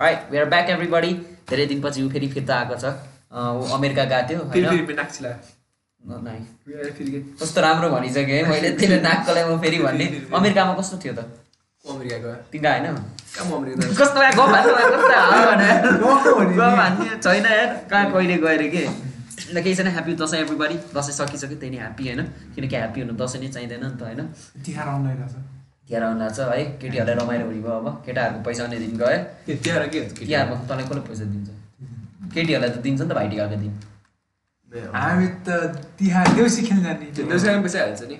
Right 0.00 0.30
we 0.30 0.38
are 0.38 0.44
back 0.54 0.70
everybody 0.70 1.12
धेरै 1.50 1.66
दिनपछि 1.66 2.02
ऊ 2.02 2.08
फेरि 2.14 2.28
फिर्ता 2.28 2.54
आएको 2.56 2.76
छ। 2.82 2.84
अँ, 2.84 3.52
ऊ 3.60 3.62
अमेरिका 3.76 4.04
गएको 4.12 4.28
थियो 4.30 4.40
फेरि 4.52 4.64
होइन? 4.66 4.86
फेरि 4.86 4.96
नाक्सिला 4.96 5.30
न- 5.30 6.20
नाइ। 6.24 6.38
फेरि 6.98 7.10
के? 7.10 7.20
कस्तो 7.40 7.60
राम्रो 7.60 7.88
भनिसक्यो 7.90 8.34
है 8.36 8.42
मैले 8.50 8.70
त्यसले 8.80 9.00
नाकलाई 9.08 9.44
म 9.44 9.58
फेरि 9.62 9.78
भन्ने। 9.86 10.06
अमेरिकामा 10.40 10.72
कस्तो 10.80 10.96
थियो 11.04 11.12
त? 11.14 11.24
अमेरिका 11.84 12.16
गयो 12.24 12.34
तिनका 12.52 12.70
होइन? 12.76 12.86
कस्तो 14.00 14.18
छैन 17.24 17.44
यार। 17.52 17.70
कहाँ 17.90 18.04
कहिले 18.12 18.36
गएर 18.46 18.62
के? 18.74 18.82
ल 19.54 19.62
केही 19.62 19.74
छैन 19.74 19.88
ह्याप्पी 19.96 20.12
दसैँ 20.20 20.40
एभ्रीबडी 20.40 20.76
दसैँ 20.96 21.14
सकिसक्यो 21.20 21.56
त्यही 21.60 21.70
नै 21.70 21.78
ह्याप्पी 21.78 22.02
होइन। 22.06 22.22
किनकि 22.54 22.76
ह्याप्पी 22.76 23.00
हुनु 23.00 23.14
दसैँ 23.22 23.40
नै 23.42 23.48
चाहिँदैन 23.54 23.84
नि 23.84 23.96
त 23.98 24.02
होइन। 24.02 24.20
तिहार 24.64 24.88
आउनु 24.88 25.08
तिहार 25.88 26.02
आउनु 26.02 26.18
लाग्छ 26.18 26.38
है। 26.40 26.64
केटीहरूलाई 26.82 27.14
रमाइलो 27.14 27.44
हुने 27.46 27.60
भयो 27.62 27.74
अब। 27.78 27.86
केटाहरूको 28.06 28.42
पैसा 28.42 28.62
आउने 28.62 28.78
दिन 28.78 28.96
गयो। 28.98 29.18
तिहार 29.62 29.82
के? 29.88 29.98
हुन्छ 29.98 30.12
केटी? 30.18 30.26
तिहारमा 30.26 30.54
तँलाई 30.66 30.84
कसले 30.86 31.02
पैसा 31.08 31.24
दिन्छ? 31.30 31.48
केटीहरूलाई 32.34 32.70
त 32.70 32.78
दिन्छ 32.82 33.00
नि 33.00 33.08
त 33.08 33.12
भाइटिकाको 33.14 33.56
दिन। 33.62 33.72
हामी 34.98 35.26
त 35.46 35.48
तिहार 35.98 36.26
देउसी 36.34 36.60
खेल्न 36.66 36.82
जाने। 36.82 37.06
त्यो 37.14 37.26
देउसीमा 37.30 37.62
पैसा 37.62 37.78
हाल्छ 37.86 38.02
नि। 38.10 38.16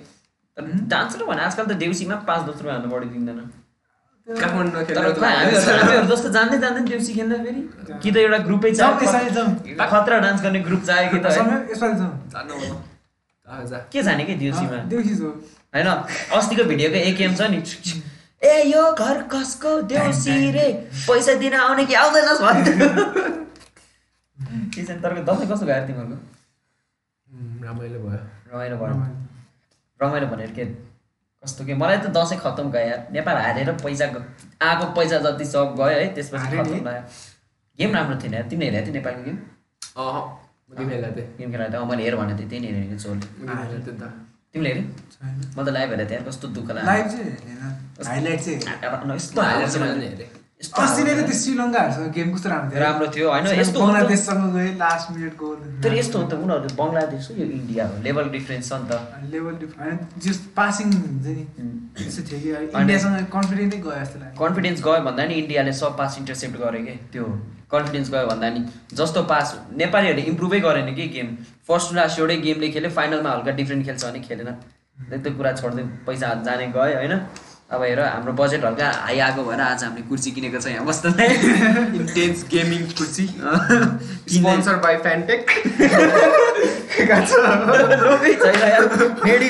र 0.56 1.24
भने 1.26 1.42
आजकल 1.42 1.64
त 1.66 1.72
देउसीमा 1.82 2.16
पाँच 2.28 2.40
दस 2.48 2.56
रुपियाँ 2.62 2.74
हाल्नु 2.76 2.90
बढी 2.94 3.08
दिँदैन। 3.12 3.40
जस्तो 4.26 4.42
जान्दै 6.34 6.58
जान्दैन 6.58 6.84
देउसी 6.84 7.12
खेल्दा 7.14 7.36
फेरि? 7.44 7.60
कि 8.02 8.10
त 8.10 8.16
एउटा 8.16 8.38
ग्रुपै 8.46 8.70
चाहियो 8.74 9.86
खतरा 9.86 10.18
डान्स 10.18 10.42
गर्ने 10.42 10.60
ग्रुप 10.66 10.82
चाहियो 10.82 11.10
कि 11.12 11.18
त 11.22 11.26
के 13.92 14.02
जाने 14.02 14.24
कि 14.26 14.34
देउसीमा 14.34 14.76
होइन 15.74 15.88
अस्तिको 16.38 16.64
भिडियोको 16.64 16.96
एकेएम 17.10 17.34
छ 17.34 17.40
नि। 17.54 17.58
ए 18.42 18.62
यो 18.66 18.92
घर 18.92 19.22
कसको 19.32 19.80
देउसी 19.92 20.50
रे? 20.52 20.68
पैसा 21.06 21.34
दिन 21.38 21.54
आउने 21.54 21.84
कि 21.86 21.94
आउँदैनस् 21.94 22.40
भन्थ्यो 22.42 22.74
के 24.74 24.82
छ 24.82 24.90
तर 25.02 25.10
दसैँ 25.22 25.46
कस्तो 25.52 25.66
गयो 25.66 25.86
तिमीहरूको? 25.86 26.16
रमाइलो 27.62 27.98
भयो। 28.02 28.20
रमाइलो 28.50 28.76
भयो। 28.76 28.94
रमाइलो। 30.00 30.26
भनेर 30.34 30.50
के? 30.58 30.64
कस्तो 31.46 31.62
के 31.64 31.74
मलाई 31.78 31.98
त 32.02 32.10
दसैँ 32.10 32.38
खत्तम 32.42 32.66
गयो 32.74 32.86
यार। 32.90 33.00
नेपाल 33.14 33.36
हारेर 33.46 33.70
पैसा 33.78 34.06
आएको 34.66 34.84
पैसा 34.98 35.16
जति 35.26 35.44
सब 35.46 35.74
गयो 35.78 35.98
है 35.98 36.06
त्यसपछि? 36.14 36.46
खत्तम 36.56 36.80
भयो। 36.86 37.02
गेम 37.78 37.90
राम्रो 37.94 38.16
थिएन 38.22 38.34
यार 38.34 38.46
तिमीले 38.50 38.66
हेरेको 38.66 38.86
थियो 38.86 38.94
नेपालको 38.98 39.22
गेम? 39.24 39.36
अँ 39.96 40.20
थिएँ। 40.76 41.26
गेम 41.38 41.48
खेला 41.52 41.68
थियो 41.72 41.84
मैले 41.86 42.02
हेर 42.02 42.16
भनेको 42.16 42.38
थिएँ 42.38 42.48
त्यही 42.50 42.60
नै 42.62 42.68
हेरेको 42.74 42.96
चोल 43.04 43.18
तिमीले 44.52 44.70
हेऱ्यो 44.70 44.84
म 45.56 45.58
त 45.64 45.68
लाइभ 45.76 45.88
हेरेको 45.90 46.10
थिएँ 46.10 46.22
कस्तो 46.26 46.46
दुःख 46.56 46.68
लाग्यो। 46.76 48.04
हाइलाइट 48.10 48.40
चाहिँ 48.40 48.58
हेरेँ। 50.10 50.28
त्यो 50.60 51.32
श्रीलङ्काहरूसँग 51.36 52.12
गेम 52.12 52.28
कस्तो 52.34 52.48
राम्रो 52.48 52.70
थियो 52.70 52.80
राम्रो 52.82 53.06
थियो 53.08 53.30
होइन 53.30 53.46
यस्तो 53.48 53.78
हो 53.78 53.86
नि 53.86 53.92
त- 53.92 54.02
बङ्गलादेशसँग 54.02 54.54
गए 54.54 54.68
लास्ट 54.76 55.10
मिनट 55.12 55.34
गोल 55.36 55.56
तर 55.82 55.94
यस्तो 55.94 56.18
हो 56.18 56.24
नि 56.24 56.30
त 56.30 56.38
उनीहरू 56.38 56.68
बङ्गलादेश 56.76 57.28
हो 57.28 57.34
यो 57.36 57.46
इन्डिया 57.52 57.86
हो 57.86 57.98
लेभल 58.02 58.28
डिफ्रेन्स 58.30 58.68
छ 58.68 58.72
नि 58.74 58.88
त 58.88 58.94
लेभल 59.32 59.54
होइन 59.74 59.98
जस 60.18 60.38
पासिङ 60.56 60.92
हुन्छ 60.94 61.26
नि 61.28 61.44
त्यस्तो 61.96 62.22
थियो 62.30 62.40
कि 62.40 62.50
अनि- 62.52 62.80
इन्डियासँग 62.80 63.26
कन्फिडेन्टै 63.30 63.78
गयो 63.80 63.98
जस्तो 63.98 64.18
लाग्यो 64.18 64.38
कन्फिडेन्स 64.40 64.82
गयो 64.82 65.00
भन्दा 65.04 65.26
नि 65.26 65.34
इन्डियाले 65.36 65.72
सब 65.74 65.96
पास 65.98 66.18
इन्टरसेप्ट 66.18 66.56
गर्यो 66.58 66.82
कि 66.86 66.94
त्यो 67.12 67.24
कन्फिडेन्स 67.72 68.10
गयो 68.10 68.26
भन्दा 68.26 68.48
नि 68.50 68.60
जस्तो 68.94 69.22
पास 69.28 69.54
नेपालीहरूले 69.76 70.24
इम्प्रुभै 70.26 70.60
गरेन 70.62 70.94
कि 70.94 71.08
गेम 71.14 71.28
फर्स्ट 71.68 71.94
लास्ट 71.94 72.18
एउटै 72.18 72.36
गेमले 72.42 72.68
खेल्यो 72.70 72.90
फाइनलमा 72.94 73.30
हल्का 73.30 73.52
डिफ्रेन्ट 73.60 73.84
खेल्छ 73.86 74.04
भने 74.06 74.20
खेलेन 74.24 74.50
त्यो 75.18 75.32
कुरा 75.34 75.52
छोड्दै 75.54 75.84
पैसा 76.06 76.32
जाने 76.44 76.66
गयो 76.74 76.96
होइन 76.98 77.14
अब 77.70 77.82
हेर 77.82 78.00
हाम्रो 78.00 78.32
बजेट 78.38 78.64
हल्का 78.64 78.88
हाई 79.04 79.18
आएको 79.18 79.42
भएर 79.44 79.60
आज 79.60 79.84
हामीले 79.84 80.02
कुर्सी 80.08 80.30
किनेको 80.32 80.58
छ 80.62 80.66
यहाँ 80.70 80.86
बस्दै 80.86 81.26
इन्टेन्स 81.98 82.44
गेमिङ 82.50 82.82
कुर्सी। 82.98 83.26
स्पोन्सर 84.34 84.76
बाई 84.84 84.96
फ्यान्टेक 85.06 85.40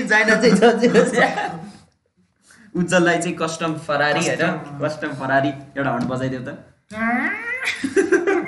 चाइना 0.09 0.35
चाहिँ 0.37 0.57
छ। 0.57 0.63
जे 0.81 0.89
होस्। 0.97 1.13
उज्जवललाई 2.77 3.19
चाहिँ 3.19 3.37
कस्टम 3.37 3.75
फरारी 3.85 4.23
होइन? 4.29 4.57
कस्टम 4.81 5.11
फरारी 5.21 5.51
एउटा 5.77 5.91
हन्ड 5.91 6.07
बजाइदेऊ 6.09 6.43
त। 6.49 6.51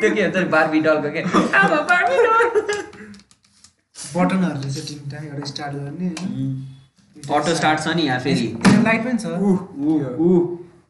त्यो 0.01 0.09
के 0.15 0.21
हुन्छ 0.23 0.37
बार्बी 0.57 0.81
डलको 0.81 1.09
के 1.13 1.21
आमा 1.61 1.81
बार्बी 1.93 2.17
डल 2.25 2.41
बटनहरूले 4.17 4.71
चाहिँ 4.73 4.87
तिनवटा 4.89 5.19
एउटा 5.29 5.47
स्टार्ट 5.53 5.73
गर्ने। 5.77 6.09
अटो 7.37 7.55
स्टार्ट 7.55 7.81
छ 7.81 7.95
नि 7.97 8.03
यहाँ 8.03 8.21
फेरि? 8.21 8.47
लाइट 8.85 9.01
पनि 9.05 9.19
छ। 9.19 9.27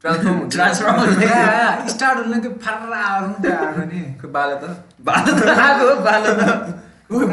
ट्रान्सफर्म 0.03 0.39
हुन्छ। 0.39 0.55
ट्रान्सफर्म 0.55 1.01
हुन्छ। 1.01 1.91
स्टार्ट 1.95 2.19
हुने 2.27 2.41
त्यो 2.43 2.51
फर्रा 2.67 2.99
आउनु 3.07 3.35
आएको 3.53 3.85
नि। 3.93 4.01
खै 4.21 4.29
बाले 4.37 4.57
त। 4.63 4.65
बालो 5.09 5.31
त 5.39 5.59
आएको 5.67 5.95
बालो 6.09 6.31
त। 6.41 6.45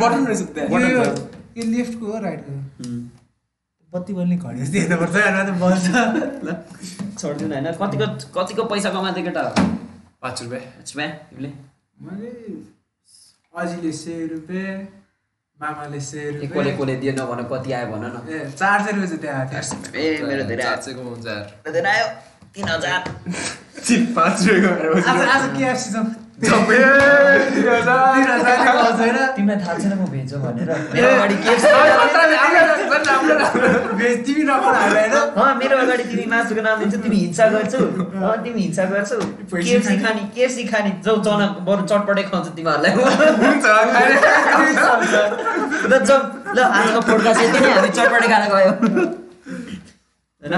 बटन 0.02 0.26
रहेछ 0.28 0.42
त्यहाँ। 0.56 0.82
यो 0.82 1.04
यो 1.58 1.64
लेफ्टको 1.72 2.06
हो 2.12 2.20
राइटको 2.24 2.54
बत्ती 3.94 4.14
बल्ने 4.14 4.36
घडी 4.38 4.60
जस्तो 4.60 4.80
हेर्नुपर्छ 4.80 5.16
होइन? 5.16 5.38
त 5.46 5.52
बल्छ। 5.64 5.86
छोडिदिनु 7.20 7.54
होइन? 7.56 7.68
कतिको 7.82 8.06
कतिको 8.36 8.64
पैसा 8.72 8.90
कमाएको 8.96 9.22
केटा? 9.28 9.44
पाँच 10.22 10.38
रुपियाँ 10.44 10.62
रुपियाँ 10.82 11.10
तिमीले 11.30 11.52
मैले 12.06 12.30
अजीले 13.54 13.92
सय 14.02 14.26
रुपियाँ 14.34 14.76
मामाले 15.62 16.00
सय 16.04 16.20
ए, 16.20 16.48
कसले 16.52 16.72
कसले 16.78 16.96
दिएन 17.02 17.20
भन 17.32 17.42
कति 17.52 17.72
आयो 17.72 17.88
भन 17.92 18.04
न। 18.12 18.16
ए 18.28 18.52
चार 18.60 18.78
सय 18.86 18.92
रुपियाँ 18.92 19.08
चाहिँ 19.08 19.22
त्यहाँ 19.22 19.40
आएको 19.40 19.76
थियो। 19.88 20.04
ए 20.04 20.24
मेरो 20.28 20.44
धेरै 20.52 20.64
आयो। 20.64 20.76
चार 20.76 20.82
सयको 20.84 21.02
हुन्छ। 21.10 21.28
धेरै 21.72 21.90
आयो। 21.96 22.08
तिन 22.56 22.68
हजार। 22.76 23.02
पाँच 24.16 24.36
रुपियाँको 24.48 25.00
आज 25.12 25.22
आज 25.36 25.44
केएफसी 25.58 25.90
जाउँ 25.96 26.08
तिमीलाई 29.36 29.58
थाहा 29.58 29.76
छैन 29.76 29.94
म 29.94 30.06
भेज 30.08 30.34
भनेर 30.36 30.72
मेरो 35.56 35.78
अगाडि 35.78 36.04
तिमी 36.04 36.26
मासुको 36.26 36.62
नाम 36.62 36.80
दिन्छौ 36.80 37.00
तिमी 37.00 37.18
हिंसा 37.18 37.46
गर्छौ 37.48 37.80
तिमी 38.44 38.62
हिंसा 38.62 38.84
गर्छौ 38.86 39.20
केएफसी 39.54 39.96
खाने 39.98 40.24
केएफसी 40.36 40.64
खाने 40.66 40.92
जाउ 41.06 41.22
चना 41.22 41.48
बरु 41.62 41.82
चटपटै 41.86 42.24
खुवाउँछु 42.26 42.52
तिमीहरूलाई 42.52 42.92
ल 46.52 46.60
आजको 46.60 47.00
पोडकास्ट 47.04 47.40
यति 47.42 47.60
नै 47.60 47.72
हामी 47.72 47.90
चटपटे 47.92 48.28
खान 48.28 48.44
गयो 48.50 48.72
होइन 50.42 50.54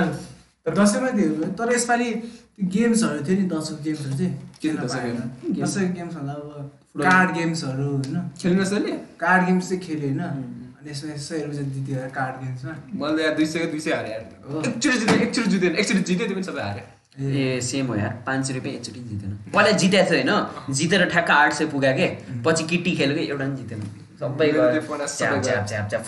दसैँमा 0.66 1.10
थियो 1.14 1.54
तर 1.54 1.68
यसपालि 1.74 2.10
त्यो 2.58 2.68
गेम्सहरू 2.74 3.20
थियो 3.26 3.38
नि 3.38 3.46
दसैँको 3.54 3.84
गेम्सहरू 3.86 4.18
चाहिँ। 4.18 4.34
के 4.62 4.68
खेल्न 4.68 4.82
पाएन। 4.90 5.18
दसैँको 5.62 5.94
गेम्सहरू 5.94 6.28
अब 6.28 7.02
कार्ड 7.06 7.30
गेम्सहरू 7.38 7.86
होइन। 7.86 8.18
खेल्नु 8.42 8.64
सर 8.66 8.82
कार्ड 9.22 9.42
गेम्स 9.48 9.70
चाहिँ 9.70 9.82
खेल्यो 9.86 10.10
होइन। 10.10 10.22
अनि 10.26 10.90
यसमा 10.90 11.16
सय 11.22 11.38
रुपियाँ 11.46 11.54
चाहिँ 11.54 11.72
दिदियो 11.74 11.98
कार्ड 12.18 12.36
गेम्समा 12.44 12.74
मैले 12.98 13.24
यार 13.24 13.34
दुई 13.38 13.46
सयको 13.46 13.68
दुई 13.72 13.80
सय 13.80 13.94
हारेँ। 13.94 14.14
एकचोटि 14.18 14.98
जित्यो 14.98 15.16
एकचोटि 15.26 15.50
जित्यो 15.54 15.70
एकचोटि 15.70 16.02
जित्यो 16.10 16.26
त्यो 16.28 16.36
पनि 16.36 16.46
सबै 16.50 16.62
हारेँ। 16.62 16.86
ए। 17.18 17.62
सेम 17.62 17.86
हो 17.88 17.96
यार। 17.96 18.14
पाँच 18.26 18.46
सय 18.48 18.54
रुपियाँ 18.58 18.76
एकचोटि 18.76 19.00
जितेन 19.10 19.32
पहिला 19.54 19.72
जितेको 19.78 20.10
थियो 20.10 20.18
होइन? 20.18 20.74
जितेर 20.74 21.02
ठ्याक्क 21.14 21.32
आठ 21.38 21.54
सय 21.54 21.66
पुग्यो 21.74 21.94
के? 22.00 22.08
पछि 22.46 22.64
किटी 22.74 22.92
खेलेको 22.98 23.22
एउटा 23.22 23.46
पनि 23.46 23.56
जितेन। 23.62 23.82
सबै 24.18 24.50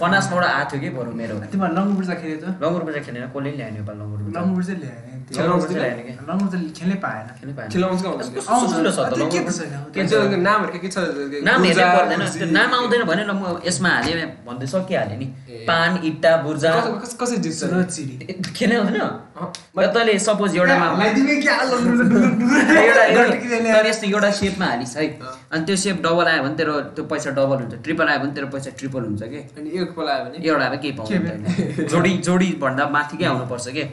फनासबाट 0.02 0.44
आएको 0.44 0.70
थियो 0.72 0.82
कि 0.82 0.90
बरु 0.98 1.12
मेरो? 1.14 1.36
तिमीहरू 1.54 1.74
लङ्गु 1.78 1.94
बुर्जा 1.94 2.14
खेल्यो 2.22 2.38
त? 2.42 2.58
लङ्गुर 2.58 2.84
बजार 2.90 3.02
खेलेन। 3.06 3.30
कसले 3.30 3.50
ल्यायो 3.54 3.74
नेपाल 3.78 3.96
लङ्गुर 4.02 4.20
बजार 4.26 4.42
लङ्गु 4.42 4.54
बुर्जा 4.58 4.76
ल्याएन 4.82 5.19
खेल्नै 6.78 6.98
पाएन 7.04 7.26
नाम 12.58 12.70
आउँदैन 12.74 13.04
भने 13.10 13.24
ल 13.24 13.32
म 13.32 13.62
यसमा 13.68 13.90
हालेँ 13.90 14.28
भन्दै 14.48 14.68
सकिहालेँ 14.68 15.18
नि। 15.22 15.28
पान 15.70 15.92
इट्टा 16.10 16.32
बुर्जा 16.44 16.72
खेल्ने 18.58 18.76
हुँदैन 18.78 19.04
तैँले 19.94 20.14
सपोज 20.20 20.52
एउटामा 20.58 20.88
एउटा 22.80 23.04
यस्तो 23.90 24.06
एउटा 24.08 24.30
सेपमा 24.40 24.66
हालिस् 24.66 24.96
है 24.98 25.06
अनि 25.52 25.64
त्यो 25.66 25.76
सेप 25.84 25.98
डबल 26.06 26.28
आयो 26.28 26.42
भने 26.44 26.56
तेरो 26.60 26.74
त्यो 26.96 27.04
पैसा 27.12 27.30
डबल 27.38 27.58
हुन्छ 27.62 27.74
ट्रिपल 27.86 28.08
आयो 28.10 28.20
भने 28.20 28.32
तेरो 28.36 28.48
पैसा 28.54 28.70
ट्रिपल 28.80 29.02
हुन्छ 29.10 29.22
कि 29.34 29.40
अनि 29.58 29.70
एक 29.82 29.90
पल 29.98 30.08
आयो 30.10 30.22
भने 30.26 30.38
एउटा 30.50 30.68
केही 30.76 30.94
पाउँदैन 31.00 31.88
जोडी 31.92 32.14
जोडी 32.28 32.50
भन्दा 32.62 32.84
माथिकै 32.96 33.26
आउनुपर्छ 33.26 33.68
कि 33.78 33.82
ए 33.82 33.88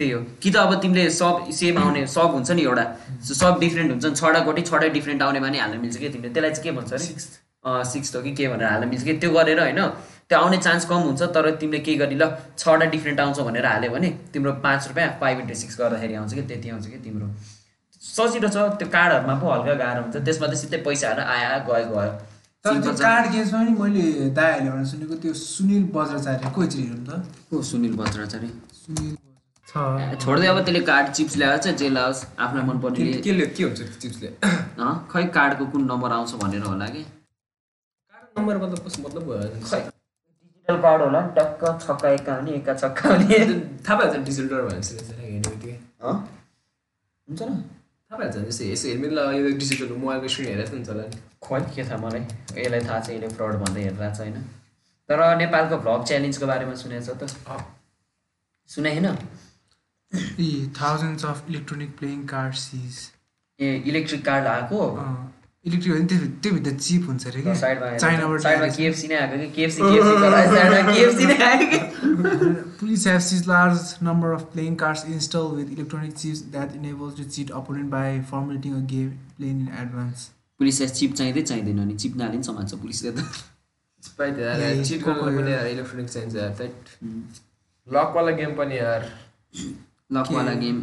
त्यही 0.00 0.10
हो। 0.10 0.20
कि 0.42 0.50
त 0.50 0.56
अब 0.56 0.80
तिमीले 0.82 1.04
सब 1.20 1.50
सेम 1.60 1.78
आउने 1.78 2.06
सब 2.16 2.32
हुन्छ 2.34 2.50
नि 2.56 2.62
एउटा। 2.62 2.84
सब 3.40 3.58
डिफ्रेन्ट 3.60 3.90
हुन्छ। 3.92 4.04
नि 4.06 4.14
छवटा 4.16 4.40
गोटी 4.48 4.62
छवटै 4.70 4.88
डिफ्रेन्ट 4.96 5.22
आउने 5.22 5.40
भने 5.44 5.58
हाल्न 5.60 5.80
मिल्छ 5.84 5.96
कि 5.96 6.08
तिमीले? 6.08 6.32
त्यसलाई 6.34 6.50
चाहिँ 6.50 6.64
के 6.64 6.70
भन्छ 6.78 6.92
अरे? 6.92 7.84
सिक्स 7.92 8.16
हो 8.16 8.22
कि 8.22 8.32
के 8.34 8.48
भनेर 8.48 8.68
हाल्न 8.72 8.88
मिल्छ 8.88 9.04
कि? 9.04 9.12
त्यो 9.20 9.30
गरेर 9.36 9.60
होइन 9.60 9.80
त्यो 10.30 10.38
आउने 10.38 10.56
चान्स 10.64 10.84
कम 10.88 11.00
हुन्छ 11.10 11.22
तर 11.36 11.50
तिमीले 11.60 11.78
के 11.84 11.94
गरी 12.00 12.16
ल 12.16 12.24
छवटा 12.58 12.86
डिफ्रेन्ट 12.96 13.20
आउँछ 13.20 13.38
भनेर 13.50 13.66
हाल्यो 13.66 13.90
भने 13.92 14.08
तिम्रो 14.32 14.52
पाँच 14.64 14.88
रुपियाँ 14.88 15.08
फाइभ 15.20 15.40
इन्टु 15.44 15.54
सिक्स 15.62 15.78
गर्दाखेरि 15.80 16.14
आउँछ 16.24 16.32
कि? 16.34 16.42
त्यति 16.48 16.68
आउँछ 16.70 16.86
कि 16.86 16.98
तिम्रो। 17.04 17.28
सजिलो 18.02 18.48
छ 18.48 18.56
त्यो 18.80 18.88
कार्डहरूमा 18.96 19.34
पो 19.40 19.46
हल्का 19.52 19.74
गाह्रो 19.84 20.02
हुन्छ। 20.02 20.16
त्यसमा 20.26 20.46
त 20.48 20.54
सिधै 20.62 20.78
पैसाहरू 20.88 21.22
आयो 21.36 21.58
गयो 21.68 21.86
गयो। 21.92 22.12
तर 22.64 22.80
त्यो। 22.80 22.92
कार्ड 23.04 23.24
गेम्समा 23.32 23.60
पनि 23.60 23.72
मैले 23.80 24.30
दाइहरूले 24.38 24.70
भनेर 24.70 24.86
सुनेको 24.92 25.14
त्यो 25.22 25.32
सुनिल 25.44 25.82
बज्राचार्य 25.96 26.50
को 26.56 26.60
चाहिँ 26.66 26.86
हेरौँ 26.88 27.04
त? 27.08 27.10
को 27.50 27.62
सुनिल 27.70 27.92
बज्राचार्य? 28.00 28.48
सुनिल 28.80 29.12
छोड्दै 29.70 30.46
अब 30.46 30.58
त्यसले 30.64 30.80
कार्ड 30.86 31.12
चिप्स 31.16 31.36
ल्याएर 31.36 31.58
चाहिँ 31.64 31.76
जे 31.78 31.88
लाओस् 31.90 32.20
आफ्नो 32.44 32.62
मन 32.68 32.78
पर्ने 32.82 33.12
के 33.12 33.20
के 33.22 33.46
के 33.46 33.62
हुन्छ 33.62 33.80
चिप्सले 34.02 34.28
खै 35.12 35.22
कार्डको 35.36 35.64
कुन 35.72 35.82
नम्बर 35.90 36.10
आउँछ 36.12 36.34
भनेर 36.42 36.62
होला 36.66 36.86
कि? 36.94 37.02
कार्ड 37.02 38.38
नम्बर 38.38 38.56
मतलब 38.62 38.78
कस्तो 38.86 39.02
मतलब 39.08 39.24
खै? 39.70 39.80
डिजिटल 39.80 40.80
कार्ड 40.82 41.02
होला 41.02 41.20
नि 41.26 41.30
टक्क 41.36 41.62
छक्का 41.86 42.08
एका 42.18 42.34
हुने 42.34 42.52
एका 42.60 42.74
छक्का 42.82 43.08
हुने। 43.14 43.38
थाहा 43.86 43.98
पाइहाल्छ 43.98 44.24
डिजिटल 44.26 44.60
भनेपछि 44.68 44.94
हेर्ने 45.20 45.38
बित्तिकै। 45.48 45.76
अँ? 46.02 46.16
हुन्छ 47.28 47.42
न। 47.42 47.52
थाहा 48.10 48.16
पाइहाल्छ 48.18 48.48
यसो 48.48 48.64
यसो 48.64 48.88
हेर्नु 48.88 49.08
ल 49.16 49.18
यो 49.38 49.50
डिजिटल 49.60 49.92
मोबाइलको 50.04 50.28
स्क्रिन 50.34 50.48
हेरेको 50.52 50.74
हुन्छ 50.76 50.88
होला 50.88 51.04
नि। 51.10 51.20
खोइ 51.46 51.60
के 51.76 51.82
थाहा 51.90 51.98
मलाई? 52.06 52.22
यसलाई 52.58 52.80
थाहा 52.88 52.98
छ 53.04 53.10
यसले 53.10 53.28
फ्रड 53.36 53.54
भन्दै 53.62 53.82
हेरिरहेको 53.86 54.16
छ 54.16 54.20
होइन 54.20 54.36
तर 55.08 55.22
नेपालको 55.42 55.76
भ्लग 55.84 56.00
च्यालेन्जको 56.10 56.46
बारेमा 56.52 56.74
सुनेको 56.82 57.04
छ 57.06 57.10
त? 57.22 57.22
सुने 58.68 58.90
होइन? 58.96 59.08
यी 60.14 60.50
thousands 60.80 61.24
of 61.24 61.50
electronic 61.50 61.90
playing 61.98 62.24
card 62.26 62.54
seize 62.54 62.94
A 63.60 63.82
electric 63.86 64.24
card 64.24 64.46
आएको? 64.46 64.78
इलेक्ट्रिक 65.66 65.92
होइन 65.94 66.06
त्यो 66.06 66.18
त्योभित्र 66.42 66.72
चिप 66.76 67.06
हुन्छ 67.08 67.26
अरे 67.26 67.42
कि? 67.42 67.54
साइडमा 67.60 67.96
चाइनाबाट 67.96 68.40
साइडमा 68.40 68.68
केएफसी 68.76 69.08
नै 69.08 69.16
आएको 69.16 69.36
कि? 69.38 69.48
केएफसी 69.56 69.80
केएफसी 69.82 70.14
साइडमा 70.56 70.92
केएफसी 70.92 71.24
नै 71.26 71.38
आएको 71.50 71.66
कि? 71.72 71.78
Police 72.80 73.04
have 73.04 73.22
seized 73.22 73.46
large 73.48 73.80
number 74.06 74.28
of 74.34 74.44
playing 74.52 74.76
cards 74.82 75.02
installed 75.14 75.56
with 75.56 75.72
electronic 75.74 76.12
chips 76.20 76.40
that 76.54 76.68
enables 76.78 77.14
to 77.18 77.24
cheat 77.34 77.50
opponent 77.58 77.90
by 77.90 78.08
formulating 78.30 78.74
a 78.78 78.80
game 78.92 79.10
playing 79.38 79.58
in 79.64 79.68
advance. 79.82 80.20
पुलिसलाई 80.60 80.88
चिप 81.00 81.12
चाहिँदै 81.20 81.42
चाहिँदैन 81.50 81.80
नि। 81.88 81.94
चिप 82.04 82.16
नहाले 82.16 82.36
नि 82.36 82.44
समात्छ 82.44 82.72
पुलिसले 82.84 83.10
त। 83.12 83.18
चिट 84.88 85.00
गर्नु 85.04 85.40
इलेक्ट्रोनिक 85.74 86.08
चाहिन्छ 86.08 86.34
लकवाला 87.86 88.32
गेम 88.40 88.56
पनि 88.56 88.78
यार। 88.78 89.02
लकवाला 90.10 90.52
गेम 90.62 90.78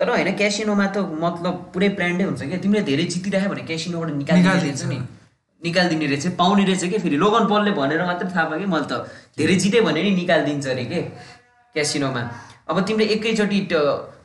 तर 0.00 0.08
होइन 0.10 0.30
क्यासिनोमा 0.36 0.86
त 0.86 0.96
मतलब 1.24 1.54
पुरै 1.74 1.88
ब्रान्डै 1.98 2.24
हुन्छ 2.24 2.42
क्या। 2.42 2.58
तिमीले 2.62 2.82
धेरै 2.90 3.04
जितिरहेयो 3.14 3.50
भने 3.50 3.62
क्यासिनोबाट 3.70 4.10
निकालिदिने 4.22 4.54
रहेछ 4.54 4.82
निकालिदिन्छ। 4.82 4.82
नि। 4.92 4.98
निकालिदिने 5.62 6.06
रहेछ 6.06 6.24
पाउने 6.40 6.64
रहेछ 6.64 6.82
कि 6.92 6.98
फेरि 7.04 7.16
लोगन 7.16 7.44
पलले 7.50 7.70
भनेर 7.78 8.02
मात्रै 8.04 8.28
थाहा 8.34 8.44
पायो 8.50 8.60
कि 8.60 8.66
मैले 8.74 8.86
त 8.90 8.94
धेरै 9.38 9.54
जित्यो 9.62 9.82
भने 9.86 10.02
नि 10.02 10.10
निकालिदिन्छ 10.20 10.66
अरे 10.74 10.84
के? 10.90 11.00
क्यासिनोमा। 11.74 12.22
अब 12.70 12.76
तिमीले 12.86 13.04
एकैचोटि 13.14 13.58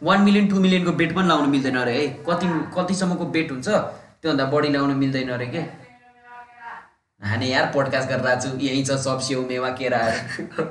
वान 0.04 0.20
मिलियन 0.26 0.46
टू 0.50 0.60
मिलियनको 0.66 0.92
बेट 1.00 1.12
पनि 1.16 1.28
लाउनु 1.28 1.48
मिल्दैन 1.54 1.78
अरे 1.78 1.94
है। 1.98 2.08
कति 2.28 2.48
कतिसम्मको 2.76 3.26
बेट 3.36 3.52
हुन्छ 3.52 3.68
त्योभन्दा 3.68 4.46
बढी 4.52 4.70
लाउनु 4.74 4.94
मिल्दैन 4.96 5.30
अरे 5.38 5.48
के? 5.54 5.62
हाने 7.22 7.48
यार 7.48 7.66
पोडकास्ट 7.74 8.10
गरेर 8.10 8.40
छु 8.42 8.50
यहीँ 8.58 8.84
छ 8.84 8.96
सब 9.06 9.20
स्याउ 9.22 9.42
मेवा 9.48 9.70
केराहरू 9.80 10.66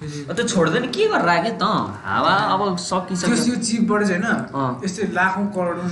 त्यो 0.00 0.44
छोड्दैन 0.52 0.84
के 0.96 1.02
गरेर 1.12 1.26
राख्यो 1.30 1.52
त 1.62 1.64
हावा 2.08 2.34
अब 2.52 2.60
सकिसक्यो 2.90 3.36
त्यो 3.44 3.56
चिपबाट 3.68 4.00
चाहिँ। 4.10 4.22
होइन 4.54 4.84
यस्तै 4.84 5.06
लाखौँ 5.18 5.46
करोडौँ 5.56 5.88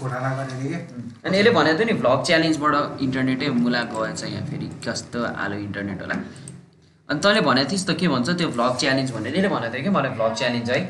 घोटाला 0.00 0.30
गरेर 0.38 0.56
क्या 0.62 0.80
अनि 1.24 1.34
यसले 1.38 1.50
भनेको 1.58 1.78
थियो 1.78 1.86
नि 1.90 1.94
भ्लग 2.00 2.18
च्यालेन्जबाट 2.28 2.74
इन्टरनेटै 3.06 3.48
मुला 3.62 3.82
गएछ 3.92 4.22
यहाँ 4.24 4.44
फेरि 4.50 4.66
कस्तो 4.86 5.20
आलो 5.44 5.56
इन्टरनेट 5.66 5.98
होला 6.02 6.16
अनि 7.08 7.18
तैँले 7.22 7.40
भनेको 7.50 7.70
थिइस् 7.70 7.86
त 7.88 7.90
के 8.00 8.06
भन्छ 8.14 8.28
त्यो 8.40 8.48
भ्लग 8.56 8.72
च्यालेन्ज 8.82 9.08
भनेर 9.16 9.32
यसले 9.36 9.48
भनेको 9.54 9.72
थियो 9.74 9.84
कि 9.84 9.90
मलाई 9.96 10.12
भ्लग 10.18 10.32
च्यालेन्ज 10.40 10.70
है 10.70 10.80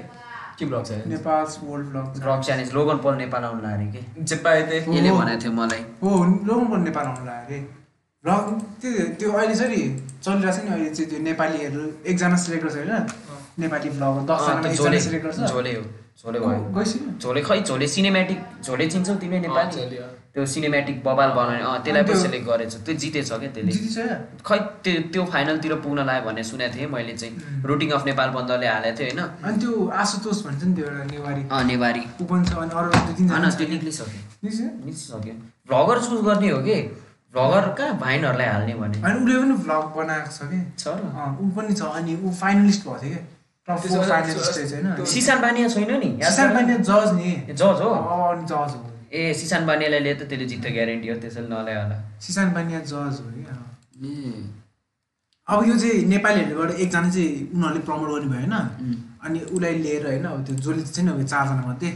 के 0.59 0.65
ब्लग 0.71 0.83
छ 0.87 0.91
Nepal 1.13 1.45
world 1.69 1.87
blog 1.93 2.07
vlog 2.25 2.41
challenge 2.47 2.73
Logan 2.79 2.97
Paul 3.05 3.15
Nepal 3.25 3.43
आउनु 3.45 3.63
लाग्यो 3.67 3.89
कि 3.93 4.25
जे 4.31 4.37
पाए 4.47 4.63
त्यही 4.71 4.97
यसले। 4.97 5.11
भनेको 5.21 5.41
थियो 5.43 5.53
मलाई 5.61 5.83
हो 6.03 6.11
लोगौँ 6.49 6.67
पनि 6.73 6.85
नेपाल 6.89 7.07
आउनु 7.13 7.25
लाग्यो 7.29 7.47
अरे 7.47 7.61
ब्लग 8.25 8.43
त्यो 8.83 8.91
त्यो 9.21 9.29
अहिले 9.33 9.55
छ 9.61 9.63
नि 9.73 9.81
चलिरहेको 10.25 10.59
छ 10.59 10.65
नि 10.65 10.71
अहिले 10.75 10.91
चाहिँ 10.95 11.09
त्यो 11.11 11.19
नेपालीहरू 11.29 11.83
एकजना 12.11 12.37
सिलेक्ट 12.45 12.65
गर्छ 12.65 12.77
होइन? 12.77 12.93
नेपाली 13.59 13.89
दसजनामा 13.91 14.63
त्यो 14.63 14.71
एकजना 14.73 14.99
सिलेक्ट 15.07 15.25
गर्छ। 15.27 15.51
झोले 15.53 15.73
हो 15.77 15.83
झोले 16.23 16.39
भयो। 16.41 16.61
गइसिन 16.77 17.03
झोले 17.23 17.41
खै 17.43 17.57
झोले 17.69 17.87
सिनेमेटिक 17.95 18.39
झोले 18.65 18.85
चिन्छौ 18.93 19.15
तिमीले 19.23 19.41
नेपाली। 19.47 19.99
त्यो 20.35 20.45
सिनेमेटिक 20.47 20.97
बबाल 21.05 21.31
बनाउने 21.37 21.61
अँ 21.61 21.83
त्यसलाई 21.85 22.03
पो 22.03 22.13
त्यो- 22.13 22.23
सेलेक्ट 22.23 22.47
गरेछ। 22.49 22.73
त्यो 22.87 22.95
जितेछ 22.95 23.29
क्या 23.33 23.51
त्यसले। 23.55 23.73
जितिछ 23.73 23.97
खै 24.47 24.59
त्यो 24.85 24.95
त्यो 25.13 25.23
फाइनलतिर 25.33 25.73
पुग्न 25.85 25.99
लाग्यो 26.09 26.25
भन्ने 26.27 26.43
सुनेको 26.45 26.73
थिएँ 26.75 26.89
मैले 26.89 27.13
चाहिँ। 27.13 27.33
रुटिङ 27.69 27.91
अफ 27.91 28.03
नेपाल 28.07 28.29
बन्दले 28.37 28.67
हालेको 28.67 28.97
थियो 28.99 29.09
होइन। 29.11 29.21
अनि 29.45 29.57
त्यो 29.61 29.73
आशुतोष 30.03 30.39
भन्छ 30.47 30.65
नि 30.65 30.75
त्यो 30.75 30.85
एउटा 30.87 31.05
नेवारी। 31.05 31.43
अँ 31.53 31.63
नेवारी। 31.65 32.03
ऊ 32.21 32.25
पनि 32.25 32.45
छ 32.49 32.53
अनि 32.65 32.73
अरू 32.73 32.89
होइन। 32.97 33.51
त्यो 33.51 33.69
निक्लिसक्यो 33.69 34.21
निस्क्यो? 34.45 34.69
निस्किसक्यो। 34.87 35.35
भ्लगर 35.69 35.97
चुज 36.01 36.21
गर्ने 36.25 36.49
हो 36.51 36.61
कि? 36.63 36.77
भ्लगर 37.35 37.69
कहाँ 37.79 37.95
भाइनहरूलाई 37.99 38.47
हाल्ने 38.47 38.75
भने। 38.75 39.03
अनि 39.03 39.21
उसले 39.21 39.37
पनि 39.43 39.55
भ्लग 39.65 39.85
बनाएको 39.97 40.31
छ 40.33 40.35
कि? 40.51 40.59
छ 40.79 40.81
ऊ 41.41 41.43
पनि 41.57 41.75
छ 41.75 41.83
अनि 41.99 42.13
ऊ 42.25 42.27
फाइनलिस्ट 42.41 42.83
भएको 42.87 42.99
थियो 43.03 43.19
सिसान 45.07 45.39
बानिया 45.41 45.69
छैन 45.69 45.91
नि? 46.03 46.11
जज 46.21 46.39
नि। 47.17 47.25
ए, 47.25 47.27
जज 47.53 47.63
हो? 47.63 47.89
अँ, 47.89 48.33
अनि 48.33 48.45
जज 48.45 48.75
हो। 48.77 48.83
ए 49.13 49.15
सिसान 49.35 49.67
बानियालाई 49.67 50.01
लियो 50.01 50.15
त 50.15 50.23
त्यसले 50.29 50.47
जित्छ 50.53 50.67
ग्यारेन्टी 50.73 51.09
हो 51.09 51.15
त्यसैले 51.23 51.49
नल्यायो 51.49 51.83
होला। 51.83 51.97
सिसान 52.21 52.53
पाण्डे 52.55 52.81
जज 52.81 52.93
हो 52.93 52.99
कि? 53.33 53.45
अब 55.49 55.59
यो 55.69 55.75
चाहिँ 55.79 56.05
नेपालीहरूबाट 56.13 56.71
एकजना 56.71 57.11
चाहिँ 57.11 57.51
उनीहरूले 57.55 57.81
प्रमोट 57.87 58.09
गर्ने 58.11 58.29
भयो 58.29 58.39
होइन। 58.41 58.55
अनि 59.25 59.39
उसलाई 59.55 59.75
लिएर 59.85 60.03
होइन 60.07 60.25
अब 60.25 60.45
त्यो 60.47 60.55
जसले 60.57 60.83
चाहिँ 60.83 61.11
अब 61.11 61.23
चारजना 61.33 61.63
मध्ये। 61.67 61.91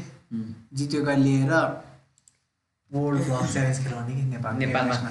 जित्योका 0.79 1.15
लिएर। 1.27 1.53
वर्ल्ड 2.91 3.21
ब्लग 3.27 3.44
च्यालेन्ज 3.53 3.79
खेलाउने 3.85 4.12
कि 4.15 4.23
नेपाल 4.32 4.53
नेपालमा। 4.56 5.11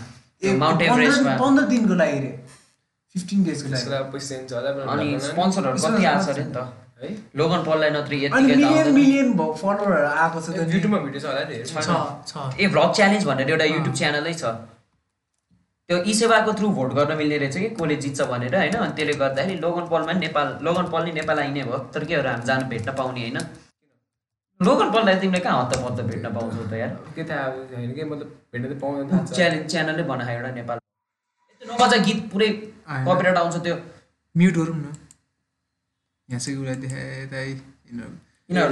पन्ध्र- 1.40 1.70
दिनको 1.70 1.94
लागि 1.94 2.20
रे। 2.20 2.32
फिफ्टिन 3.16 3.44
डेजको 3.44 3.70
लागि। 3.70 4.12
पैसा 4.12 4.36
दिन्छ 4.36 4.54
होला 4.54 4.70
अनि 4.92 5.20
स्पोन्सरहरू 5.20 5.78
कति 5.78 6.06
आएको 6.06 6.32
अरे 6.32 6.44
नि 6.44 6.52
त? 6.52 6.58
है? 7.04 7.10
लोगन 7.36 7.64
पललाई 7.64 7.90
नत्र 7.90 8.14
यतिकै 8.14 8.30
त 8.30 8.44
मिलियन। 8.46 8.94
मिलियन 8.94 9.34
फलोवरहरू 9.34 10.08
आएको 10.08 10.42
छ। 10.42 10.50
युट्युबमा 10.74 10.98
भिडियो 10.98 11.22
छ 11.22 11.26
होला 11.26 11.44
नि 11.50 11.56
छ 11.64 11.78
छ। 12.28 12.60
ए 12.60 12.68
भ्लग 12.68 12.94
च्यालेन्ज 12.94 13.24
भनेर 13.26 13.50
एउटा। 13.50 13.66
युट्युब 13.66 13.96
च्यानलै 13.96 14.34
छ। 14.34 14.44
त्यो 15.90 15.98
ई 16.04 16.14
सेवाको 16.14 16.54
थ्रु 16.54 16.70
भोट 16.70 16.94
गर्न 16.94 17.18
मिल्ने 17.18 17.38
रहेछ 17.38 17.58
कि? 17.58 17.70
कसले 17.70 17.96
जित्छ 17.96 18.22
भनेर 18.22 18.56
होइन? 18.56 18.74
अनि 18.74 18.94
त्यसले 18.96 19.14
गर्दाखेरि 19.14 19.58
लोगन 19.60 19.86
पलमा 19.92 20.12
नेपाल 20.12 20.48
लोगन 20.62 20.84
पल 20.92 21.04
नि 21.04 21.12
नेपाल 21.12 21.40
आइने 21.40 21.64
भयो। 21.64 21.78
तर 21.94 22.04
के 22.06 22.16
हो 22.16 22.22
हामी 22.28 22.46
जानु 22.46 22.66
भेट्न 22.68 22.92
पाउने 22.92 23.22
होइन? 23.22 23.38
लोगन 24.60 24.88
पललाई 24.92 25.16
तिमीले 25.20 25.40
कहाँ 25.46 25.56
हत्त 25.62 25.78
पत्त 25.84 26.00
भेट्न 26.10 26.28
पाउँछौ 26.36 26.64
त 26.72 26.74
यार? 26.74 26.92
के 27.16 27.24
थाहा 27.24 27.44
अब 27.46 27.54
होइन 27.76 27.92
कि? 27.92 28.04
मतलब 28.04 28.28
भेट्न 28.54 28.66
त 28.72 28.80
पाउँदैन 28.82 29.06
थाहा 29.12 29.24
छ 29.26 29.36
च्यालेन्ज 29.36 29.66
च्यानलै 29.72 30.04
बनायो 30.12 30.38
एउटा 30.38 30.52
नेपाल। 30.60 30.78
यस्तो 31.62 31.74
नबजा 31.74 31.98
गीत 32.08 32.20
पुरै। 32.32 32.50
कपिराइट 33.08 33.38
आउँछ 33.38 33.56
त्यो। 33.66 33.76
म्युट 34.36 34.56
गरौँ 34.56 34.76
न 34.76 34.86
यहाँ 36.30 36.40
चाहिँ 36.40 36.58
उसलाई 36.60 36.76
देखाए 36.84 37.06
यता 37.24 37.38
यिनीहरू। 37.42 38.14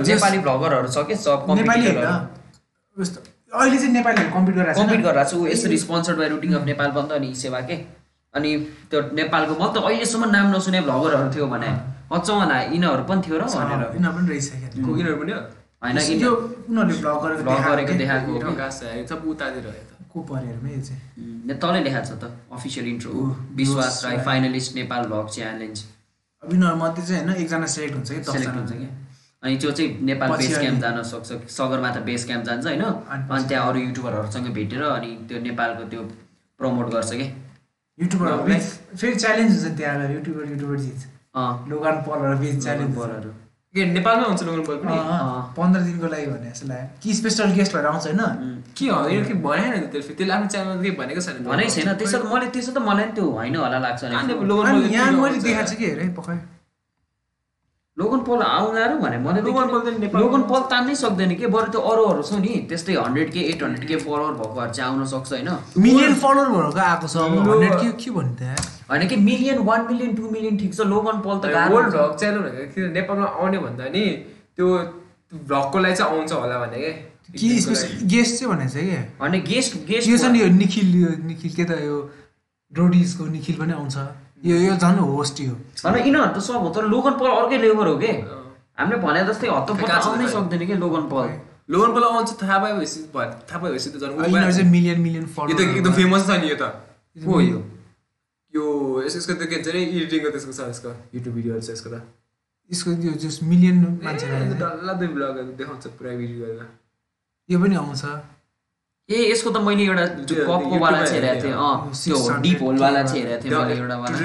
नेपाली 0.07 0.37
भ्लगरहरू 0.45 0.87
छ 0.87 0.97
कि? 1.07 1.15
सब 1.15 1.39
नेपाली 1.59 1.87
अहिले 3.53 3.77
चाहिँ 3.77 3.93
नेपालीहरू 3.93 4.29
कम्पिट 4.33 4.55
गरिरहेको 4.55 4.79
कम्पिट 4.81 4.99
छ 4.99 5.05
गरिरहेको 5.05 5.29
छु। 5.31 5.47
यसरी 5.47 5.77
sponsored 5.83 6.17
by 6.17 6.27
routing 6.33 6.53
of 6.59 6.63
Nepal 6.71 6.89
बन्द 6.97 7.11
अनि 7.17 7.29
सेवा 7.41 7.59
के? 7.67 7.75
अनि 8.33 8.49
त्यो 8.89 8.99
नेपालको 9.19 9.53
म 9.59 9.67
त 9.73 9.83
अहिलेसम्म 9.83 10.29
नाम 10.31 10.45
नसुने 10.55 10.79
भ्लगरहरू 10.87 11.27
थियो 11.35 11.45
भने 11.51 11.69
अचम्म 12.13 12.51
यिनीहरू 12.73 13.03
पनि 13.09 13.21
थियो 13.27 13.35
र 13.37 13.43
भनेर। 13.51 13.83
यिनीहरू 13.97 14.15
पनि 14.15 14.27
रहेछ 14.31 14.47
यिनीहरू 14.79 15.17
पनि 15.21 15.31
हो? 15.35 15.41
होइन 15.83 15.97
यो 15.97 16.03
यिनीहरू 16.03 16.31
उनीहरूले 16.69 16.95
भ्लग 17.01 17.17
गरेको 17.23 17.43
भ्लग 17.43 17.53
देखाएको 17.53 17.75
गरेको 17.75 17.91
के? 17.91 17.97
देखाएको 17.97 19.07
सब 19.07 19.27
उतातिर 19.29 19.65
को 20.13 20.21
परेहरूमा 20.29 20.69
यो 20.69 20.81
चाहिँ। 20.87 21.57
तलै 21.61 21.79
लेखाएको 21.83 22.07
छ 22.07 22.19
त 22.23 22.31
official 22.53 22.87
intro 22.87 23.11
Bishwas 23.61 24.01
Rai. 24.05 24.17
Finalist 24.25 24.75
Nepal 24.75 25.01
vlog 25.13 25.29
challenge 25.35 25.83
अब 26.43 26.49
चाहिँ 26.97 27.19
होइन 27.19 27.35
एकजना 27.35 27.67
सेलेक्ट 27.75 27.95
हुन्छ 27.95 28.09
कि 28.11 28.23
सेलेक्ट 28.31 28.55
हुन्छ 28.55 28.71
कि 28.71 28.87
अनि 29.43 29.57
त्यो 29.61 29.71
चाहिँ 29.77 29.89
नेपाल 30.07 30.29
बेस 30.39 30.57
क्याम्प 30.57 30.81
जान 30.81 31.01
सक्छ 31.03 31.29
सगरमाथा 31.51 31.99
बेस 32.09 32.25
क्याम्प 32.25 32.45
जान्छ 32.45 32.65
होइन? 32.65 32.83
अनि 32.83 33.43
त्यहाँ 33.47 33.69
अरू 33.69 33.79
युट्युबरहरूसँग 33.79 34.47
भेटेर 34.57 34.83
अनि 34.89 35.09
त्यो 35.29 35.39
नेपालको 35.47 35.83
त्यो 35.91 36.01
प्रमोट 36.59 36.87
गर्छ 36.93 37.11
कि 37.13 37.27
युट्युबर 37.97 38.27
फेरि 38.95 39.15
च्यालेन्ज 39.15 39.51
हुन्छ 39.55 39.77
त्यहाँ 39.79 40.11
युट्युबर 40.13 40.43
युट्युबर 40.51 40.77
जित 40.85 41.01
अँ। 41.35 41.51
लोगान 41.69 41.95
पलहरू 42.07 42.59
च्यालेन्ज 42.61 42.95
बलहरू 42.97 43.29
के 43.29 43.42
नेपालमै 43.73 44.25
हुन्छ 44.29 44.43
लोगन 44.43 44.61
बल 44.69 44.77
पनि। 44.85 44.93
पन्ध्र 45.57 45.79
दिनको 45.81 46.07
लागि 46.13 46.25
भने 46.29 46.49
जस्तो 46.49 46.67
लाग्यो। 46.69 46.87
कि 47.01 47.13
स्पेसल 47.19 47.51
गेस्ट 47.57 47.73
भएर 47.73 47.85
आउँछ 47.89 48.05
होइन? 48.05 48.21
के 48.77 48.85
हो? 48.85 48.97
यो 49.09 49.21
के 49.25 49.33
भनेन 49.33 49.73
नि 49.73 49.87
त्यसले 49.89 50.13
त्यसले 50.13 50.33
आफ्नो 50.33 50.47
च्यानल 50.53 50.83
के 50.83 50.91
भनेको 51.01 51.21
छैन 51.25 51.35
भनेको 51.41 51.71
छैन। 51.73 51.89
त्यसो 51.97 52.17
त 52.21 52.25
मैले 52.33 52.47
त्यसो 52.53 52.71
त 52.71 52.77
मलाई 52.77 53.05
नि 53.05 53.11
त्यो 53.17 53.25
होइन 53.33 53.55
होला 53.57 53.79
लाग्छ 53.85 54.03
यहाँ 54.03 54.23
मैले 54.29 54.53
आउँछ? 54.53 55.41
देखाएको 55.41 55.69
छु 55.69 55.75
कि 55.81 55.85
हेरेँ 55.89 56.13
पक्कै। 56.13 56.37
लोगन 57.97 58.19
पोल 58.25 58.41
आउला 58.41 58.85
र 58.85 58.93
भने 58.97 59.17
मलाई 59.21 59.41
लोगन 60.13 60.41
पोल 60.49 60.61
तान्नै 60.69 60.95
सक्दैन 60.97 61.35
कि? 61.37 61.45
बरु 61.45 61.67
त्यो 61.73 61.81
अरूहरू 61.81 62.21
छ 62.25 62.41
नि 62.41 62.65
त्यस्तै 62.69 62.93
हन्ड्रेड 62.97 63.29
के 63.33 63.41
एट 63.49 63.63
हन्ड्रेड 63.63 63.87
के 63.87 63.95
फलोवर 64.01 64.33
भएकोहरू 64.33 64.71
चाहिँ 64.73 64.89
आउन 64.89 65.05
सक्छ 65.13 65.31
होइन। 65.33 65.49
मिलियन 65.77 66.13
फलोवर 66.23 66.65
भएको 66.73 66.81
आएको 66.85 67.07
छ। 67.07 67.15
हन्ड्रेड 67.21 67.73
के 67.77 67.91
के 68.01 68.11
भन्नु 68.17 68.33
त्यहाँ 68.39 68.57
होइन 68.89 69.07
कि 69.07 69.15
million 69.29 69.57
one 69.69 69.85
million 69.91 70.15
two 70.15 70.29
million 70.31 70.57
ठिक 70.57 70.73
छ 70.73 70.89
लोगन 70.89 71.21
पोल 71.21 71.37
त 71.37 71.53
गाह्रो 71.53 71.75
वर्ल्ड। 71.75 71.93
भ्लग 71.93 72.17
च्यानल 72.17 72.41
भनेको 72.47 72.73
किन 72.73 72.91
नेपालमा 72.97 73.27
आउने 73.37 73.57
भन्दा 73.65 73.85
नि 73.93 74.03
त्यो 74.57 74.67
भ्लगको 75.45 75.77
लागि 75.85 75.95
चाहिँ 75.95 76.17
आउँछ 76.17 76.33
होला 76.33 76.57
भने 76.65 76.81
के? 76.81 76.91
कि 77.37 77.47
स्पेसल 77.61 78.09
गेस्ट 78.09 78.33
चाहिँ 78.39 78.53
भनेको 78.55 78.73
छ 78.73 78.89
क्या 78.89 79.01
होइन 79.21 79.33
गेस्ट 79.53 79.71
यो 79.77 79.85
गेस्ट 79.93 80.07
छ 80.17 80.33
नि 80.33 80.41
यो 80.41 80.49
निखिल 80.57 80.89
यो 80.97 81.09
निखिल 81.29 81.51
के 81.61 81.63
त 81.69 81.77
यो 81.85 82.01
रोडिजको 82.73 83.23
निखिल 83.37 83.55
पनि 83.61 83.73
आउँछ। 83.73 83.97
यो 84.43 84.55
यो 84.57 84.75
झन् 84.75 84.99
होस्ट 84.99 85.39
यो। 85.41 85.53
होइन 85.83 85.95
यिनीहरू 86.05 86.31
त 86.35 86.39
सब 86.43 86.55
हो 86.63 86.69
तर 86.75 86.85
लोगन 86.93 87.13
पल 87.19 87.27
अर्कै 87.39 87.57
लेबर 87.63 87.87
हो 87.87 87.95
के? 87.97 88.11
हामीले 88.79 88.97
भने 89.05 89.21
जस्तै 89.29 89.47
हत्तो 89.47 89.73
कहाँ 89.75 90.01
छ 90.01 90.07
आउनै? 90.07 90.27
सक्दैन 90.35 90.65
कि 90.67 90.75
लोगन 90.83 91.03
पल 91.11 91.29
लोन 91.73 91.89
पल 91.95 92.03
आउँछ 92.03 92.29
थाहा 92.41 92.57
भएपछि 92.63 92.99
थाहा 93.15 93.59
भएपछि 93.63 93.89
त 93.89 93.95
झन् 94.03 94.19
चाहिँ 94.19 94.69
मिलियन 94.71 94.99
मिलियन 95.01 95.25
यो 95.49 95.55
त 95.57 95.61
एकदम 95.61 95.93
फेमस 95.99 96.27
छ 96.27 96.41
नि 96.43 96.49
यो 96.51 96.57
त। 96.59 96.63
हो 97.15 97.39
यो। 97.39 97.59
यो 98.53 98.63
यस- 99.05 99.15
यसको 99.17 99.33
त 99.33 99.47
के 99.47 99.55
भन्छ 99.55 99.67
अरे? 99.71 99.79
एडिटिङको 99.79 100.29
त्यसको 100.35 100.51
छ 100.51 100.59
यसको। 100.69 100.89
युट्युब 101.15 101.33
भिडियोहरू 101.35 101.61
छ 101.63 101.69
यसको 101.71 101.89
त। 101.93 101.95
यसको 102.69 102.89
त्यो 103.01 103.11
जस 103.23 103.39
मिलियन 103.43 103.77
मान्छे 104.03 104.27
डल्लादै 104.59 105.07
ब्लगहरू 105.15 105.51
देखाउँछ 105.59 105.83
पुरा 105.97 106.11
भिडियो 106.19 106.37
गरेर 106.45 106.61
यो 107.49 107.57
पनि 107.63 107.75
आउँछ। 107.75 108.03
ए 109.09 109.17
यसको 109.31 109.49
त 109.51 109.57
मैले 109.67 109.83
एउटा 109.85 110.05
कपको 110.47 110.75
वाला 110.79 110.99
चाहिँ 111.05 111.21
हेरेको 111.21 111.43
थिएँ। 111.43 111.53
अँ 111.53 111.75
त्यो 111.93 112.15
600 112.17 112.41
डिप 112.43 112.59
होलवाला 112.63 113.01
चाहिँ 113.03 113.21
हेरेको 113.23 113.43
थिएँ 113.43 113.51
मैले 113.59 113.73
एउटा 113.79 113.95
वाला। 114.03 114.15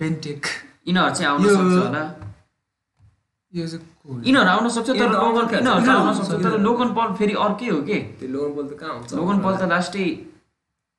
बेन्टेक 0.00 0.40
यिनीहरू 0.88 1.14
चाहिँ 1.16 1.28
आउन 1.30 1.42
सक्छ 1.44 1.76
होला? 1.86 2.02
यिनीहरू 3.54 4.48
आउन 4.54 4.68
सक्छ 4.76 4.88
तर 4.88 5.08
लोगन 5.12 5.44
यिनीहरू 5.54 5.92
आउन। 5.92 6.14
सक्छ 6.20 6.32
तर 6.44 6.56
लोगन 6.66 6.88
पल 6.96 7.12
फेरि 7.20 7.34
अर्कै 7.46 7.68
हो 7.74 7.80
के? 7.88 7.98
त्यो 8.20 8.28
लोन 8.34 8.50
पल 8.56 8.64
त 8.70 8.78
कहाँ 8.80 8.92
हुन्छ 8.96 9.12
लोगन 9.20 9.36
पल 9.44 9.54
त 9.60 9.68
लास्टै 9.72 10.04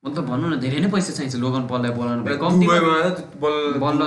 मतलब 0.03 0.23
भनौँ 0.29 0.49
न 0.53 0.55
धेरै 0.61 0.79
नै 0.85 0.89
पैसा 0.93 1.11
चाहिन्छ 1.17 1.35
लोगन 1.43 1.63
पललाई 1.67 1.91
बोलाउनु 1.97 2.21
भयो। 2.23 2.37
कम्तीमा 2.45 2.75
दुबईमा 2.77 3.09
त 3.09 3.19
बल- 3.41 3.77
बल्ल 3.81 4.01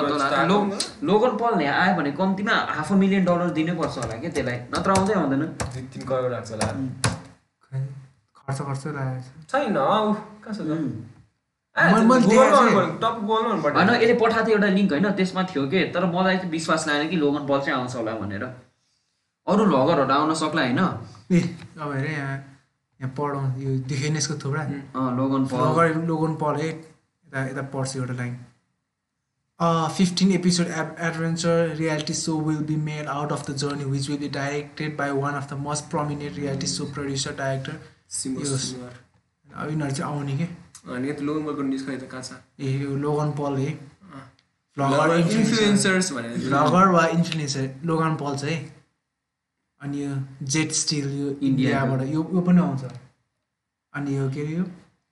लोगन 1.11 1.33
पल 1.43 1.53
यहाँ 1.67 1.79
आयो 1.85 1.93
भने 1.99 2.11
कम्तीमा 2.23 2.55
हाफ 2.79 2.89
अ 2.93 2.97
मिलियन 3.03 3.23
डलर 3.29 3.51
दिनै 3.59 3.75
पर्छ 3.81 3.95
होला 3.99 4.15
कि 4.23 4.29
त्यसलाई? 4.37 4.59
नत्र 4.75 4.91
आउँदै 4.97 5.15
आउँदैन 5.21 5.43
दुई 5.75 5.83
तिन 5.93 6.03
करोड 6.09 6.31
लाग्छ 6.33 6.51
होला 6.55 6.67
खै, 7.71 7.79
खर्च 8.51 8.59
खर्च 8.69 8.87
लागेको 8.97 9.43
छ 9.43 9.53
छैन 9.53 9.77
ऊ 9.77 10.13
पर्यो। 13.63 13.77
होइन 13.77 13.91
यसले 13.91 14.15
पठाएको 14.21 14.47
थियो 14.47 14.57
एउटा 14.57 14.69
लिङ्क 14.77 14.91
होइन 14.93 15.07
त्यसमा 15.19 15.43
थियो 15.51 15.63
कि 15.71 15.85
तर 15.95 16.05
मलाई 16.15 16.37
चाहिँ 16.37 16.51
विश्वास 16.51 16.87
लागेन 16.89 17.09
कि 17.11 17.17
लोगन 17.17 17.47
पल 17.47 17.61
चाहिँ 17.61 17.79
आउँछ 17.79 17.95
होला 17.97 18.13
भनेर। 18.21 18.45
अरू 19.47 19.63
भ्लगरहरू 19.65 20.13
आउन 20.15 20.35
सक्ला 20.43 20.63
होइन? 20.63 20.81
ए 21.33 21.41
अब 21.81 21.93
हेरे 21.93 22.13
यहाँ 22.13 22.37
यहाँ 23.01 23.13
पढाउँ 23.19 23.47
यो 23.63 23.71
डिफेनेसको 23.89 24.35
थुप्रा। 24.45 24.63
अँ, 24.63 25.17
लोगन 25.17 25.43
पल 25.53 26.07
लोगन 26.07 26.33
पढ 26.43 26.55
है 26.61 26.69
यता 26.69 27.39
यता 27.47 27.63
पढ्छु 27.75 27.99
एउटा 28.01 28.15
line. 28.15 28.35
Fifteen 29.97 30.31
episode 30.33 30.67
adventure 30.67 31.75
reality 31.79 32.15
show 32.15 32.33
will 32.41 32.63
be 32.67 32.77
made 32.85 33.07
out 33.15 33.33
of 33.33 33.51
the 33.51 33.55
journey 33.63 33.85
which 33.85 34.09
will 34.09 34.19
be 34.19 34.29
directed 34.37 34.97
by 34.99 35.11
one 35.23 35.35
of 35.35 35.51
the 35.51 35.57
most 35.65 35.91
prominent 35.91 36.37
reality 36.37 36.67
show 36.67 36.85
producer 36.95 37.33
director 37.39 37.75
सिम्बो। 38.11 38.41
अब 39.55 39.71
यिनीहरू 39.71 39.95
चाहिँ 39.95 40.13
आउने 40.13 40.39
के? 40.39 40.45
अनि 40.93 41.09
यो 41.09 41.15
त 41.15 41.21
लोगन 41.21 41.45
पलको 41.47 41.63
न्युज 41.63 41.87
खै 41.87 41.97
त 41.97 42.11
कहाँ 42.11 42.23
छ? 42.23 42.31
ए 42.61 42.79
यो 42.79 42.97
लोगन 42.97 43.31
पल 43.31 43.57
है। 43.57 43.91
भ्लगर 44.79 45.21
इन्फ्लुएन्सर्स 45.21 46.13
भनेर। 46.13 46.39
भ्लगर 46.39 46.89
वा 46.89 47.07
इन्फ्लुएन्सर 47.07 47.75
लोगन 47.85 48.15
पल 48.15 48.37
चाहिँ। 48.37 48.73
अनि 49.81 50.05
यो 50.05 50.17
जेट 50.43 50.73
स्टिल 50.73 51.21
यो 51.21 51.31
इन्डियाबाट 51.31 52.01
यो 52.01 52.31
यो 52.35 52.41
पनि 52.41 52.61
आउँछ। 52.61 52.81
अनि 53.95 54.19
यो 54.19 54.31
के 54.31 54.41
अरे 54.41 54.57
यो? 54.57 54.65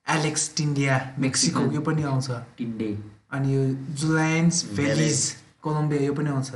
एलेक्स 0.08 0.54
टिन्डिया 0.56 1.14
मेक्सिको 1.18 1.60
यो 1.60 1.80
पनि 1.80 2.02
आउँछ। 2.02 2.30
टिन्डे 2.30 2.98
अनि 3.30 3.56
यो 3.56 3.74
जुलाइन्स 3.74 4.72
भेलिज। 4.72 5.36
कोलम्बिया 5.62 6.02
यो 6.02 6.14
पनि 6.14 6.30
आउँछ। 6.30 6.46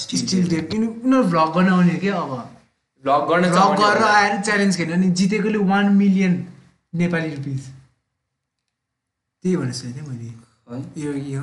स्टिल 0.00 0.48
डेप 0.48 0.68
यिनी- 0.72 1.04
उनीहरू 1.04 1.24
भ्लग 1.24 1.46
बनाउने 1.46 1.94
क्या 1.94 2.20
अब? 2.20 2.55
भ्लग 3.04 3.28
गर्न 3.28 3.50
भ्लग 3.50 3.70
गरेर 3.80 4.04
आएर 4.04 4.40
च्यालेन्ज 4.40 4.76
खेल्यो 4.76 4.94
अनि 4.96 5.08
जितेकोले 5.18 5.58
वान 5.70 5.86
मिलियन 5.96 6.34
नेपाली 6.92 7.34
रुपिज 7.34 7.62
त्यही 9.44 9.56
भनेर 9.56 9.72
सुनेको 9.72 10.10
थिएँ 10.10 10.34
मैले। 10.68 11.02
यो 11.02 11.12
यो। 11.34 11.42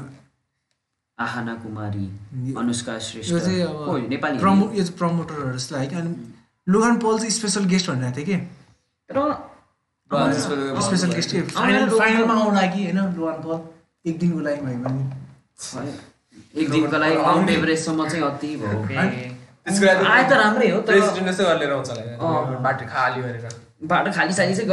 आहाना 1.18 1.54
कुमारी 1.56 2.06
अनुष्का 2.60 2.98
श्रेष्ठ। 3.00 3.34
चाहिँ 3.34 4.08
नेपाली 4.10 4.40
प्रमो? 4.40 4.66
यो 4.74 4.84
चाहिँ 4.84 4.98
प्रमोटरहरू 4.98 5.58
जस्तो 5.58 5.76
लाग्यो। 5.76 6.00
अनि 6.00 6.12
लोगन 6.68 6.98
पल 7.00 7.18
चाहिँ 7.18 7.32
स्पेसल 7.32 7.66
गेस्ट 7.74 7.90
भनिरहेको 7.90 8.18
थियो 8.18 8.26
कि? 8.28 8.38
तर 9.10 9.18
स्पेसल 10.82 11.14
गेस्ट 11.14 11.36
फाइनल 11.54 11.98
फाइनलमा 12.00 12.34
आउनु 12.34 12.56
लागि 12.56 12.84
होइन 12.84 13.00
लोगन 13.16 13.38
पल? 13.46 13.60
एक 14.06 14.20
दिनको 14.20 14.40
लागि 14.40 14.62
भयो 14.62 14.80
भने। 14.84 15.04
एक 16.62 16.70
दिनको 16.72 16.98
लागि 16.98 17.18
माउन्ट 17.18 17.50
एभरेस्टसम्म 17.50 18.10
चाहिँ 18.10 18.24
अति 18.26 18.56
भयो। 18.58 18.78
होइन? 18.84 19.33
त्यसको 19.66 19.86
लागि 19.86 20.06
आए 20.14 20.24
त 20.30 20.32
राम्रै 20.42 20.68
हो 20.72 20.80
तर 20.88 20.92
प्रेसिडेन्ट 20.94 21.28
जस्तो 21.30 21.44
गरेर 21.50 21.72
आउँछ 21.74 21.90
होला। 21.90 22.60
बाटो 22.66 22.84
खाली 22.94 23.20
गरेर 23.26 23.46
बाटो 23.92 24.10
खाली 24.18 24.34
साली 24.34 24.54
चाहिँ 24.56 24.68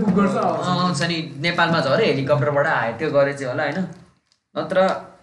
बुक 0.00 0.12
गर्छ। 0.18 0.36
आउँछ। 0.36 0.66
आउँछ 0.68 1.02
नि 1.10 1.16
नेपालमा 1.42 1.78
झरे 1.86 2.04
हेलिकप्टरबाट 2.06 2.66
आयो 2.66 2.92
त्यो 2.98 3.08
गरे 3.16 3.32
चाहिँ 3.38 3.50
होला 3.50 3.62
होइन? 3.64 3.78
नत्र 4.54 4.78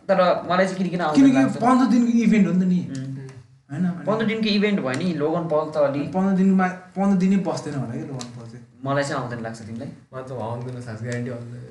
तर 0.07 0.19
मलाई 0.49 0.65
चाहिँ 0.67 0.77
किनकि 0.79 0.97
लाग्छ। 0.97 1.57
पन्ध्र 1.63 1.85
दिनको 1.93 2.11
इभेन्ट 2.25 2.45
हो 2.47 2.53
नि 2.53 2.59
त 2.59 2.67
नि। 2.71 2.79
होइन 3.71 3.85
पन्ध्र 4.07 4.25
दिनको 4.31 4.49
इभेन्ट 4.57 4.77
भयो 4.85 4.97
नि 5.01 5.07
लोगन 5.21 5.43
पल 5.51 5.65
त 5.71 5.77
अलि। 5.87 6.01
पन्ध्र 6.15 6.31
दिनमा 6.39 6.65
पन्ध्र 6.95 7.15
दिनै 7.23 7.37
बस्दैन 7.47 7.75
होला 7.81 7.93
कि 7.93 8.05
लोगन 8.11 8.27
पल 8.35 8.40
मलाई 8.85 9.03
चाहिँ 9.03 9.21
आउँदैन 9.21 9.41
लाग्छ 9.45 9.59
तिमीलाई? 9.61 9.89
म 10.13 10.15
त 10.25 10.31
आउँदैन 10.31 10.75
ग्यारेन्टी 10.81 11.31
आउँदैन। 11.31 11.61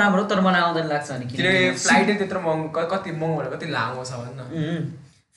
राम्रो 0.00 0.22
हो, 0.22 0.28
तर 0.30 0.40
मलाई 0.40 0.62
आउँदैन 0.66 0.86
लाग्छ 0.92 1.10
अनि 1.10 1.24
फ्लाइटै 1.82 2.14
त्यत्रो 2.20 2.40
महँगो 2.40 2.86
कति 2.92 3.10
महँगो 3.12 3.36
भनेर 3.36 3.50
कति 3.56 3.66
लामो 3.76 4.04
छ 4.04 4.12
भन्न 4.20 4.40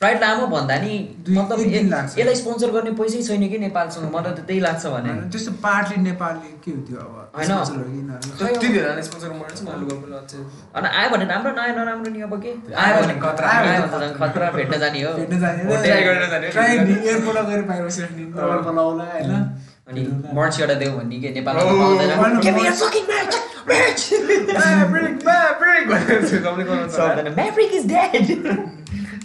फ्लाइट 0.01 0.21
लामो 0.21 0.47
भन्दा 0.47 0.75
नि 0.75 0.91
मतलब। 1.29 1.59
यसलाई 2.19 2.35
स्पोन्सर 2.35 2.71
गर्ने 2.71 2.91
पैसै 2.91 3.21
छैन 3.23 3.49
कि 3.49 3.57
नेपालसँग? 3.59 4.05
मलाई 4.15 4.33
त 4.33 4.39
त्यही 4.39 4.59
लाग्छ 4.59 4.85
भने। 4.85 5.09
त्यस्तो 5.31 5.51
पार्टली 5.51 5.97
नेपालले 6.03 6.49
के 6.63 6.71
हो। 6.71 6.81
त्यो 6.87 6.97
अब 6.97 7.09
होइन। 7.85 8.11
आयो 10.87 11.09
भने 11.09 11.25
राम्रो 11.25 11.51
नआयो 11.51 11.73
नराम्रो 11.75 12.11
नि 12.11 12.21
अब 12.21 12.33
के? 12.41 12.51
आयो 12.75 13.01
भने 13.01 13.15
खतरा, 13.19 13.49
खतरा 14.21 14.51
भेट्न 14.51 14.79
जाने 14.79 14.99
हो। 15.03 15.11
होइन? 19.03 19.31
अनि 19.89 20.01
मर्च 20.33 20.59
एउटा 20.61 20.73
देऊ 20.73 20.91
भन्ने 20.91 21.19
के 21.19 21.29
नेपालमा 21.29 21.63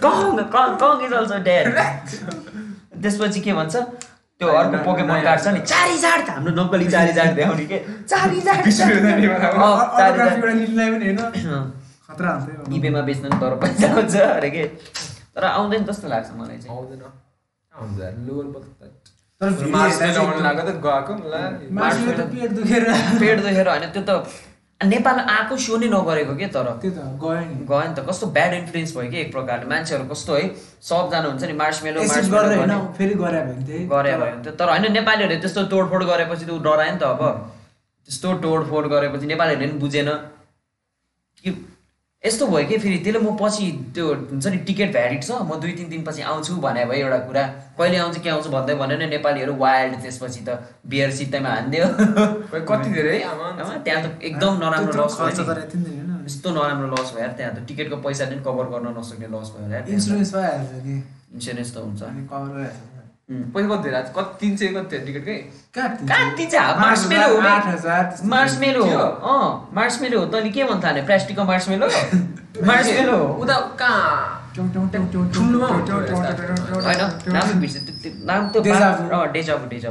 Kong! 0.04 0.38
Kong! 0.54 0.78
Kong 0.78 1.04
is 1.06 1.12
also 1.20 1.38
dead! 1.48 1.66
त्यसपछि 3.02 3.40
के 3.40 3.52
भन्छ। 3.52 3.76
त्यो 4.40 4.48
अर्को 4.60 4.78
पोकेमोन 4.84 5.20
कार्ड 5.22 5.40
छ 5.44 5.48
नि। 5.54 5.60
चारी 5.72 5.98
झाड 5.98 6.28
हाम्रो 6.30 6.52
नक्कली 6.60 6.86
चारी 6.94 7.12
झाड 7.12 7.34
देखाउने 7.38 7.64
के? 7.72 7.78
चारी 8.12 8.40
अब। 12.34 12.72
इबेमा 12.78 13.00
बेच्नु 13.08 13.28
नि 13.28 13.36
तर 13.40 13.54
पैसा 13.62 13.92
हुन्छ 13.94 14.16
अरे 14.16 14.50
के? 14.50 14.64
तर 15.34 15.44
आउँदैन 15.44 15.84
जस्तो 15.90 16.08
लाग्छ 16.08 16.30
मलाई 16.40 16.58
चाहिँ। 16.58 16.76
आउँदैन। 16.76 17.00
त- 19.40 19.52
त 22.16 22.18
त 22.18 22.20
पेट 23.20 23.38
दुखेर 23.42 23.68
होइन 23.68 23.84
त्यो 23.94 24.02
त 24.08 24.10
नेपाल 24.80 25.18
आएको 25.18 25.56
सो 25.56 25.76
नै 25.78 25.88
नगरेको 25.88 26.34
के 26.36 26.46
तर? 26.50 26.66
त्यो 26.82 26.90
त 26.90 26.98
गयो 27.22 27.34
नि। 27.40 27.64
गयो 27.64 27.82
नि 27.88 27.94
त। 27.94 28.04
कस्तो 28.08 28.26
ब्याड 28.36 28.52
इन्फ्लुएन्स 28.54 28.96
भयो 28.96 29.10
कि 29.10 29.18
एक 29.20 29.32
प्रकारले। 29.32 29.66
मान्छेहरू 29.70 30.04
कस्तो 30.10 30.34
है 30.34 30.44
सबजना 30.82 31.28
हुन्छ 31.30 31.42
नि 31.44 31.54
गर्ने। 31.54 32.78
फेरि 32.98 33.14
गरे 33.14 33.40
भयो 33.46 34.34
नि 34.34 34.42
त। 34.44 34.56
तर 34.58 34.68
होइन 34.68 34.92
नेपालीहरूले 34.92 35.40
त्यस्तो 35.40 35.62
तोडफोड 35.72 36.02
गरेपछि 36.04 36.44
त 36.44 36.50
ऊ 36.50 36.58
डरायो 36.58 36.92
नि 36.92 36.98
त 36.98 37.02
अब। 37.02 37.22
त्यस्तो 38.08 38.28
तोडफोड 38.44 38.84
गरेपछि 38.92 39.26
नेपालीहरूले 39.26 39.66
पनि 39.68 39.78
बुझेन। 39.80 40.10
यस्तो 42.26 42.46
भयो 42.46 42.66
कि 42.68 42.76
फेरि 42.80 42.98
त्यसले 43.04 43.20
म 43.20 43.36
पछि 43.36 43.66
त्यो 43.94 44.04
हुन्छ 44.08 44.46
नि 44.46 44.58
टिकट 44.68 44.92
भ्यालिड 44.96 45.22
छ 45.22 45.30
म 45.44 45.60
दुई 45.60 45.72
तिन 45.76 45.88
दिनपछि 45.88 46.22
आउँछु 46.24 46.56
भने 46.64 46.84
भयो 46.88 47.04
एउटा 47.04 47.18
कुरा। 47.28 47.42
कहिले 47.76 47.96
आउँछु 48.00 48.20
के 48.24 48.28
आउँछु 48.32 48.50
भन्दै 48.56 48.74
भने 48.80 48.96
नै 48.96 49.06
नेपालीहरू 49.12 49.52
वाइल्ड 49.60 50.00
त्यसपछि 50.02 50.40
त 50.48 50.56
बियर 50.88 51.10
सित्तैमा 51.18 51.50
हानिदियो। 51.54 51.86
कति 52.70 52.88
धेरै? 52.96 53.18
त्यहाँ 53.84 54.00
त 54.04 54.06
एकदम 54.24 54.52
नराम्रो 54.64 55.04
लस 55.04 55.20
भयो 55.20 55.44
यस्तो 56.24 56.48
नराम्रो 56.56 56.88
लस 56.96 57.12
भयो 57.12 57.28
त्यहाँ 57.36 57.52
त। 57.56 57.68
टिकटको 57.68 57.96
पैसा 58.08 58.24
पनि 58.32 58.40
कभर 58.48 58.72
गर्न 58.72 58.96
नसक्ने 58.96 59.28
लस 59.36 59.48
भयो 59.52 59.84
इन्सुरेन्स 59.92 61.70
त। 61.76 61.76
हुन्छ। 61.84 62.02
पैसा 63.30 63.68
कति 63.76 63.88
आएको? 63.94 64.20
कति 64.20 64.36
तिन 64.40 64.56
सय 64.56 64.66
कति 64.74 64.96
थियो 64.96 65.04
टिकटकै 65.06 65.36
कहाँ 65.74 66.34
आठ 66.56 66.80
मार्समेलो 66.80 67.38
हजार, 67.66 68.04
हो। 68.82 68.96
हो? 68.96 69.04
अँ 69.32 69.70
हो। 70.18 70.26
तैँले 70.32 70.50
के 70.50 70.64
भन्छ 70.64 70.84
थाहा 70.84 71.02
प्लास्टिकको 71.08 71.44
मार्समेलो? 71.50 71.86
हो। 73.16 73.28
उता 73.42 73.56
कहाँ? 73.80 74.52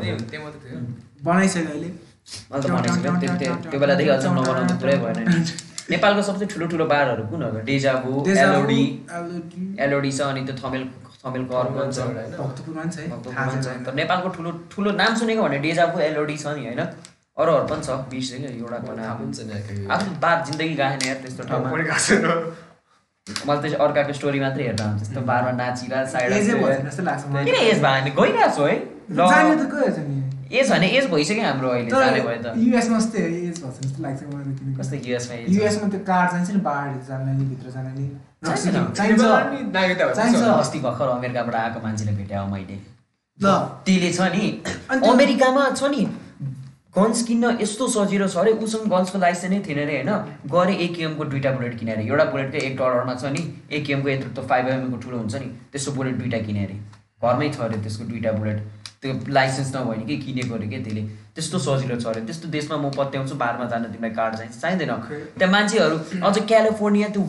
त्यो- 0.04 0.20
थियो 0.64 0.80
बनाइसक्यो 1.26 1.70
अहिले? 1.74 1.90
मैले 2.70 3.80
बेलादेखि 3.80 4.10
अझ 4.10 4.26
नबनाउनु 4.26 4.76
पुरै 4.82 4.96
भएन 5.04 5.46
नेपालको 5.92 6.22
सबसे 6.30 6.46
ठुलो 6.54 6.66
ठुलो 6.72 6.86
बारहरू 6.86 7.24
कुन 7.28 7.44
हो? 7.44 7.50
डेजाबु 7.68 8.10
एलोडी 8.46 8.82
एलोडी 9.88 10.12
छ 10.12 10.22
अनि 10.32 10.42
त्यो 10.48 10.56
थमेल 10.62 10.84
थमेल 11.24 11.44
कर 11.52 11.66
पनि 11.76 11.92
छ 11.94 12.00
भक्तपुरमा 12.42 12.82
पनि 12.82 12.92
छ 12.92 12.98
है 13.00 13.08
भक्तपुरमा 13.10 13.36
थाहा 13.38 13.50
पनि 13.52 13.62
छ। 13.64 13.66
छैन 13.66 13.80
तर 13.86 13.94
नेपालको 14.02 14.30
ठुलो 14.36 14.52
ठुलो 14.72 14.90
नाम 15.02 15.12
सुनेको 15.22 15.42
भने 15.44 15.58
डेजाबु 15.66 16.00
एलोडी 16.10 16.38
छ 16.38 16.46
नि 16.58 16.66
होइन? 16.66 16.82
अरूहरू 17.38 17.66
पनि 17.70 17.82
छ 17.84 17.90
बिर्सेको 18.12 18.48
एउटा 18.54 18.78
पनि 18.88 19.02
थाहा 19.02 19.14
पनि 19.20 19.32
छैन 19.38 19.50
यार 19.54 19.62
आफ्नो 19.96 20.12
बार 20.26 20.38
जिन्दगी 20.48 20.76
गएन 20.82 21.00
यार 21.08 21.18
त्यस्तो 21.24 21.44
ठाउँमा। 21.50 21.68
मैले 23.48 23.62
चाहिँ 23.64 23.78
अर्काको 23.84 24.14
स्टोरी 24.14 24.40
मात्रै 24.40 24.64
हेर्दा 24.68 24.86
हुन्छ 24.86 25.00
त्यस्तो 25.02 25.22
बारमा 25.28 25.52
नाचिरहेको 25.60 26.10
साइड 26.12 26.28
भएन 26.64 26.82
किन 27.46 27.56
एज 27.56 27.80
भयो 27.86 28.02
भने 28.02 28.12
गइरहेको 28.20 28.52
छु 28.56 28.64
है 28.68 28.76
एज 30.60 30.68
भने 30.72 30.88
एज 30.98 31.06
भइसक्यो 31.12 31.44
हाम्रो 31.46 31.70
अहिले 31.70 31.92
जाने 31.92 32.20
भयो 32.26 32.42
त। 32.44 32.46
युएसमा 32.64 32.98
जस्तै 33.00 33.22
एज 33.24 33.58
भएको 33.64 33.80
जस्तो 33.86 34.04
लाग्छ 34.04 34.22
मलाई 34.34 34.76
कस्तो 34.80 34.96
युएसमा 35.08 35.34
युएसमा 35.56 35.86
त्यो 35.96 36.02
कार्ड 36.12 36.28
चाहिन्छ 36.32 36.50
नि 36.52 36.62
बाहिर 36.68 37.00
जान 37.08 37.22
भित्र 37.50 37.68
जान 37.76 37.88
नि। 37.96 38.06
चाहिन्छ। 38.44 40.42
अस्ति 40.44 40.80
भर्खर 40.80 41.08
अमेरिकाबाट 41.08 41.56
आएको 41.56 41.80
मान्छेले 41.84 42.12
भेट्यायो 42.18 42.46
मैले। 42.48 42.78
ल। 43.40 43.46
त्यसले 43.86 44.12
छ 44.14 44.20
नि। 44.36 44.44
अमेरिकामा 45.12 45.70
छ 45.72 45.84
नि। 45.94 46.04
गन्स 46.98 47.22
किन्न 47.28 47.58
यस्तो 47.62 47.88
सजिलो 47.90 48.28
छ। 48.28 48.38
अरे 48.38 48.52
उसँग 48.64 48.86
गन्सको 48.90 49.18
लाइसेन्स 49.20 49.52
नै 49.54 49.60
थिएन 49.68 49.80
अरे 49.82 49.96
होइन? 49.96 50.12
गरे 50.54 50.74
एकेएमको 50.86 51.24
दुइटा 51.26 51.52
बुलेट 51.52 51.74
किने 51.80 51.92
अरे 51.92 52.04
एउटा 52.06 52.26
बुलेटको 52.34 52.58
एक 52.58 52.76
डलरमा 52.78 53.14
छ 53.16 53.32
नि। 53.34 53.42
एकेएमको 53.72 54.10
यत्रो 54.10 54.30
त 54.34 54.46
फाइभ 54.50 54.68
एमएमको 54.70 54.98
ठुलो 55.02 55.18
हुन्छ 55.18 55.36
नि। 55.36 55.48
त्यस्तो 55.72 55.92
बुलेट 55.98 56.16
दुइटा 56.18 56.40
किने 56.46 56.62
अरे 56.66 56.76
घरमै 57.24 57.50
छ 57.50 57.60
अरे 57.66 57.78
त्यसको 57.82 58.04
दुइटा 58.06 58.32
बुलेट 58.38 58.58
त्यो 59.04 59.14
लाइसेन्स 59.36 59.76
नभए 59.76 59.96
नि 60.00 60.06
के 60.08 60.16
किनेको 60.24 60.56
अरे 60.56 60.68
के 60.72 60.78
त्यसले? 60.84 61.02
त्यस्तो 61.36 61.58
सजिलो 61.60 61.96
छ 62.00 62.06
अरे। 62.08 62.22
त्यस्तो 62.24 62.48
देशमा 62.56 62.78
म 62.78 62.90
पत्याउँछु 62.96 63.36
बारमा 63.36 63.66
जान 63.68 63.84
तिमीलाई 63.92 64.16
कार्ड 64.16 64.34
चाहिन्छ। 64.36 64.56
चाहिँदैन। 64.64 64.92
त्यहाँ 65.38 65.52
मान्छेहरू 65.52 65.98
अझ 66.24 66.36
क्यालिफोर्निया 66.48 67.08
त्यो 67.12 67.22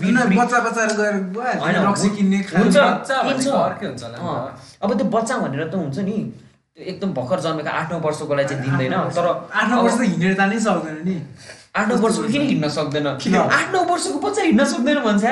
अब 4.82 4.90
त्यो 4.94 5.06
बच्चा 5.10 5.34
भनेर 5.42 5.62
त 5.66 5.74
हुन्छ 5.74 5.98
नि। 5.98 6.16
एकदम 6.78 7.10
भर्खर 7.14 7.38
जन्मेको 7.40 7.70
आठ 7.70 7.86
नौ 7.92 7.98
वर्षकोलाई 8.06 8.44
चाहिँ 8.44 8.62
दिँदैन। 8.62 8.94
तर 9.16 9.26
आठ 9.50 9.66
नौ 9.70 9.82
वर्ष 9.82 9.96
त 9.98 10.00
हिँडेर 10.14 10.32
जानै 10.38 10.58
सक्दैन 10.60 10.98
नि। 11.06 11.16
आठ 11.74 11.88
नौ 11.88 11.94
वर्षको 11.98 12.28
किन 12.30 12.42
हिँड्न 12.48 12.68
सक्दैन। 12.70 13.06
आठ 13.06 13.72
नौ 13.74 13.82
वर्षको 13.84 14.18
बच्चा 14.24 14.42
हिँड्न 14.42 14.64
सक्दैन 14.72 14.98
भन्छ 15.04 15.22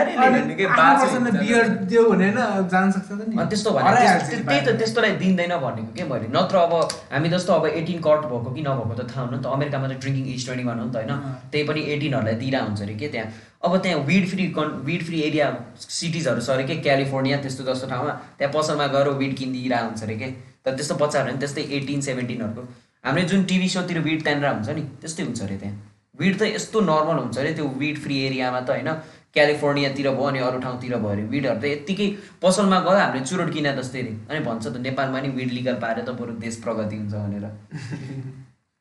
त्यही 4.43 4.61
त। 4.61 4.69
त्यस्तोलाई 4.79 5.13
दिँदैन 5.23 5.55
भनेको 5.63 5.93
के 5.95 6.05
मैले? 6.11 6.27
नत्र 6.35 6.57
अब 6.67 6.73
हामी 7.13 7.29
जस्तो 7.31 7.53
अब 7.53 7.67
एटिन 7.67 7.99
कट 8.03 8.27
भएको 8.27 8.51
कि 8.55 8.63
नभएको 8.67 8.95
त 8.95 9.07
थाहा 9.11 9.23
हुनु 9.23 9.37
नि 9.37 9.43
त। 9.43 9.47
अमेरिकामा 9.47 9.87
त 9.87 10.03
ड्रिङ्किङ 10.03 10.25
एज 10.35 10.43
ट्वेन्टी 10.47 10.65
वान 10.67 10.79
हो 10.79 10.85
नि 10.87 10.91
त 10.91 10.97
होइन। 10.99 11.13
त्यही 11.53 11.65
पनि 11.69 11.81
एटिनहरूलाई 11.95 12.35
दिइरहेको 12.43 12.67
हुन्छ 12.67 12.83
अरे 12.83 12.95
के 12.99 13.07
त्यहाँ? 13.15 13.29
अब 13.63 13.73
त्यहाँ 13.79 14.03
विड 14.11 14.25
फ्री 14.35 14.45
कन् 14.59 14.71
विड 14.83 15.03
फ्री 15.07 15.19
एरिया 15.23 15.47
सिटिजहरू 15.79 16.41
छ 16.43 16.51
अरे 16.59 16.65
के? 16.67 16.75
क्यालिफोर्निया 16.83 17.37
त्यस्तो 17.47 17.63
जस्तो 17.71 17.87
ठाउँमा। 17.87 18.13
त्यहाँ 18.43 18.51
पसलमा 18.51 18.87
गएर 18.91 19.09
विड 19.23 19.33
किनिदिइरहेको 19.39 19.87
हुन्छ 19.95 20.03
अरे 20.03 20.17
के? 20.19 20.29
तर 20.67 20.75
त्यस्तो 20.75 20.95
बच्चाहरू 20.99 21.31
नि 21.31 21.39
त्यस्तै 21.39 21.63
एटिन 21.79 22.01
सेभेन्टिनहरूको 22.11 22.63
हाम्रो 23.07 23.23
जुन 23.31 23.41
टिभी 23.47 23.69
सोतिर 23.79 23.99
विड 24.11 24.21
त्यहाँनिर 24.27 24.51
हुन्छ 24.51 24.69
नि 24.75 24.83
त्यस्तै 24.99 25.23
हुन्छ 25.23 25.43
अरे 25.47 25.57
त्यहाँ। 25.63 25.77
विड 26.23 26.35
त 26.39 26.43
यस्तो 26.57 26.79
नर्मल 26.93 27.17
हुन्छ 27.23 27.37
अरे 27.39 27.53
त्यो 27.59 27.67
विड 27.83 27.97
फ्री 28.05 28.17
एरियामा 28.27 28.61
त 28.61 28.69
होइन 28.77 28.91
क्यालिफोर्नियातिर 29.35 30.07
भयो 30.17 30.25
अनि 30.29 30.41
अरू 30.47 30.59
ठाउँतिर 30.61 30.95
भयो 31.03 31.11
अरे। 31.11 31.23
विडहरू 31.35 31.61
त 31.61 31.65
यत्तिकै 31.65 32.09
पसलमा 32.43 32.79
गयो 32.87 32.99
हामीले 32.99 33.25
चुरोट 33.31 33.49
किने 33.53 33.71
जस्तै 33.79 34.01
अरे 34.01 34.13
अनि 34.31 34.41
भन्छ 34.49 34.65
त 34.67 34.77
नेपालमा 34.87 35.19
नि 35.25 35.29
विड 35.39 35.51
लिगल 35.59 35.77
पारे 35.85 36.03
त 36.03 36.11
बरु 36.21 36.33
देश 36.43 36.55
प्रगति 36.65 36.97
हुन्छ 36.97 37.15
भनेर। 37.15 37.47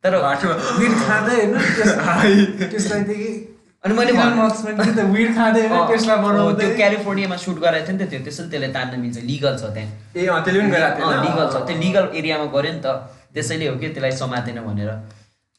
तर 0.04 0.14
विड 0.82 0.94
खाँदै 1.08 1.40
अनि 3.84 3.94
मैले 3.98 4.14
त्यो 6.58 6.68
क्यालिफोर्नियामा 6.76 7.38
सुट 7.46 7.58
गराएको 7.64 7.88
थियो 7.88 7.96
नि 7.98 8.04
त 8.04 8.10
त्यो 8.12 8.20
त्यसैले 8.26 8.50
त्यसलाई 8.52 8.72
तान्न 8.76 9.00
मिल्छ 9.06 9.18
लिगल 9.32 9.54
छ 9.62 9.64
त्यहाँ। 9.78 9.90
लिगल 11.24 11.48
छ। 11.48 11.56
त्यो 11.68 11.78
लिगल 11.80 12.06
एरियामा 12.20 12.46
गऱ्यो 12.56 12.72
नि 12.76 12.82
त 12.86 12.88
त्यसैले 13.34 13.66
हो 13.68 13.76
कि 13.82 13.88
त्यसलाई 13.96 14.14
समातेन 14.20 14.58
भनेर। 14.68 14.92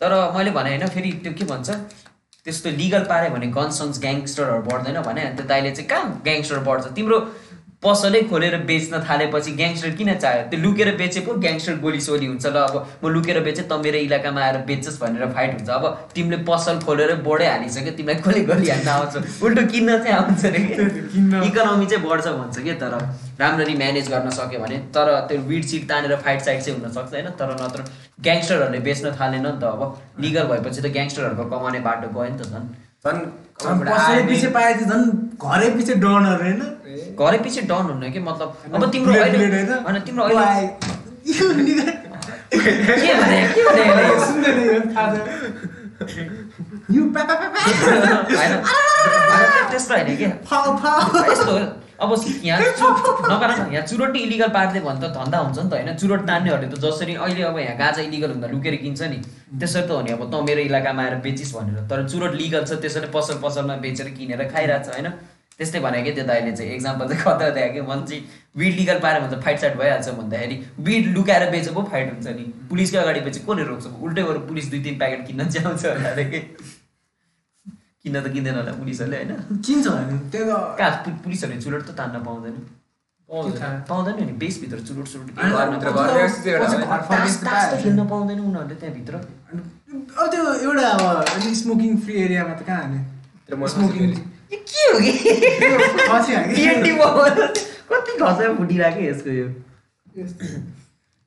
तर 0.03 0.13
मैले 0.37 0.51
भने 0.51 0.71
होइन 0.77 0.89
फेरि 0.91 1.11
त्यो 1.23 1.33
के 1.39 1.45
भन्छ? 1.47 1.71
त्यस्तो 2.45 2.71
लिगल 2.79 3.05
पाऱ्यो 3.11 3.31
भने 3.35 3.47
गनसन्स 3.55 4.01
ग्याङ्स्टरहरू 4.03 4.63
बढ्दैन 4.69 5.01
भने 5.07 5.21
अनि 5.23 5.37
त्यो 5.39 5.47
दाइले 5.47 5.71
चाहिँ 5.79 5.89
कहाँ 5.89 6.23
ग्याङ्स्टर 6.27 6.59
बढ्छ? 6.69 6.87
तिम्रो 6.99 7.19
पसलै 7.83 8.21
खोलेर 8.31 8.57
बेच्न 8.67 8.99
थालेपछि 9.07 9.53
ग्याङ्स्टर 9.61 9.91
किन 9.99 10.15
चाह्यो 10.15 10.43
त्यो 10.51 10.59
लुकेर 10.65 10.91
बेचे 10.97 11.21
पो 11.27 11.35
ग्याङ्स्टर 11.45 11.75
गोली 11.83 12.01
सोली 12.01 12.27
हुन्छ 12.27 12.47
ल 12.47 12.57
अब। 12.63 12.77
म 13.03 13.11
लुकेर 13.11 13.41
बेचेँ 13.43 13.67
त 13.67 13.73
मेरो 13.83 13.99
इलाकामा 14.07 14.41
आएर 14.41 14.57
बेच्छस् 14.71 15.01
भनेर 15.03 15.27
फाइट 15.35 15.51
हुन्छ। 15.59 15.69
अब 15.69 15.85
तिमीले 16.15 16.39
पसल 16.47 16.79
खोलेर 16.87 17.15
बोर्डै 17.27 17.47
हालिसक्यो 17.51 17.93
तिमीलाई 17.99 18.23
कसले 18.23 18.43
गरिहाल्न 18.51 18.89
आउँछ? 18.89 19.43
उल्टो 19.43 19.63
किन्न 19.75 19.99
चाहिँ 19.99 20.15
आउँछ 20.15 20.47
अरे। 20.47 20.63
इकोनोमी 21.51 21.87
चाहिँ 21.91 22.03
बढ्छ 22.07 22.27
भन्छ 22.39 22.57
कि 22.63 22.75
तर 22.79 22.95
राम्ररी 23.43 23.75
म्यानेज 23.83 24.07
गर्न 24.15 24.31
सक्यो 24.39 24.61
भने। 24.63 24.79
तर 24.95 25.07
त्यो 25.27 25.43
विड 25.51 25.65
सिट 25.67 25.89
तानेर 25.91 26.17
फाइट 26.23 26.41
साइड 26.47 26.63
चाहिँ 26.63 26.79
हुनसक्छ 26.79 27.13
होइन। 27.19 27.29
तर 27.35 27.51
नत्र 27.59 27.81
ग्याङ्स्टरहरूले 28.23 28.81
बेच्न 28.87 29.17
थालेन 29.19 29.47
नि 29.47 29.59
त 29.59 29.65
अब। 29.75 29.83
लिगल 30.23 30.45
भएपछि 30.55 30.81
त 30.81 30.87
ग्याङ्स्टरहरूको 30.95 31.45
कमाउने 31.51 31.81
बाटो 31.83 32.15
गयो 32.15 32.31
नि 32.31 32.39
त 32.39 32.47
झन्। 32.47 32.67
झन् 33.03 33.42
घरै 37.21 37.39
पछि 37.45 37.61
डन 37.71 37.85
हुन्न 37.91 38.11
कि 38.13 38.21
मतलब? 38.21 38.49
अब 38.75 38.91
तिम्रो 38.93 39.13
होइन? 39.13 39.71
तिम्रो 40.07 40.25
त्यस्तो 49.71 49.95
होइन 49.95 50.17
कि। 50.17 50.27
यस्तो 51.31 51.53
अब 52.03 52.15
यहाँ 52.45 52.61
चु- 52.79 53.31
नगर 53.33 53.51
न 53.59 53.73
यहाँ 53.73 53.87
चुरोट 53.87 54.17
इलिगल 54.17 54.49
पार्दै 54.57 54.81
भने 54.87 55.01
त 55.01 55.11
धन्दा 55.17 55.39
हुन्छ 55.39 55.59
नि 55.59 55.69
त 55.71 55.75
होइन? 55.75 55.91
चुरोट 56.03 56.21
तान्नेहरूले 56.29 56.69
त 56.69 56.79
जसरी 56.85 57.15
अहिले 57.15 57.43
अब 57.51 57.59
यहाँ 57.59 57.77
गाजा 57.79 58.03
इलिगल 58.03 58.31
हुँदा 58.35 58.49
लुकेर 58.55 58.75
किन्छ 58.85 59.03
नि 59.13 59.19
त्यसरी 59.61 59.83
त 59.87 59.91
हो 59.91 60.01
नि। 60.03 60.11
अब 60.13 60.23
त 60.33 60.43
मेरो 60.49 60.61
इलाकामा 60.71 61.03
आएर 61.03 61.15
बेचिस् 61.27 61.53
भनेर। 61.57 61.87
तर 61.91 62.09
चुरोट 62.09 62.33
लिगल 62.43 62.65
छ 62.67 62.81
त्यसरी 62.83 63.09
पसल 63.15 63.39
पसलमा 63.45 63.77
बेचेर 63.87 64.09
किनेर 64.19 64.43
खाइरहेको 64.51 64.91
छ 64.91 64.95
होइन? 64.99 65.09
त्यस्तै 65.59 65.81
भने 65.81 66.03
कि 66.03 66.13
त्यो 66.17 66.25
दाइले 66.27 66.53
चाहिँ। 66.59 66.71
एक्जाम्पल 66.75 67.07
चाहिँ 67.09 67.23
कता 67.25 67.49
दियो 67.57 67.73
कि 67.73 67.81
मन 67.87 68.01
चाहिँ 68.09 68.23
विड 68.57 68.75
लिगल 68.81 68.99
पाऱ्यो 69.05 69.21
भने 69.23 69.37
त 69.37 69.43
फाइट 69.45 69.59
साइट 69.61 69.75
भइहाल्छ 69.79 70.09
भन्दाखेरि 70.19 70.57
विड 70.87 71.05
लुकाएर 71.17 71.51
बेचे 71.51 71.71
पो 71.77 71.83
फाइट 71.93 72.13
हुन्छ 72.13 72.29
नि। 72.39 72.45
पुलिसको 72.71 72.99
अगाडि 72.99 73.21
बेचे 73.27 73.41
कसले 73.47 73.65
रोक्छ? 73.71 73.87
उल्टै 74.03 74.23
गएर 74.23 74.39
पुलिस 74.49 74.71
दुई 74.71 74.81
तिन 74.85 74.99
प्याकेट 74.99 75.27
किन्न 75.27 75.41
होला 75.53 76.23
कि 76.23 76.41
किन्न 78.03 78.17
त 78.23 78.27
किन्दैन 78.35 78.55
होला 78.59 78.73
पुलिसहरूले 78.83 79.17
होइन? 79.17 79.33
किन्छ 79.67 79.87
भने 79.87 80.15
त्यो 80.33 80.43
त। 80.43 80.53
कहाँ 80.79 80.93
पुलिसहरूले 81.25 81.61
चुरोट 81.63 81.83
त 81.87 81.91
तान्न 81.99 82.17
पाउँदैन। 82.27 82.57
पाउँदैन 83.89 84.15
नि 84.27 84.35
बेसभित्र 84.43 84.77
त 84.83 84.89
पाइहाल्छ। 87.09 87.83
खेल्न 87.83 88.01
पाउँदैन 88.11 88.39
उनीहरूले 88.43 88.77
त्यहाँभित्र। 88.83 89.15
अब 90.19 90.27
त्यो 90.33 90.43
एउटा 90.67 90.87
अब 90.91 91.03
स्मोकिङ 91.63 91.91
फ्री 92.03 92.15
एरियामा 92.27 92.55
त 92.59 92.63
कहाँ 92.67 92.83
हाने 92.83 92.99
स्मोकिङ 93.73 94.03
के 94.53 94.83
हो 94.91 94.97
कि? 94.99 95.13
कति 97.93 98.13
घसाइ 98.19 98.49
फुटिरहेको 98.59 99.01
यसको 99.01 99.31
यो? 99.31 99.47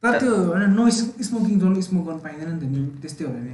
तर 0.05 0.17
त्यो 0.21 0.33
होइन 0.49 0.63
नो 0.77 0.83
स्मोकिङ 1.29 1.53
जोन 1.59 1.73
स्मोक 1.87 2.03
गर्न 2.07 2.19
पाइँदैन 2.25 2.49
नि 2.53 2.57
त 2.61 2.63
नि। 2.73 2.79
त्यस्तै 3.01 3.23
हो 3.25 3.31
नि 3.33 3.51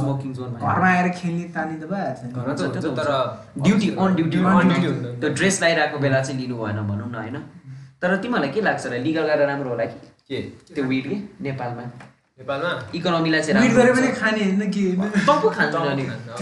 स्मोकिङ 0.00 0.30
जोनमा 0.38 0.58
घरमा 0.72 0.88
आएर 0.88 1.08
खेल्ने 1.18 1.44
तानी 1.56 1.74
त 1.82 1.84
भइहाल्छ 1.90 2.60
तर 3.00 3.08
duty 3.66 3.88
on 4.02 4.10
duty 4.20 4.38
on 4.52 4.68
duty. 4.68 5.10
त्यो 5.20 5.28
ड्रेस 5.40 5.56
लगाइरहेको 5.62 5.96
बेला 6.04 6.20
चाहिँ 6.22 6.38
लिनु 6.40 6.54
भएन 6.62 6.78
भनौँ 6.90 7.08
न 7.10 7.14
होइन? 7.24 7.36
तर 8.02 8.10
तिमीहरूलाई 8.22 8.50
के 8.54 8.60
लाग्छ 8.68 8.84
र 8.86 8.94
लिगल 9.02 9.24
गरेर 9.30 9.46
राम्रो 9.50 9.68
होला 9.74 9.84
कि? 9.90 9.98
के? 10.28 10.38
त्यो 10.74 10.84
विड 10.90 11.04
के? 11.10 11.16
नेपालमा। 11.46 11.84
नेपालमा? 12.38 12.70
इकोनोमीलाई 12.98 13.40
चाहिँ 13.42 13.54
विड 13.62 13.72
राम्रो 13.76 13.82
गरे 13.82 13.92
पनि। 13.98 14.08
खाने 14.20 14.40
होइन 14.44 14.62
के? 14.74 14.82
टप्पु 15.26 15.48
खान्छ? 15.56 15.74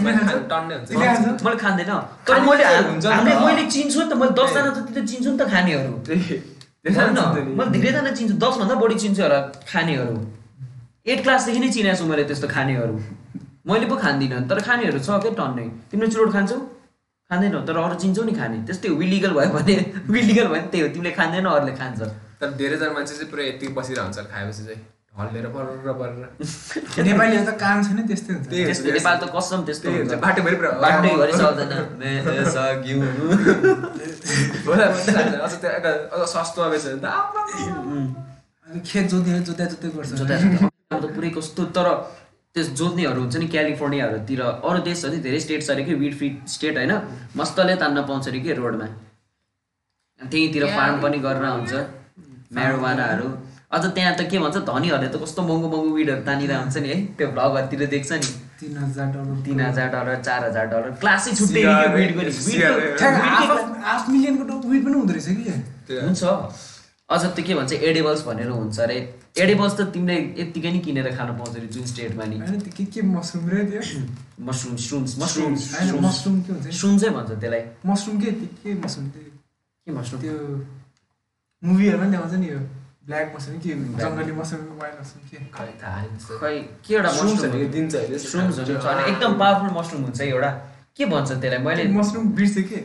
मैले 0.01 1.57
खाँदैन 1.63 1.91
तर 2.27 2.37
मैले 2.47 2.65
मैले 3.45 3.63
चिन्छु 3.73 3.97
नि 4.01 4.07
त 4.09 4.13
मैले 4.21 4.33
दसजना 4.39 4.69
जति 4.77 4.91
त 4.93 4.99
चिन्छु 5.11 5.29
नि 5.31 5.37
त 5.37 5.43
खानेहरू। 5.53 5.93
मैले 6.85 7.79
धेरैजना 7.79 8.11
चिन्छु 8.11 8.35
दसभन्दा 8.41 8.75
बढी 8.75 8.95
चिन्छु 8.97 9.21
होला 9.21 9.39
खानेहरू। 9.69 10.15
एट 11.05 11.19
क्लासदेखि 11.23 11.59
नै 11.61 11.69
चिनेको 11.69 11.97
छु 11.97 12.05
मैले 12.09 12.23
त्यस्तो 12.25 12.47
खानेहरू। 12.49 12.95
मैले 13.69 13.85
पो 13.85 13.95
खाँदिनँ 14.01 14.41
तर 14.49 14.59
खानेहरू 14.67 14.99
छ 14.99 15.09
क्या 15.21 15.31
टन्नै। 15.37 15.65
तिमीले 15.91 16.09
चुरोट 16.13 16.31
खान्छौ? 16.33 16.57
खाँदैनौ 17.29 17.59
तर 17.69 17.77
अरू 17.77 17.95
चिन्छौ 18.01 18.23
नि 18.25 18.33
खाने। 18.33 18.57
त्यस्तै 18.65 18.89
हो 18.89 18.95
विलिगल 18.97 19.31
भयो 19.37 19.53
भने 19.57 19.75
विलिगल 20.15 20.47
भयो 20.47 20.53
भने 20.53 20.67
त्यही 20.73 20.81
हो 20.81 20.89
तिमीले 20.93 21.11
खाँदैन 21.19 21.45
अरूले 21.53 21.73
खान्छ। 21.77 21.99
तर 22.41 22.49
धेरैजना 22.57 22.91
मान्छे 22.97 23.13
चाहिँ 23.13 23.29
पुरै 23.29 23.45
यतिकै 23.49 23.73
बसिरहेको 23.77 24.05
हुन्छ 24.09 24.17
खाएपछि 24.33 24.63
चाहिँ। 24.65 24.81
परर 25.11 25.45
परर। 26.01 26.23
नेपालीहरू 27.07 27.45
त 27.45 27.53
काम 27.61 27.77
छैन 27.85 27.99
त्यस्तै 28.09 28.33
हुन्छ। 28.33 28.47
त्यस्तो 28.49 28.89
नेपाल 28.97 29.15
त 29.21 29.23
कसम 29.37 29.59
त्यस्तो 29.69 29.87
हुन्छ। 29.91 30.13
बाटोभरि 30.25 30.55
बाटैभरि 30.81 31.33
सक्दैन 31.41 31.71
मे 34.21 34.35
सक्यौँ 34.37 34.65
होला 34.67 34.85
मान्छे 34.91 35.11
लाग्छ। 35.17 35.33
अझ 35.45 35.53
त्यो 35.61 35.69
एउटा 35.77 35.91
अझ 36.15 36.21
सस्तोमा 36.33 36.67
बेच्यो 36.73 36.89
भने 36.91 37.01
त 37.01 37.05
आम्मा। 37.19 37.41
अनि 38.67 38.79
खेत 38.89 39.05
जोतेर 39.11 39.39
जोत्या 39.47 39.65
जोत्दै 39.71 39.89
गर्छ 39.95 40.09
पुरै 41.15 41.29
कस्तो 41.37 41.63
तर 41.75 41.87
त्यो 42.55 42.63
जोत्नेहरू 42.79 43.19
हुन्छ 43.21 43.35
नि 43.41 43.47
क्यालिफोर्नियाहरूतिर 43.53 44.41
अरू 44.41 44.79
देश 44.87 44.97
छ 45.01 45.05
नि 45.13 45.17
धेरै 45.25 45.39
स्टेट 45.45 45.61
छ 45.63 45.69
अरे 45.71 45.83
कि 45.87 45.93
विड 46.01 46.13
फ्री 46.19 46.29
स्टेट 46.53 46.75
होइन 46.77 46.93
मस्तले 47.39 47.75
तान्न 47.81 48.01
पाउँछ 48.09 48.27
अरे 48.27 48.39
कि 48.45 48.53
रोडमा 48.59 48.87
त्यहीँतिर 50.21 50.65
फार्म 50.75 50.95
पनि 51.03 51.17
गरेर 51.25 51.45
हुन्छ 51.45 51.73
म्यारोवानाहरू 52.57 53.27
अझ 53.71 53.83
त्यहाँ 53.95 54.15
त 54.19 54.21
के 54.27 54.37
भन्छ 54.43 54.57
धनीहरूले 54.67 55.07
त 55.07 55.15
कस्तो 55.23 55.41
महँगो 55.47 55.67
महँगो 55.71 55.91
विडहरू 55.95 56.21
तानिरहेको 56.27 56.61
हुन्छ 56.61 56.77
नि 56.83 56.89
है। 56.91 56.97
त्यो 57.15 57.27
भ्लगहरूतिर 57.31 57.81
देख्छ 57.87 58.11
नि। 58.11 58.29
तिन 58.59 58.77
हजार 58.77 59.07
डलर 59.15 59.37
तिन 59.45 59.59
हजार 59.61 59.87
डलर 59.95 60.15
चार 60.27 60.41
हजार 60.45 60.65
डलर। 60.71 60.91
क्लासै 60.99 61.31
छुट्टै 61.39 61.63
वेट 61.95 62.11
पनि। 62.15 62.31
हुँदो 64.91 65.13
रहेछ 65.13 65.27
कि 65.37 65.43
हुन्छ। 66.03 66.23
अझ 67.11 67.23
त्यो 67.35 67.43
के 67.47 67.53
भन्छ 67.55 67.71
एडेबल्स 67.73 68.21
भनेर 68.27 68.49
हुन्छ 68.49 68.79
अरे। 68.79 68.97
एडेबल्स 69.39 69.73
त 69.79 69.81
तिमीले 69.95 70.15
यत्तिकै 70.41 70.71
नै 70.71 70.79
किनेर 70.83 71.07
खानु 71.15 71.33
पाउँछ 71.39 71.55
अरे 71.55 71.67
जुन 71.71 71.85
स्टेटमा 71.91 72.23
नि। 72.27 72.35
के 72.75 72.83
के 72.91 73.01
मसरुम 73.07 73.43
रे 73.49 73.63
त्यो? 73.71 73.81
Mushroom 74.47 74.75
श्रुम्स 74.87 75.11
mushroom. 75.23 75.51
मसरुम 76.03 76.35
के 76.43 76.51
हुन्छ? 76.53 76.67
श्रुम्सै 76.75 77.09
भन्छ 77.15 77.31
त्यसलाई। 77.39 77.63
मसरुम 77.87 78.15
के 78.19 78.29
के 78.35 78.69
मसरुम 78.83 79.07
के 79.15 79.91
मसरुम? 79.95 80.19
त्यो 80.21 80.35
मुभीहरूमा 81.63 82.03
पनि 82.03 82.11
देखाउँछ 82.11 82.35
नि 82.43 82.47
यो। 82.51 82.59
ब्ल्याक 83.07 83.27
मसरुम 83.35 83.57
के 83.59 83.69
जङ्गली 84.01 84.31
वाइट 84.31 84.95
मसरुम 85.01 85.21
के? 85.29 85.37
खै 85.55 85.71
थाहा। 85.81 86.01
खै 86.41 86.53
के 86.85 86.93
एउटा 86.95 87.09
Shrooms 87.11 87.33
मसरुम 87.33 87.51
भनेको 87.51 87.69
दिन्छ 87.75 87.93
अहिले 87.95 88.17
श्रुम्सहरू 88.25 88.73
छ 88.77 88.85
अनि 88.93 89.01
एकदम 89.11 89.31
पावरफुल 89.41 89.71
मसरुम 89.77 90.01
हुन्छ 90.05 90.21
एउटा। 90.21 90.51
के 90.97 91.03
भन्छ 91.13 91.29
त्यसलाई? 91.31 91.61
मैले 91.65 91.83
मसरुम 91.97 92.23
बिर्सेँ 92.37 92.63
के? 92.69 92.77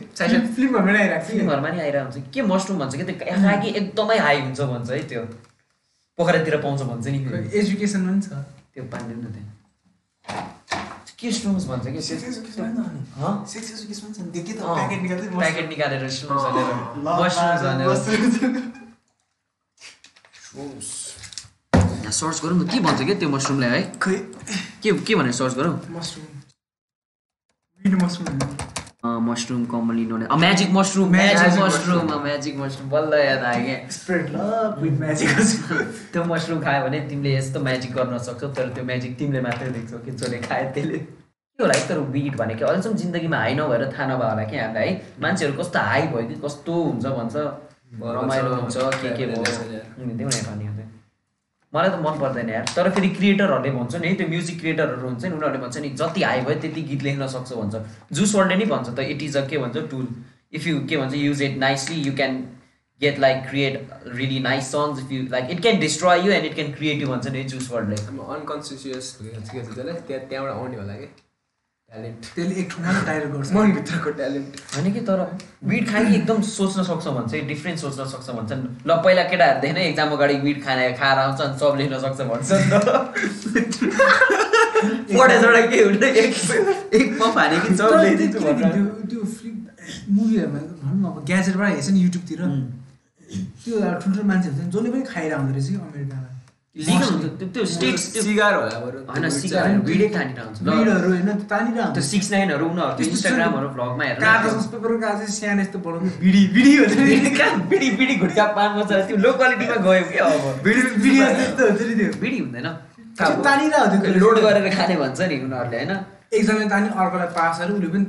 फिल्महरूमा 0.57 0.99
आइरहेको 0.99 1.25
थियो 1.27 1.37
फिल्महरूमा 1.37 1.69
नि 1.69 1.79
आइरहेको 1.85 2.09
हुन्छ। 2.11 2.33
के 2.33 2.41
मसरुम 2.51 2.77
भन्छ? 2.81 2.93
कि 2.97 3.03
त्यो 3.03 3.35
रागी 3.45 3.69
एकदमै 3.81 4.17
हाई 4.25 4.37
हुन्छ 4.41 4.59
भन्छ 4.71 4.89
है 4.89 5.03
त्यो। 5.11 5.21
पोखरातिर 6.17 6.55
पाउँछ 6.65 6.81
भन्छ 6.89 7.05
नि। 7.13 7.19
एजुकेसनमा 7.61 8.11
पनि 8.11 8.21
छ। 8.25 8.29
त्यो 8.73 8.83
पाइँदैन 8.93 9.19
त्यहाँ 9.35 9.55
के 11.19 11.31
श्रुम्स 11.33 11.63
भन्छ 11.69 11.85
कि? 11.93 11.99
हँ? 13.21 13.33
सेक्स 13.53 13.69
एजुकेसन 13.73 14.09
छ 14.13 14.19
नि। 14.25 14.29
त्यो 14.33 14.43
के 14.47 14.53
त 14.53 14.59
अँ, 14.65 14.75
प्याकेट 14.77 14.99
निकाल्दै 15.05 15.27
प्याकेट 15.37 15.65
निकालेर 15.69 16.09
श्रुम्स 16.17 16.43
भनेर। 16.45 16.67
मसरुम्स 17.05 17.61
भनेर 17.69 18.75
यहाँ 20.57 22.06
सर्च 22.19 22.37
गरौँ 22.43 22.57
न 22.57 22.67
के 22.67 22.79
भन्छ 22.85 22.99
क्या 23.05 23.15
त्यो 23.19 23.29
मसरुमलाई 23.29 23.69
है? 23.69 23.81
खै? 24.01 24.15
के 24.83 24.89
के 25.07 25.15
भनेर 25.15 25.35
सर्च 25.41 25.53
गरौँ? 25.59 25.75
मसरुम 25.97 26.35
मसरुम 29.27 29.65
कमली 29.71 30.05
नोने 30.05 30.25
magic 30.39 30.69
mushroom 30.73 31.09
magic. 31.11 31.59
Mushroom 31.63 32.07
magic 32.23 32.55
mushroom 32.59 32.89
बल्ल 32.89 33.13
याद 33.19 33.43
आयो 33.49 33.65
क्या। 33.65 33.77
स्प्रेड 33.97 34.25
ल 34.35 34.37
विथ 34.81 34.95
म्याजिक 34.99 35.29
त्यो 36.13 36.23
मसरुम 36.31 36.59
खायो 36.63 36.81
भने 36.85 36.99
तिमीले 37.09 37.35
यस्तो 37.35 37.59
म्याजिक 37.67 37.91
गर्न 37.97 38.17
सक्छौ 38.27 38.47
तर 38.57 38.69
त्यो 38.75 38.83
म्याजिक 38.89 39.11
तिमीले 39.19 39.41
मात्रै 39.47 39.69
देख्छौ 39.77 39.97
कि 40.05 40.11
जसले 40.11 40.37
खायो 40.47 40.65
त्यसले। 40.75 40.97
के 40.97 41.63
होला 41.63 41.73
है 41.77 41.87
तर 41.89 41.99
विट 42.15 42.35
भनेको 42.41 42.65
अहिलेसम्म 42.65 42.95
जिन्दगीमा 43.03 43.37
हाई 43.37 43.53
नभएर 43.59 43.83
थाहा 43.93 44.05
नभयो 44.11 44.29
होला 44.29 44.43
क्या 44.51 44.65
हामीलाई 44.65 44.87
है? 44.89 44.93
मान्छेहरू 45.21 45.53
कस्तो 45.61 45.79
हाई 45.89 46.03
भयो 46.11 46.27
कि 46.27 46.35
कस्तो 46.43 46.73
हुन्छ 46.83 47.05
भन्छ? 47.19 47.35
रमाइलो 48.17 48.49
हुन्छ 48.55 48.75
के 49.01 49.09
के 49.17 49.25
भयो 49.31 49.51
उम्, 50.03 50.11
देऊ 50.17 50.27
न 50.27 50.31
हेर 50.33 50.47
अनि 50.53 50.63
हेर्दै। 50.65 50.85
मलाई 51.73 51.89
त 51.89 51.95
मन 52.03 52.19
पर्दैन 52.19 52.49
यार। 52.49 52.65
तर 52.75 52.89
फेरि 52.95 53.09
क्रिएटरहरूले 53.15 53.71
भन्छ 53.71 53.95
नि 54.03 54.13
त्यो 54.19 54.27
म्युजिक 54.27 54.59
क्रिएटरहरू 54.59 55.07
हुन्छ 55.07 55.23
नि 55.23 55.31
उनीहरूले 55.35 55.59
भन्छ 55.63 55.77
नि 55.77 55.89
जति 56.01 56.23
हाई 56.23 56.41
भयो 56.47 56.59
त्यति 56.61 56.81
गीत 56.91 57.03
लेख्न 57.03 57.27
सक्छ 57.33 57.53
भन्छ। 57.53 57.75
जुस 58.19 58.35
वर्ल्डले 58.35 58.57
नि 58.57 58.65
भन्छ 58.71 58.87
त 58.89 58.99
इट 59.15 59.23
इज 59.23 59.37
अ 59.37 59.45
के 59.49 59.57
भन्छ 59.65 59.77
टुल 59.91 60.07
इफ 60.53 60.67
यु 60.67 60.79
के 60.89 60.97
भन्छ 60.97 61.13
use 61.15 61.41
it 61.49 61.57
nicely 61.59 62.01
you 62.01 62.13
can 62.15 62.39
get 63.01 63.19
like 63.19 63.43
create 63.49 63.73
really 64.07 64.39
nice 64.39 64.71
songs 64.71 65.03
if 65.03 65.11
you 65.11 65.21
like 65.31 65.51
it 65.51 65.61
can 65.61 65.79
destroy 65.79 66.25
you 66.25 66.31
and 66.33 66.45
it 66.45 66.55
can 66.55 66.71
create 66.73 67.01
you 67.01 67.07
भन्छ 67.07 67.27
नि 67.37 67.43
जुस 67.53 67.71
वर्ल्डले। 67.71 68.01
अनकन्सियस 68.35 69.15
त्यहाँबाट 69.21 70.51
आउने 70.51 70.77
होला 70.77 70.93
कि? 70.93 71.07
ट्यालेन्ट 71.91 72.25
त्यसले 72.35 72.55
एक 72.61 72.67
ठाउँमा 72.71 72.91
डाइरेक्ट 73.07 73.33
गर्छ। 73.33 73.51
मनभित्रको 73.55 74.09
ट्यालेन्ट 74.19 74.55
होइन 74.75 74.87
कि 74.93 75.01
तर 75.07 75.19
विड 75.71 75.83
खाने 75.89 76.15
एकदम 76.15 76.41
सोच्न 76.47 76.83
सक्छ 76.89 77.05
भन्छ 77.17 77.31
डिफ्रेन्ट 77.51 77.79
सोच्न 77.79 78.05
सक्छ 78.13 78.27
भन्छन् 78.39 78.63
ल 78.87 78.97
पहिला 79.05 79.23
केटाहरूदेखि 79.31 79.73
नै 79.77 79.83
एक्जाम 79.91 80.09
अगाडि 80.17 80.35
विड 80.47 80.59
खाने 80.65 80.83
खाएर 80.99 81.17
आउँछ 81.23 81.39
अनि 81.47 81.55
सब 81.63 81.71
लेख्न 81.79 81.95
सक्छ 82.03 82.19
भन्छ 82.31 82.49
नि 82.51 82.67
त। 82.75 82.87
पढेछोडा 85.17 85.61
के 85.71 85.77
हुन्छ? 85.83 86.03
एक 86.03 86.31
एक 87.01 87.07
पम्प 87.19 87.37
हाने 87.37 87.57
कि 87.63 87.75
सब 87.75 87.89
तर 87.89 88.03
लेखिदिन्छु 88.03 88.39
त्यो 89.09 89.21
फ्लिप 89.37 89.55
मुभीहरूमा 90.17 90.59
भनौँ 90.83 90.99
न 91.01 91.05
अब 91.11 91.23
ग्याजेटबाट 91.29 91.69
हेर्छ 91.73 91.89
नि 91.95 91.99
युट्युबतिर 92.03 92.39
त्यो 93.63 93.75
ठुल्ठुलो 94.01 94.23
मान्छे 94.31 94.47
हुन्छ 94.49 94.59
जसले 94.75 94.89
पनि 94.91 95.03
खाइरहेको 95.13 95.39
हुँदो 95.41 95.53
रहेछ 95.55 95.69
कि 95.69 95.75
अमेरिकामा। 95.87 96.26
त्यो 96.77 97.47
त्यो 97.53 97.63
स्टेट्स 97.65 98.03
त्यो 98.13 98.21
सिगार 98.23 98.53
होला 98.53 98.79
बरु 98.85 98.97
होइन 99.11 99.25
सिगारेट 99.35 99.79
भिडै 99.89 100.07
तानिरहेको 100.15 100.47
हुन्छ 100.47 100.59
ल, 100.61 100.69
भिडहरू 100.77 101.07
होइन 101.13 101.29
त्यो 101.29 101.47
तानिरहेको 101.53 101.93
त्यो 101.93 102.01
हुन्छ 102.01 102.09
सिक्स 102.13 102.27
नाइनहरू 102.33 102.65
उनीहरूको 102.71 102.97
त्यस्तो 102.97 103.15
इन्स्टाग्रामहरू 103.17 103.67
भ्लगमा 103.77 104.03
कागज 104.25 104.51
हेरेर 104.51 104.67
पेपरको 104.73 104.97
कागज 105.05 105.29
सानो 105.37 105.61
यस्तो 105.65 105.77
बनाउँदै 105.85 106.11
बिडी 106.23 106.41
बिडी 106.55 106.71
हुन्छ। 106.77 106.93
नि 106.97 107.31
कहाँ 107.39 107.55
बिडी 107.71 107.87
बिडी 107.99 108.15
गुटका 108.23 108.45
पान 108.57 108.69
मजा 108.77 108.95
त्यो 109.09 109.17
लो 109.25 109.31
क्वालिटीमा 109.39 109.77
गयो 109.87 110.03
कि 110.11 110.17
अब। 110.27 110.45
बिडी 110.65 110.81
बिडी 111.03 111.17
जस्तो 111.41 111.63
हुन्छ 111.69 111.81
नि 111.89 111.95
त्यो। 111.97 112.11
बिडी 112.21 112.37
हुँदैन। 112.45 112.67
त्यो 113.17 113.33
तानिरहेको 113.47 113.97
थियो 114.03 114.13
लोड 114.21 114.37
गरेर 114.45 114.67
खाने 114.77 114.95
भन्छ 115.01 115.19
नि 115.31 115.35
उनीहरूले 115.47 115.77
होइन? 115.81 115.91
एकजनाले 116.37 116.67
तानि 116.73 116.87
अर्कोलाई 117.01 117.29
पास 117.37 117.55
अरे 117.61 117.71
उसले 117.73 117.89
पनि 117.93 118.05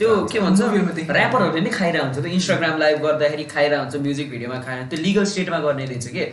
त्यो 0.00 0.10
के 0.32 0.38
भन्छ। 0.40 0.60
ऱ्यापरहरूले 1.12 1.60
नै 1.66 1.70
खाइरहेको 1.78 2.04
हुन्छ 2.06 2.18
त्यो 2.24 2.32
इन्स्टाग्राम 2.38 2.74
लाइभ 2.80 2.96
गर्दाखेरि 3.04 3.44
खाइरहेको 3.54 3.82
हुन्छ 3.84 3.94
म्युजिक 4.06 4.26
भिडियोमा 4.32 4.58
खाएर 4.64 4.78
त्यो 4.90 4.98
लिगल 5.04 5.24
स्टेटमा 5.32 5.58
गर्ने 5.66 5.84
रहेछ 5.92 6.06
कि? 6.16 6.24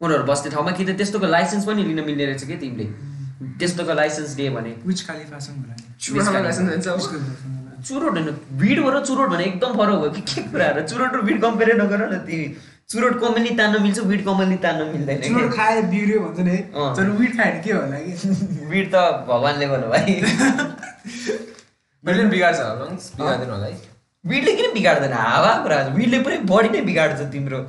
उनीहरू 0.00 0.24
बस्ने 0.24 0.50
ठाउँमा 0.50 0.70
कि 0.72 0.84
त 0.84 0.96
त्यस्तोको 0.96 1.26
लाइसेन्स 1.26 1.64
पनि 1.68 1.82
लिन 1.84 2.00
मिल्ने 2.04 2.24
रहेछ 2.26 2.44
कि 2.44 2.56
तिमीले? 2.56 2.84
त्यस्तोको 3.60 3.94
लाइसेन्स 3.94 4.30
दियो 4.36 4.50
भने। 4.52 4.72
चुरोट 7.80 8.12
होइन 8.12 8.28
भिड 8.60 8.78
र 8.80 9.00
चुरोट 9.04 9.28
भने 9.30 9.44
एकदम 9.44 9.70
फरक 9.76 9.98
हो 10.00 10.08
कि 10.10 10.20
के 10.20 10.40
कुराहरू 10.52 10.80
चुरोट 10.88 11.12
र 11.16 11.20
भिड 11.28 11.40
कम्पेयर 11.42 11.68
नगर 11.80 12.00
न 12.12 12.18
तिमी। 12.26 12.46
चुरोट 12.90 13.20
कमली 13.20 13.50
तान्न 13.56 13.82
मिल्छ 13.82 13.98
विड 14.10 14.24
कमली 14.24 14.56
तान्न 14.64 14.80
मिल्दैन 14.92 15.20
चुरोट 15.20 15.50
कि? 15.50 15.56
खाएर 15.56 15.84
बिग्रियो 15.92 16.20
भन्छ 16.20 16.38
नि। 16.48 16.56
तर 16.96 17.06
खायो 17.36 17.36
भने 17.36 17.60
के 17.64 17.72
होला 17.72 17.98
कि? 18.04 18.12
विड 18.72 18.86
त 18.94 18.96
भगवान्ले 19.28 19.66
गर्नु 19.68 19.88
भाइ। 19.88 20.12
मैले 22.04 22.22
पनि 22.22 22.30
बिगार्छ 22.30 22.58
लङ्स 22.80 23.04
बिगार्दैन 23.16 23.50
होला 23.50 23.66
है। 23.66 23.74
विडले 24.24 24.52
किन 24.56 24.72
बिगार्दैन? 24.74 25.12
हावा 25.12 25.52
कुरा 25.64 25.76
विडले 25.96 26.18
पनि 26.24 26.36
बडी 26.52 26.68
नै 26.68 26.80
बिगार्छ 26.88 27.20
तिम्रो। 27.32 27.60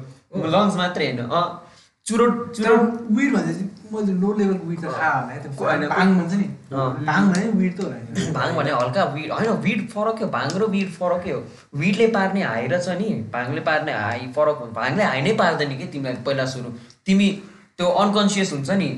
लङ्स 0.55 0.75
मात्रै 0.75 1.05
होइन। 1.11 1.19
अँ। 1.27 1.60
चुरोट 2.07 2.51
चुरोट 2.55 2.81
चाहिँ 3.11 3.69
मैले 3.93 4.13
लो 4.19 4.33
लेभलको 4.37 4.67
विट 4.67 4.79
त 4.79 4.91
थाहा 4.97 5.19
होला 5.19 5.33
है 5.33 5.39
त्यो 5.43 5.89
भाङ 5.89 6.13
भन्छ 6.17 6.33
नि। 6.33 6.47
भाङ 7.07 7.27
भने 7.31 7.47
विट 7.61 7.77
त 7.77 7.83
होला 7.83 7.95
नि 7.95 8.31
भाङ 8.37 8.55
भने 8.55 8.71
हल्का 8.71 9.03
विड 9.15 9.31
होइन 9.31 9.49
विड 9.65 9.81
फरकै 9.93 10.23
हो? 10.23 10.29
भाङ 10.35 10.47
र 10.61 10.67
विड 10.75 10.89
फरकै 10.97 11.31
हो? 11.31 11.39
विडले 11.81 12.07
पार्ने 12.15 12.41
हाई 12.43 12.67
र 12.67 12.79
छ 12.85 12.95
नि 13.01 13.09
भाङले 13.33 13.61
पार्ने 13.69 13.93
हाई 13.93 14.31
फरक 14.35 14.57
हुन्छ 14.63 14.73
भाङले 14.75 15.03
हाई 15.03 15.21
नै 15.21 15.33
पार्दैन 15.41 15.77
कि 15.77 15.87
तिमीलाई 15.95 16.23
पहिला 16.27 16.45
सुरु। 16.53 16.69
तिमी 17.05 17.27
त्यो 17.77 17.87
अनकन्सियस 18.03 18.53
हुन्छ 18.53 18.69
नि 18.81 18.89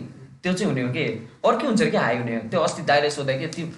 त्यो 0.43 0.53
चाहिँ 0.53 0.69
हुने 0.71 0.81
हो 0.81 0.93
कि? 0.93 1.05
अर्कै 1.49 1.67
हुन्छ 1.67 1.81
कि 1.83 1.97
हाई 1.97 2.17
हुने 2.21 2.35
हो? 2.35 2.41
त्यो 2.53 2.59
अस्ति 2.67 2.81
दाइले 2.91 3.09
सोधा 3.17 3.37
कि 3.41 3.47
तिमी 3.57 3.71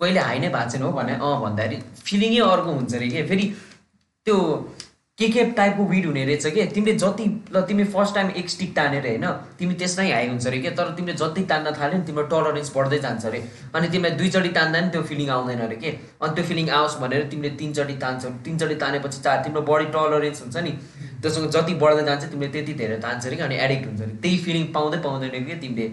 कहिले 0.00 0.20
हाई 0.20 0.38
नै 0.38 0.48
भएको 0.56 0.70
छैन 0.72 0.82
हो? 0.82 0.90
भने 0.98 1.12
अँ 1.20 1.34
भन्दाखेरि। 1.44 1.78
फिलिङै 2.06 2.40
अर्को 2.48 2.70
हुन्छ 2.78 2.94
अरे 2.94 3.08
कि? 3.14 3.22
फेरि 3.30 3.46
त्यो 4.26 4.36
के 5.18 5.28
के 5.28 5.44
टाइपको 5.56 5.84
विड 5.88 6.06
हुने 6.06 6.24
रहेछ 6.24 6.46
कि? 6.46 6.64
तिमीले 6.76 6.92
जति 6.98 7.24
ल 7.52 7.60
तिमी 7.68 7.84
फर्स्ट 7.92 8.14
टाइम 8.14 8.30
एक 8.36 8.50
स्टिक 8.50 8.74
तानेर 8.76 9.06
होइन 9.06 9.24
तिमी 9.58 9.74
त्यसमै 9.74 10.10
हाई 10.12 10.26
हुन्छ 10.28 10.46
अरे 10.46 10.58
कि? 10.58 10.70
तर 10.70 10.90
तिमीले 10.96 11.14
जति 11.16 11.42
तान्न 11.52 11.72
थाल्यो 11.78 11.98
नि 11.98 12.04
तिम्रो 12.06 12.22
टलरेन्स 12.32 12.72
बढ्दै 12.76 12.98
जान्छ 12.98 13.24
अरे 13.26 13.40
अनि 13.74 13.88
तिमीलाई 13.88 14.16
दुईचोटि 14.18 14.48
तान्दा 14.58 14.80
नि 14.80 14.90
त्यो 14.92 15.02
फिलिङ 15.02 15.28
आउँदैन 15.36 15.60
अरे 15.68 15.76
के? 15.76 15.90
अनि 16.20 16.34
त्यो 16.36 16.44
फिलिङ 16.44 16.68
आओस् 16.80 16.98
भनेर 17.00 17.24
तिमीले 17.32 17.50
तिनचोटि 17.56 17.96
तान्छौ 18.04 18.30
तिनचोटि 18.44 18.76
तानेपछि 18.84 19.22
चार 19.22 19.42
तिम्रो 19.44 19.62
बडी 19.72 19.86
टलरेन्स 19.96 20.42
हुन्छ 20.42 20.56
नि। 20.68 20.72
त्योसँग 21.22 21.48
जति 21.56 21.74
बढ्दै 21.80 22.04
जान्छ 22.04 22.22
तिमीले 22.36 22.52
त्यति 22.52 22.74
धेरै 22.84 22.98
तान्छ 23.00 23.26
अरे 23.26 23.36
कि? 23.36 23.42
अनि 23.48 23.56
एडिक्ट 23.64 23.86
हुन्छ 23.88 24.00
अरे 24.02 24.20
त्यही 24.20 24.38
फिलिङ 24.44 24.64
पाउँदै 24.76 24.98
पाउँदैन 25.08 25.44
कि 25.48 25.60
तिमीले। 25.64 25.88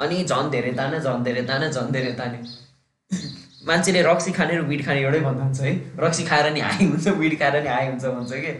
अनि 0.00 0.24
झन् 0.24 0.50
धेरै 0.50 0.72
ताने 0.80 1.00
झन् 1.04 1.24
धेरै 1.24 1.44
ताने 1.52 1.72
झन् 1.76 1.92
धेरै 1.92 2.12
ताने। 2.22 2.38
मान्छेले 3.66 4.02
रक्सी 4.02 4.30
खाने 4.32 4.56
र 4.56 4.62
विड 4.70 4.84
खाने 4.86 5.00
एउटै 5.02 5.20
भन्दा 5.26 5.44
हुन्छ 5.44 5.60
है। 5.60 5.72
रक्सी 6.04 6.22
खाएर 6.30 6.46
नि 6.52 6.60
हाई 6.60 6.84
हुन्छ 6.86 7.08
विड 7.22 7.34
खाएर 7.38 7.62
नि 7.62 7.68
हाई 7.68 7.86
हुन्छ 7.86 8.04
भन्छ 8.04 8.32
कि? 8.32 8.52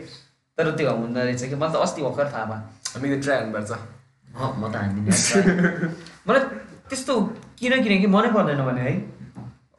तर 0.58 0.70
त्यो 0.78 0.90
हुँदो 0.90 1.20
रहेछ 1.20 1.42
कि? 1.42 1.54
मलाई 1.54 1.72
त 1.72 1.76
अस्ति 1.86 2.00
भर्खर 2.02 2.26
थाहा 2.32 2.44
भयो। 2.50 2.60
हामी 2.92 3.16
ट्राई 3.18 3.36
गर्नुपर्छ 3.40 3.70
अँ 3.72 4.50
म 4.60 4.62
त 4.72 4.74
हान्दिनँ 4.76 5.10
मलाई 6.28 6.42
त्यस्तो 6.88 7.12
किन 7.58 7.72
किनकि 7.82 8.06
मनै 8.14 8.30
पर्दैन 8.36 8.62
भने 8.68 8.82
है। 8.86 8.94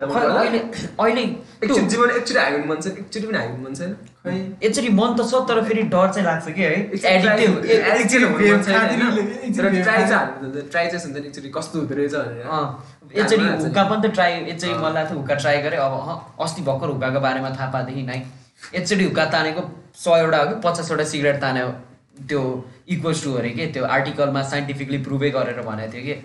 अहिले 0.04 0.60
अहिले 1.00 1.24
एकचोटि 1.64 1.88
जीवन 1.94 2.10
एकचोटि 2.20 2.40
हाइ 2.40 2.52
हुनु 2.52 2.66
मन 2.68 2.80
छ 2.84 2.88
एकचोटि 3.00 3.26
पनि 3.28 3.38
हाइ 3.38 3.48
हुनु 3.48 3.64
मन 3.64 3.74
छैन 3.80 3.92
एकचोटि 4.26 4.90
मन 4.90 5.16
त 5.20 5.24
छ 5.30 5.40
तर 5.48 5.60
फेरि 5.68 5.82
डर 5.94 6.12
चाहिँ 6.14 6.26
लाग्छ 6.26 6.52
कि 6.56 6.62
है। 6.64 6.76
ट्राई 6.98 7.20
चाहिँ 7.22 7.48
हान्नु 8.74 10.62
ट्राई 10.72 10.88
चाहिँ 10.88 11.04
हुन्छ 11.06 11.18
नि 11.18 11.28
एकचोटि 11.28 11.50
कस्तो 11.58 11.80
हुँदो 11.80 11.96
रहेछ 11.96 12.14
भनेर। 12.16 12.48
एकचोटि 13.20 13.46
हुक्का 13.64 13.84
पनि 13.90 14.08
त 14.08 14.12
ट्राई 14.14 14.32
एकचोटि 14.34 14.74
मन 14.84 14.94
लाग्थ्यो 14.94 15.18
हुक्का 15.18 15.36
ट्राई 15.44 15.58
गरेँ। 15.66 15.80
अब 15.80 15.94
अँ, 16.00 16.16
अस्ति 16.40 16.62
भर्खर 16.70 16.88
हुक्काको 16.96 17.20
बारेमा 17.20 17.50
थाहा 17.60 17.68
पाएदेखि 17.74 18.04
नै 18.08 18.20
एकचोटि 18.80 19.04
हुक्का 19.04 19.26
तानेको 19.36 19.62
सयवटा 20.04 20.38
हो 20.38 20.46
कि 20.50 20.56
पचासवटा 20.68 21.04
सिगरेट 21.12 21.42
तान्यो। 21.42 21.68
त्यो 22.30 22.42
इक्वल्स 22.96 23.24
टु 23.24 23.34
अरे 23.44 23.50
के? 23.58 23.66
त्यो 23.76 23.84
आर्टिकलमा 23.96 24.42
साइन्टिफिकली 24.54 24.98
प्रुभै 25.04 25.30
गरेर 25.36 25.60
भनेको 25.68 25.92
थियो 25.94 26.04
कि। 26.08 26.16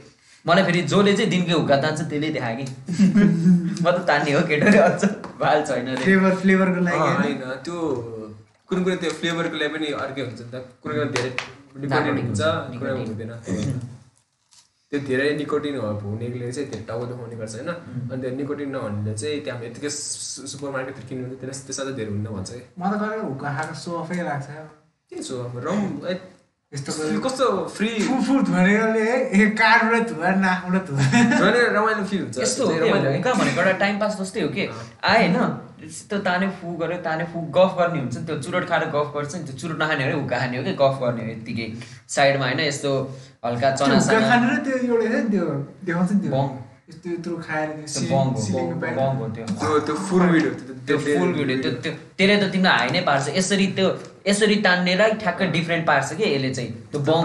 मलाई 0.47 0.65
फेरि 0.65 0.81
जसले 0.93 1.13
चाहिँ 1.19 1.31
दिनकै 1.31 1.53
हुक्का 1.53 1.77
तान्छ 1.83 2.01
त्यसले 2.01 2.31
देखायो 2.39 2.57
कि। 2.59 2.65
म 3.83 3.91
त 3.91 4.07
तान्ने 4.07 4.33
हो 4.39 4.43
केटो 4.47 4.67
अझ। 4.87 5.28
भाल 5.41 5.59
छैन 5.69 5.87
रे। 5.89 6.03
फ्लेभर 6.05 6.33
फ्लेभरको 6.43 6.81
लागि 6.89 6.99
होइन? 7.19 7.43
त्यो 7.65 7.77
कुनै 8.69 8.81
कुनै 8.85 8.97
त्यो 9.03 9.11
फ्लेभरको 9.21 9.57
लागि 9.61 9.71
पनि 9.75 9.87
अर्कै 10.05 10.23
हुन्छ 10.27 10.41
नि 10.43 10.51
त। 10.53 10.57
कुनै 10.83 10.95
कुनै 10.99 11.11
धेरै 11.15 11.31
निकोटिन 11.79 11.91
Narcotic 11.93 12.25
हुन्छ 12.29 12.43
कुनै। 12.81 12.93
हुँदैन। 13.09 13.33
त्यो 14.91 14.99
धेरै 15.09 15.27
निकोटिन 15.41 15.75
हुनेले 15.79 16.47
चाहिँ 16.53 16.69
धेरै 16.71 16.85
टाउको 16.89 17.05
दुखाउने 17.11 17.37
गर्छ 17.41 17.55
होइन? 17.55 17.71
अनि 18.13 18.21
त्यो 18.23 18.31
निकोटिन 18.41 18.69
नहुनेले 18.75 19.13
चाहिँ 19.21 19.41
त्यहाँ 19.45 19.61
यतिकै 19.69 19.91
सुपर 20.53 20.71
मार्केटतिर 20.77 21.05
किन्नु 21.09 21.25
हुन्छ 21.29 21.41
त्यसलाई 21.41 21.65
त्यसमा 21.67 21.85
चाहिँ 21.85 21.97
धेरै 21.99 22.11
हुन्न 22.15 22.29
भन्छ। 22.37 22.51
कि 22.51 22.63
म 22.81 22.83
त 22.91 22.95
गरेर 23.03 23.21
हुक्का 23.31 23.49
खाएको 23.57 23.75
सो 23.85 23.91
अफै 24.03 24.17
लाग्छ। 24.29 24.49
के 25.09 25.17
अब 25.45 25.55
रम 25.67 25.81
ए, 26.09 26.15
यस्तो 26.73 26.93
कस्तो 27.21 27.45
फ्री 27.71 27.89
फु 28.01 28.15
फु 28.23 28.35
धुनेले 28.45 29.05
ए 29.35 29.47
काठबाट 29.57 30.09
धुवा 30.09 30.31
नाकबाट 30.37 30.87
धुवा 30.87 31.51
रमाइलो 31.73 32.05
फिल 32.05 32.21
हुन्छ 32.21 32.39
यस्तो 32.39 32.65
हो 32.65 32.73
चाहिँ 32.73 32.83
कि 32.83 32.89
रमाइलो 32.91 33.13
हुक्का 33.15 33.33
भनेको 33.35 33.61
एउटा 33.61 33.73
टाइम 33.79 33.99
पास 34.01 34.19
जस्तै 34.21 34.41
हो 34.43 34.49
कि 34.51 34.67
आए 35.05 35.23
होइन 35.29 35.89
त्यो 36.05 36.19
ताने 36.29 36.49
फु 36.61 36.75
गऱ्यो 36.77 36.99
ताने 37.09 37.25
फु 37.33 37.41
गफ 37.57 37.73
गर्ने 37.79 37.99
हुन्छ 38.01 38.17
नि 38.19 38.25
त्यो 38.27 38.37
चुरोट 38.45 38.69
खाएर 38.69 38.85
गफ 38.97 39.09
गर्छ 39.17 39.35
नि 39.35 39.43
त्यो 39.49 39.57
चुरोट 39.59 39.83
नखाने 39.83 40.13
हो 40.13 40.21
हुक्का 40.21 40.39
खाने 40.39 40.59
हो 40.59 40.65
कि 40.65 40.77
गफ 40.83 41.01
गर्ने 41.03 41.25
हो 41.25 41.31
यत्तिकै 41.33 41.69
साइडमा 42.17 42.47
होइन 42.47 42.61
यस्तो 42.69 42.93
हल्का 43.47 43.71
चना 43.81 44.23
खानु 44.29 44.53
र 44.53 44.63
त्यो 44.65 44.77
एउटा 44.85 45.09
छ 45.09 45.25
नि 45.25 45.29
त्यो 45.31 45.47
देखाउँछ 45.85 46.13
नि 46.13 46.21
त्यो 46.21 46.33
बङ। 46.37 46.47
यस्तो 46.91 47.09
यत्रो 47.11 47.35
खाएर 47.47 47.69
त्यो 47.71 47.79
त्यो 47.79 47.89
सिलिङ- 47.95 48.13
बङ 48.13 48.29
हो 48.35 48.45
सिलिङको 48.45 48.75
बङ- 48.75 48.81
बाहिर। 48.81 48.95
बङ 48.99 49.11
हो 49.17 49.27
त्यो 49.31 49.45
त्यो 49.57 49.81
त्यो 49.89 49.97
फुल 50.05 50.23
भिडियो 50.29 50.53
त्यो 50.89 50.99
फुल 51.09 51.33
भिडियो 51.33 51.57
त्यो 51.65 51.73
त्यो 51.83 51.93
त्यसले 52.19 52.37
त 52.37 52.53
तिमीलाई 52.53 52.79
हाइ 52.79 52.91
नै 52.93 53.01
पार्छ 53.09 53.35
यसरी 53.37 53.67
त्यो 53.79 53.89
यसरी 54.29 54.57
तान्नेलाई 54.57 55.11
ठ्याक्कै 55.13 55.47
डिफ्रेन्ट 55.47 55.87
पार्छ 55.87 56.13
कि 56.13 56.25
यसले 56.35 56.51
चाहिँ। 56.55 56.71
त्यो 56.93 57.01
बङ 57.01 57.21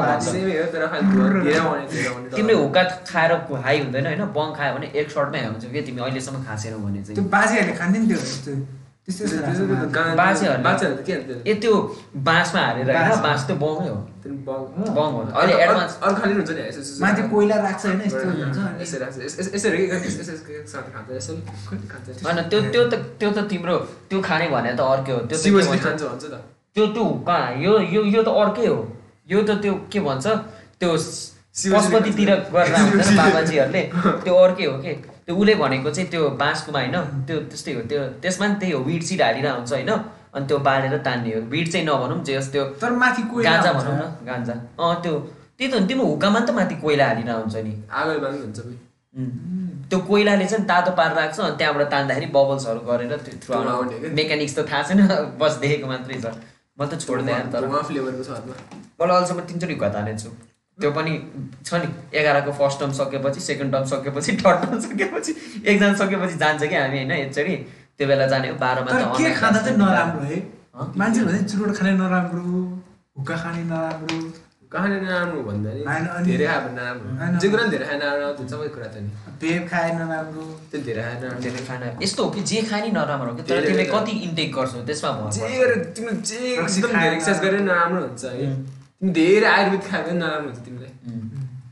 तिमीले 2.36 2.54
हुक्का 2.54 2.84
खाएर 2.84 3.32
हाई 3.66 3.80
हुँदैन 3.80 4.06
होइन? 4.08 4.22
बङ 4.38 4.48
खायो 4.58 4.74
भने 4.76 4.88
एक 4.96 5.12
सर्टमै 5.12 5.40
हाई 5.40 5.48
हुन्छ 5.48 5.66
कि? 5.66 5.82
तिमी 5.82 6.02
अहिलेसम्म 6.02 6.44
खासेनौ 6.44 6.78
भने 6.78 7.04
चाहिँ। 7.04 7.16
बाजेहरूले 7.30 7.74
त्यो 10.98 11.20
त 11.20 11.48
ए 11.48 11.54
त्यो 11.54 11.74
बाँसमा 12.16 12.62
हालेर 12.62 12.86
होइन। 12.88 13.22
बाँस। 13.22 13.42
त्यो 13.48 13.56
बङै 13.56 13.88
हो। 13.90 13.96
त्यो 14.24 14.32
बङ- 14.48 15.14
हो। 15.14 15.22
अहिले 15.40 15.54
एडभान्स 15.64 15.94
अरू 16.04 16.16
खालि 16.16 16.34
हुन्छ 16.34 16.50
नि? 16.50 16.62
माथि 17.02 17.22
कोइला 17.32 17.56
राख्छ 17.56 17.86
होइन? 17.86 18.02
यस्तो 18.02 18.20
हुन्छ 18.20 18.58
होइन 22.26 22.50
त्यो 22.50 22.60
त्यो 22.72 22.84
त 22.90 22.94
त्यो 23.20 23.30
त 23.32 23.38
तिम्रो 23.50 23.78
त्यो 24.10 24.22
खाने 24.22 24.48
भने 24.48 24.72
त 24.74 24.80
अर्कै 24.80 25.12
हो। 25.12 25.20
त्यो 25.20 25.38
त 25.38 25.84
खान्छ 25.84 26.04
भन्छ 26.04 26.24
त। 26.24 26.36
त्यो 26.76 26.86
त्यो 26.94 27.04
कहाँ? 27.28 27.54
यो 27.62 27.72
यो 27.94 28.02
यो 28.16 28.22
त 28.24 28.30
अर्कै 28.34 28.66
हो। 28.68 28.78
यो 29.30 29.42
त 29.48 29.62
त्यो 29.62 29.74
के 29.92 30.00
भन्छ? 30.00 30.26
त्यो 30.80 30.92
पशुपतितिर। 31.74 32.30
गरेर 32.50 32.76
हुन्छ। 32.76 33.10
बाबाजीहरूले। 33.18 33.82
त्यो 34.26 34.34
अर्कै 34.36 34.66
हो 34.66 34.78
कि? 34.82 34.94
त्यो 35.26 35.36
उसले 35.38 35.54
भनेको 35.56 35.90
चाहिँ 35.94 36.10
त्यो 36.10 36.30
बाँसकोमा 36.42 36.80
होइन? 36.80 36.98
त्यो 37.28 37.38
त्यस्तै 37.52 37.74
हो। 37.74 37.82
त्यो 37.90 38.02
त्यसमा 38.22 38.46
नि 38.48 38.56
त्यही 38.60 38.74
हो। 38.74 38.80
विड 38.90 39.04
सिड 39.10 39.22
हालिरहेको 39.22 39.58
हुन्छ 39.58 39.72
होइन? 39.74 39.92
अनि 40.34 40.46
त्यो 40.50 40.58
बालेर 40.68 40.98
तान्ने 41.06 41.30
हो। 41.36 41.42
विड 41.54 41.68
चाहिँ 41.72 41.86
नभनौँ 41.88 42.24
जे 42.26 42.40
त्यो 42.54 42.64
तर 42.82 42.92
माथि 43.02 43.22
गाँजा। 43.30 43.72
भनौँ 43.78 43.96
न। 44.02 44.04
गाँजा। 44.26 44.54
अँ 44.82 44.96
त्यो 45.04 45.14
त्यही 45.58 45.68
त 45.72 45.76
तिम्रो 45.88 46.06
हुक्कामा 46.10 46.40
नि 46.40 46.46
त 46.48 46.52
माथि 46.58 46.76
कोइला 46.82 47.06
हालिरहेको 47.08 47.42
हुन्छ 47.42 47.56
नि। 47.62 47.74
आगो 47.94 48.14
हुन्छ। 48.44 48.60
त्यो 49.90 50.00
कोइलाले 50.10 50.46
चाहिँ 50.50 50.66
तातो 50.66 50.92
पारेर 50.98 51.18
राख्छ। 51.22 51.38
अनि 51.40 51.56
त्यहाँबाट 51.58 51.86
तान्दाखेरि 51.94 52.28
बबल्सहरू 52.34 52.82
गरेर 52.90 53.14
त्यो 53.26 53.34
थ्रु? 53.46 53.54
मेकानिक्स 54.18 54.54
त 54.58 54.60
थाहा 54.66 54.82
छैन। 54.90 55.00
बस 55.38 55.54
देखेको 55.62 55.88
मात्रै 55.88 56.18
छ। 56.18 56.34
मैले 56.80 56.96
त 56.96 57.00
छोड्दैन 57.02 57.52
तर 57.54 57.68
फ्लेभरको 57.90 58.24
छ 58.24 58.30
हातमा 58.30 58.56
मैले 59.00 59.14
अहिलेसम्म 59.14 59.42
तिनचोटि 59.50 59.74
हुक्का 59.74 59.90
तानेको 59.96 60.20
छु 60.24 60.30
त्यो 60.78 60.92
पनि 60.92 61.12
छ 61.66 61.82
नि 61.82 61.88
एघारको 62.20 62.52
फर्स्ट 62.60 62.80
टर्म 62.80 62.92
सकेपछि 63.00 63.40
सेकेन्ड 63.48 63.74
टर्म 63.74 63.86
सकेपछि 63.94 64.36
थर्ड 64.44 64.58
टर्म 64.64 64.80
सकेपछि 64.86 65.32
एकजना 65.66 65.94
सकेपछि 66.02 66.36
जान्छ 66.44 66.62
कि 66.64 66.76
हामी 66.76 66.98
होइन 66.98 67.12
एकचोटि 67.18 67.56
त्यो 67.98 68.08
बेला 68.08 68.26
जाने 68.34 68.50
हो 68.50 68.56
बाह्रमा 68.64 68.90
के 69.18 69.34
खाँदा 69.42 69.60
चाहिँ 69.62 69.78
नराम्रो 69.78 70.24
है? 70.32 70.40
मान्छेले 70.98 71.26
भन्छ 71.28 71.52
चुरोट 71.52 71.76
खाने 71.78 71.92
नराम्रो 71.98 72.42
हुक्का 73.18 73.36
खाने 73.44 73.64
नराम्रो। 73.70 74.18
कहाँनिर 74.74 75.02
नराम्रो 75.06 75.42
भन्दा 75.48 75.70
नि 75.74 75.82
धेरै 76.28 76.46
खायो 76.50 76.62
भने 76.66 76.74
नराम्रो। 76.82 77.40
जे 77.42 77.48
कुरा 77.50 77.64
पनि 77.64 77.72
धेरै 77.74 77.86
खायो 77.88 78.00
नराम्रो 78.02 78.34
त्यो 78.38 78.46
सबै 78.54 78.68
कुरा 78.76 78.88
त 78.94 78.96
नि 79.04 79.10
भेप 79.42 79.64
खाए 79.72 79.90
नराम्रो 80.00 80.44
त्यो 80.72 80.80
धेरै 80.88 81.02
खायो 81.04 81.18
नराम्रो 81.22 81.42
धेरै 81.46 81.62
खाना 81.68 81.86
यस्तो 82.04 82.22
हो 82.24 82.30
कि 82.34 82.42
जे 82.52 82.60
खाए 82.70 82.82
नि 82.86 82.92
नराम्रो 82.98 83.30
हो 83.32 83.36
कि 83.38 83.44
तर 83.50 83.62
तिमीले। 83.66 83.86
कति 83.94 84.14
इन्टेक 84.28 84.50
गर्छौ 84.56 84.80
त्यसमा 84.90 85.10
भर 85.20 85.30
जे 85.36 85.42
पर्छ। 85.42 85.54
गरेर 85.62 85.80
तिमीले 85.96 86.22
जे 86.30 86.40
एकदम 86.54 86.92
धेरै 87.00 87.14
एक्सर्साइज 87.16 87.40
गरेर 87.46 87.62
नराम्रो 87.70 88.00
हुन्छ 88.08 88.24
है. 88.26 88.50
तिमी 89.00 89.12
धेरै 89.20 89.48
आयुर्वेद 89.54 89.84
खायो 89.90 90.04
भने 90.08 90.18
नराम्रो 90.24 90.50
हुन्छ 90.50 90.60
तिमीलाई। 90.66 90.92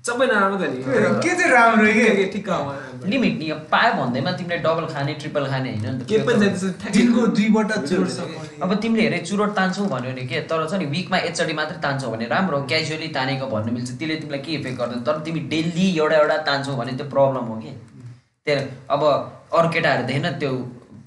सबै 0.08 0.26
नराम्रो 0.34 0.58
त 0.58 0.64
नि 0.72 0.78
के 1.26 1.32
चाहिँ 1.38 1.52
राम्रो 1.58 1.86
के 1.88 2.04
के 2.06 2.14
के 2.20 2.26
ठिक्क 2.34 2.50
हो 2.50 2.62
लिमिट 3.10 3.38
नि 3.40 3.50
अब 3.50 3.60
पायो 3.72 3.94
भन्दैमा 3.94 4.32
तिमीले 4.38 4.58
डबल 4.66 4.86
खाने 4.94 5.14
ट्रिपल 5.22 5.46
खाने 5.52 5.70
होइन 5.72 5.98
त्यो 6.06 6.20
अब 8.62 8.74
तिमीले 8.82 9.04
हेरे 9.04 9.20
चुरोट 9.26 9.52
तान्छौ 9.56 9.86
भन्यो 9.94 10.12
भने 10.12 10.24
के? 10.28 10.42
तर 10.50 10.68
छ 10.70 10.74
नि 10.82 10.86
विकमा 10.86 11.18
एकचोटि 11.18 11.54
मात्रै 11.60 11.78
तान्छौ 11.82 12.12
भने 12.12 12.26
राम्रो 12.34 12.62
क्याजुअली 12.72 13.08
तानेको 13.18 13.46
भन्नु 13.54 13.72
मिल्छ। 13.74 13.90
त्यसले 14.00 14.16
तिमीलाई 14.22 14.42
के 14.46 14.52
इफेक्ट 14.54 14.78
गर्दैन? 14.80 15.00
तर 15.04 15.16
तिमी 15.26 15.40
डेली 15.54 15.86
एउटा 15.98 16.16
एउटा 16.18 16.38
तान्छौ 16.50 16.76
भने 16.82 16.92
त्यो 17.00 17.08
प्रब्लम 17.14 17.46
हो 17.52 17.56
कि? 17.64 17.72
त्यही 18.46 18.66
अब 18.90 19.02
अरू 19.54 19.68
केटाहरू 19.70 20.04
देखेन 20.08 20.28
त्यो 20.42 20.52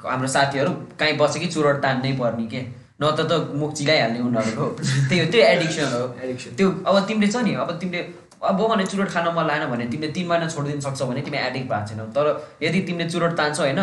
हाम्रो 0.04 0.28
साथीहरू 0.28 0.72
कहीँ 1.00 1.16
बसे 1.18 1.40
कि 1.40 1.46
चुरोट 1.54 1.76
तान्नै 1.82 2.12
पर्ने 2.18 2.46
के? 2.54 2.60
न 2.94 3.10
त 3.18 3.20
त 3.30 3.32
मुख 3.60 3.70
चिलाइहाल्ने 3.74 4.20
उनीहरूको 4.22 4.66
त्यही 5.08 5.18
हो। 5.20 5.26
त्यो 5.32 5.40
एडिक्सन 5.46 5.88
हो. 5.94 6.02
त्यो 6.58 6.68
अब 6.86 6.94
तिमीले 7.06 7.28
छ 7.32 7.36
नि 7.46 7.54
अब 7.62 7.70
तिमीले 7.80 8.00
अब 8.42 8.60
भने 8.68 8.86
चुरोट 8.86 9.08
खान 9.10 9.28
मन 9.34 9.46
लागेन 9.46 9.68
भने 9.70 9.86
तिमीले 9.92 10.12
तिन 10.12 10.26
महिना 10.28 10.48
छोडिदिनु 10.48 10.80
सक्छौ 10.80 11.06
भने 11.06 11.20
तिमी 11.22 11.38
एडिक्ट 11.38 11.68
भएको 11.70 11.86
छैनौ। 11.88 12.06
तर 12.16 12.26
यदि 12.62 12.80
तिमीले 12.88 13.08
चुरोट 13.10 13.36
तान्छौ 13.38 13.62
होइन 13.62 13.80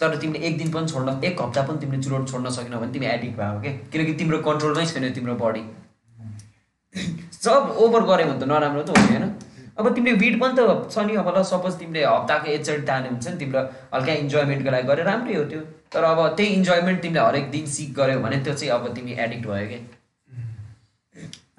तर 0.00 0.16
तिमीले 0.16 0.46
एक 0.46 0.58
दिन 0.58 0.70
पनि 0.72 0.88
छोड्न 0.88 1.20
एक 1.24 1.40
हप्ता 1.42 1.62
पनि 1.68 1.78
तिमीले 1.80 2.02
चुरोट 2.02 2.28
छोड्न 2.30 2.50
सकेनौ 2.50 2.80
भने 2.80 2.92
तिमी 2.92 3.06
एडिक्ट 3.06 3.36
भयो 3.38 3.60
के? 3.60 3.70
किनकि 3.92 4.12
तिम्रो 4.20 4.38
कन्ट्रोलमै 4.48 4.86
छैन 4.86 5.12
तिम्रो 5.12 5.34
बडी 5.44 5.62
सब 7.40 7.76
ओभर 7.78 8.02
गऱ्यो 8.08 8.26
भने 8.26 8.40
त 8.40 8.48
नराम्रो 8.50 8.82
त 8.82 8.90
हो 8.90 8.94
नि 8.96 9.12
होइन। 9.12 9.26
अब 9.78 9.94
तिमीले 9.94 10.16
विड 10.22 10.40
पनि 10.40 10.54
त 10.56 10.60
छ 10.92 11.04
नि 11.06 11.14
अब 11.16 11.28
ल 11.36 11.42
सपोज 11.50 11.78
तिमीले 11.78 12.04
हप्ताको 12.04 12.50
एकचोटि 12.54 12.82
ताने 12.88 13.08
हुन्छ 13.08 13.26
नि 13.28 13.36
तिम्रो 13.42 13.60
हल्का 13.94 14.12
इन्जोयमेन्टको 14.24 14.70
लागि 14.70 14.86
गरे 14.88 15.02
राम्रै 15.04 15.36
हो 15.36 15.44
त्यो। 15.52 15.60
तर 15.92 16.04
अब 16.04 16.20
त्यही 16.36 16.48
इन्जोयमेन्ट 16.54 17.02
तिमीले 17.02 17.20
हरेक 17.20 17.50
दिन 17.50 17.66
सिक 17.76 17.94
गऱ्यौ 17.98 18.18
भने 18.20 18.36
त्यो 18.44 18.54
चाहिँ 18.54 18.72
अब 18.74 18.92
तिमी 18.96 19.12
एडिक्ट 19.24 19.46
भयो 19.46 19.66
कि? 19.68 19.78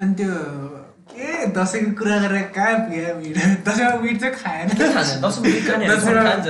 अनि 0.00 0.14
त्यो 0.14 0.30
के 1.14 1.46
दसैँको 1.56 1.90
कुरा 1.98 2.16
गरेर 2.24 2.42
कहाँ 2.56 2.74
पुग्यो 2.84 3.14
विड 3.20 3.36
दसैँमा 3.68 3.94
विड 4.04 4.16
चाहिँ 4.20 4.34
खाएन। 4.42 4.66
खान्छ 4.94 5.10
दसैँमा 5.24 6.22
खान्छ 6.28 6.46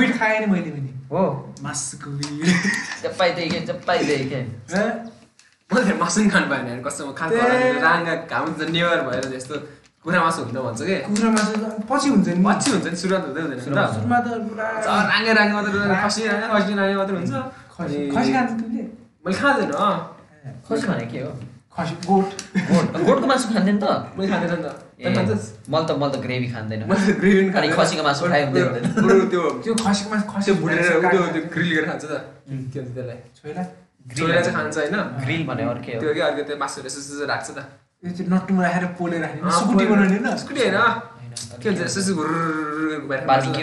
विड 0.00 0.12
खाएन 0.18 0.42
मैले 0.50 0.70
पनि। 0.74 0.90
हो। 1.12 1.22
मासुको 1.62 2.10
विड 2.10 2.48
चप्पाइदिए 3.02 3.46
के 3.52 3.58
चप्पाइदिए 3.68 4.18
के। 4.30 4.40
मैले 5.70 5.84
त 5.84 5.96
मासु 6.00 6.20
पनि 6.20 6.30
खानु 6.30 6.46
पाएन 6.50 6.66
यार, 6.68 6.80
कस्तो 6.86 7.12
खानु 7.18 7.30
त्यही। 7.36 7.80
राङ्गा 7.84 8.14
घाम 8.28 8.44
त 8.58 8.60
नेवर 8.74 9.00
भएर 9.08 9.24
जस्तो 9.34 9.54
कुखुरा 10.04 10.20
मासु 10.20 10.40
हुन्छ 10.44 10.56
भन्छ 10.66 10.80
कि। 10.84 10.96
कुखुरा 11.08 11.30
मासु 11.36 11.52
पछि 11.88 12.08
हुन्छ 12.12 12.28
नि। 12.28 12.42
पछि 12.44 12.68
हुन्छ 12.70 12.86
नि 12.92 12.96
सुरुवात 13.00 13.22
हुँदै 13.24 13.40
हुँदैन। 13.40 13.60
सुरुमा 13.64 14.18
त। 14.20 14.26
पुरा 14.48 14.66
राङ्गे 15.10 15.32
राङ्गे 15.38 15.54
मात्रै 15.56 15.96
खसी 16.04 16.20
राङ्गे 16.28 16.46
खसी 16.52 16.72
राङ्गे 16.78 16.96
मात्रै 17.00 17.16
हुन्छ। 17.20 17.32
खसी 17.74 17.96
खान्छ 18.12 18.50
तिमीले? 18.60 18.84
मैले 19.24 19.36
खाँदैन। 19.40 19.72
खसी 20.68 20.84
भने 20.86 21.06
के 21.12 21.18
हो? 21.24 21.32
खसी 21.76 21.94
गोठ 22.06 22.28
गोठ 22.70 22.86
गोठको 23.06 23.26
मासु 23.26 23.46
खाँदैन 23.54 23.78
त 23.82 23.84
मैले 24.16 24.28
खाँदैन 24.32 24.50
नि 24.54 24.62
त? 24.62 24.68
मैले 25.02 25.84
त 25.86 25.92
मैले 26.00 26.12
त 26.14 26.16
ग्रेभी 26.24 26.48
खाँदैन 26.54 26.80
ग्रेभी 27.20 27.50
खाँदैन। 27.54 27.72
खसीको 27.78 28.02
मासु 28.08 28.20
हुँदै 28.24 28.42
हुँदैन। 28.46 28.84
त्यो 29.30 29.42
त्यो 29.64 29.72
खसीको 29.86 30.08
मासु 30.14 30.24
खसी 30.32 30.50
भुटेर 30.62 30.82
त्यो 31.02 31.22
त्यो 31.34 31.42
ग्रिल 31.54 31.70
गरेर 31.74 31.86
खान्छ 31.90 32.04
त 32.04 32.14
के 32.72 32.78
भन्छ 32.78 32.94
त्यसलाई 32.94 33.18
छोइला 33.38 33.62
छोडेर 34.14 34.42
चाहिँ 34.44 34.54
खान्छ 34.56 34.76
होइन 34.78 34.96
ग्रिल 35.24 35.42
भने 35.48 35.62
अर्कै 35.72 35.92
हो 35.94 36.00
त्यो 36.02 36.12
के 36.14 36.20
अर्को 36.28 36.42
त्यो 36.48 36.56
मासुहरू 36.62 36.86
यसो 36.88 37.26
राख्छ 37.32 37.48
त 37.56 37.58
यो 38.04 38.10
चाहिँ 38.14 38.28
नट्टुमा 38.32 38.60
राखेर 38.66 38.84
पोलेर 39.00 39.20
राख्ने 39.24 39.40
सुकुटी 39.58 39.84
बनाउने 39.90 40.16
होइन 40.18 40.36
स्कुटी 40.44 40.60
होइन 40.62 40.78
के 41.62 41.70
भन्छ. 41.70 41.80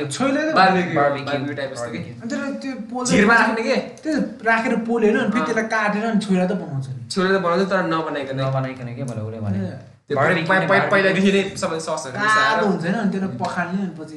त। 0.04 0.12
छोइला 0.12 0.42
त 0.42 0.56
राख्ने 3.32 3.64
के 3.64 3.76
त्यो 4.04 4.14
राखेर 4.50 4.76
पोल्यो 4.88 5.10
होइन 5.12 5.22
अनि 5.24 5.32
फेरि। 5.32 5.46
त्यसलाई 5.46 5.68
काटेर 5.74 6.04
अनि 6.12 6.20
छोइला 6.26 6.46
त 6.48 6.52
बनाउँछ 6.62 6.88
नि 6.90 7.08
छोडेर 7.12 7.38
बनाउँछ 7.46 7.70
तर 7.72 7.80
नबनाइकन 7.94 8.36
नबनाइकन 8.42 8.88
के 8.98 9.04
भने 9.04 9.22
उसले 9.28 9.40
भने 9.46 9.60
पहिलादेखि 10.16 11.32
नै 11.32 11.42
ससहरू 11.56 12.66
हुन्छ 12.68 12.84
होइन 12.86 12.96
अनि 13.02 13.18
पखाल्ने 13.42 13.80
अनि 13.82 13.94
पछि 14.00 14.16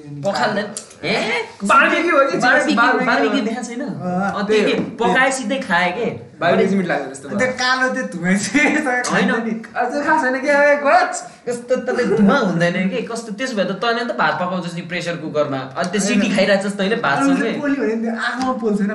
ए 1.04 1.14
हो 2.10 2.20
कि? 2.28 2.36
छैन? 3.68 3.82
त्यही। 4.48 4.74
पकाए 5.00 5.30
सिधै 5.32 5.58
खाए 5.68 5.90
के? 5.98 6.08
मिठो 6.76 6.88
लाग्छ 6.88 7.04
जस्तो 7.10 7.24
त्यो। 7.28 7.48
कालो 7.62 7.86
त्यो। 7.94 8.04
अझ 9.80 9.92
खास 10.06 10.18
छैन 10.24 10.36
के 10.44 10.52
तँले 11.86 12.04
धुवा 12.16 12.36
हुँदैन 12.38 12.76
कि? 12.90 12.98
कस्तो 13.10 13.30
त्यसो 13.38 13.54
भए 13.56 13.64
त 13.64 13.66
तैँले 13.82 14.04
त 14.04 14.06
भात 14.18 14.34
पकाउँछस् 14.40 14.74
नि 14.74 14.82
प्रेसर 14.92 15.16
कुकरमा। 15.24 15.60
अनि 15.78 15.88
त्यो 15.92 16.00
सिटी 16.06 16.28
खाइरहेको 16.36 16.96
भातसँगै 17.02 17.52
पोल्यो 17.60 17.82
भने 17.82 17.96
त्यो 18.02 18.12
आगोमा 18.28 18.52
पोल्छ 18.62 18.78
होइन 18.80 18.90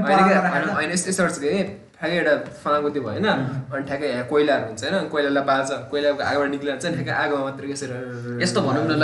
होइन 0.77 0.91
यस्तो 0.91 1.09
यस्तो 1.09 1.41
कि? 1.43 1.88
ठ्याक्कै 1.99 2.17
एउटा 2.17 2.33
फलामको 2.63 2.89
त्यो 2.95 3.01
भएन 3.03 3.25
अनि 3.27 3.83
ठ्याक्कै 3.88 4.07
यहाँ 4.09 4.25
कोइलाहरू 4.31 4.65
हुन्छ 4.71 4.83
होइन? 4.83 5.07
कोइलालाई 5.12 5.43
बाल्छ 5.51 5.69
कोइलाको 5.91 6.21
आगोबाट 6.23 6.49
निक्लिन्छ 6.55 6.83
हुन्छ 6.85 6.95
नि? 6.95 6.95
ठ्याक्कै 6.95 7.15
आगोमा 7.23 7.43
मात्रै 7.43 7.67
यसरी 7.75 7.95
यस्तो 8.43 8.59
भनौँ 8.67 8.85
न 8.88 8.91
ल 8.95 9.03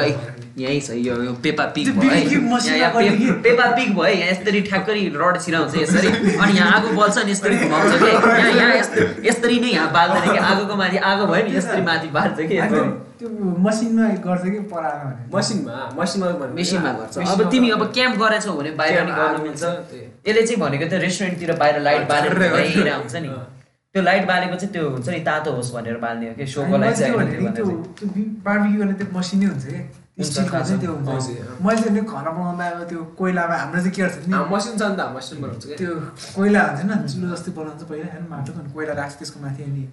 यहीँ 0.64 0.80
छ 0.80 0.96
यो 1.04 1.16
यो 1.28 1.34
पेपा 1.44 1.66
पिक 1.76 1.92
भयो? 2.00 3.34
पेपा 3.44 3.66
पिक 3.76 3.90
भयो 4.00 4.16
यहाँ 4.16 4.32
यसरी 4.32 4.62
ठ्याक्करी 4.72 5.04
रड 5.12 5.36
छिराउँछ 5.44 5.76
यसरी। 5.76 6.10
अनि 6.40 6.54
यहाँ 6.56 6.72
आगो 6.80 6.90
बल्छ 6.96 7.18
नि 7.20 7.32
यसरी 7.36 7.56
घुमाउँछ 7.68 7.92
कि? 8.00 8.12
यहाँ 8.40 8.52
यहाँ 8.64 8.74
यसरी 9.28 9.60
नै 9.60 9.76
यहाँ 9.76 9.92
बाल्दैन 9.92 10.32
कि? 10.32 10.40
आगोको 10.56 10.76
माथि 10.80 10.98
आगो 11.12 11.24
भयो 11.36 11.44
नि 11.44 11.56
यसरी 11.60 11.82
माथि 11.92 12.08
बाल्छ 12.16 12.38
कि। 12.40 12.58
त्यो 13.20 13.28
मसिनमा 13.66 14.08
गर्छ 14.24 14.44
कि 14.56 14.60
परालमा 14.72 15.12
भने 15.12 15.36
मसिनमा 15.36 15.76
मसिनमा 16.00 16.28
मेसिनमा 16.56 16.92
गर्छ। 17.00 17.28
अब 17.28 17.50
तिमी। 17.52 17.70
अब 17.76 17.92
क्याम्प 17.92 18.16
गरेछौ 18.24 18.54
भने 18.56 18.72
बाहिर 18.80 19.04
पनि 19.04 19.12
गर्न 19.20 19.42
मिल्छ। 19.44 19.64
त्यही। 20.26 20.28
यसले 20.30 20.42
चाहिँ 20.48 20.60
भनेको 20.62 20.86
त्यो 20.90 21.00
रेस्टुरेन्टतिर 21.00 21.52
बाहिर 21.62 21.80
लाइट 21.80 22.08
बालेर 22.10 22.34
हुन्छ 22.90 23.16
नि। 23.16 23.30
त्यो 23.96 24.04
लाइट 24.04 24.26
बालेको 24.28 24.56
चाहिँ 24.56 24.74
त्यो 24.74 24.90
हुन्छ 24.90 25.10
नि 25.10 25.20
तातो 25.22 25.52
होस् 25.56 25.74
भनेर 25.74 25.98
बाल्ने 25.98 26.28
हो 26.30 26.36
कि 26.36 26.46
सोको 26.46 26.78
लागि। 26.78 27.04
मैले 27.06 27.16
चाहिँ। 31.78 31.92
नि 31.92 32.02
खाना 32.08 32.32
बनाउँदा 32.32 32.66
अब 32.66 32.84
त्यो 32.90 33.04
कोइलामा 33.20 33.56
हाम्रो 33.56 33.80
चाहिँ 33.80 33.92
के 33.92 34.02
गर्छ 34.02 34.28
मसिन 34.52 34.78
छ 34.80 34.82
नि 34.82 34.96
त 34.96 34.98
मसिन 35.16 35.42
बनाउँछ 35.42 35.66
त्यो 35.78 35.92
कोइला 36.36 36.62
हुन्छ 36.66 36.82
नि 36.88 36.94
चुलो 37.14 37.28
जस्तै 37.36 37.52
बनाउँछ 37.52 37.84
पहिला 37.84 38.08
होइन 38.16 38.28
माटोको 38.32 38.60
अनि 38.60 38.70
कोइला 38.74 38.94
राख्छ 38.96 39.16
त्यसको 39.20 39.40
माथि 39.44 39.64
अनि। 39.64 39.84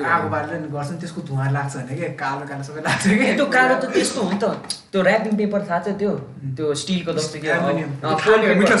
आगो। 0.00 0.28
बालेर 0.28 0.54
अनि 0.56 0.68
गर्छ 0.72 0.90
नि 0.92 0.98
त्यसको 1.02 1.20
धुवा 1.28 1.46
लाग्छ 1.50 1.76
भने 1.76 1.94
के 1.96 2.08
कालो 2.22 2.44
कालो 2.48 2.62
सबै 2.64 2.80
लाग्छ 2.86 3.02
कि 3.08 3.32
त्यो 3.36 3.46
कालो 3.56 3.74
त 3.74 3.84
त्यस्तो 3.92 4.20
हो 4.22 4.30
नि 4.32 4.38
त। 4.42 4.44
त्यो 4.92 5.00
ऱ्यापिङ 5.02 5.32
पेपर 5.36 5.60
थाहा 5.68 5.78
छ 5.84 5.88
त्यो? 6.00 6.12
त्यो 6.56 6.66
स्टिलको 6.82 7.12
जस्तो 7.12 7.36
कि 7.42 7.48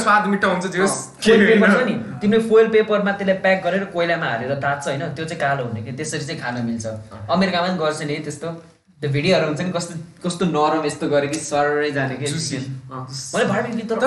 स्वाद 0.02 0.26
मिठो 0.32 0.48
हुन्छ 0.48 0.66
फोइल 0.66 1.40
पेपर 1.46 1.68
छ 1.72 1.78
नि। 1.88 1.94
तिमीले 2.20 2.42
फोइल 2.48 2.66
पेपरमा 2.74 3.12
त्यसलाई 3.12 3.38
प्याक 3.44 3.58
गरेर 3.64 3.84
कोइलामा 3.94 4.26
हालेर 4.32 4.52
तात्छ 4.64 4.84
होइन। 4.88 5.02
त्यो 5.14 5.24
चाहिँ 5.24 5.40
कालो 5.40 5.62
हुने 5.64 5.80
कि? 5.82 5.92
त्यसरी 5.98 6.24
चाहिँ 6.26 6.40
खान 6.40 6.54
मिल्छ। 6.66 6.86
अमेरिकामा 7.30 7.66
पनि 7.68 7.78
गर्छ 7.78 8.02
नि 8.10 8.16
त्यस्तो। 8.28 8.48
त्यो 9.02 9.10
भिडियोहरू 9.10 9.46
हुन्छ 9.46 9.60
नि 9.60 9.72
कस्तो 9.74 9.94
कस्तो 10.24 10.44
नरम 10.46 10.84
यस्तो 10.86 11.06
गरे 11.10 11.26
कि 11.28 11.38
सरै 11.42 11.90
जाने 11.90 12.14
कि। 12.16 12.26
मैले 12.26 13.44
बार्बिक्यू 13.50 13.84
तर 13.90 13.98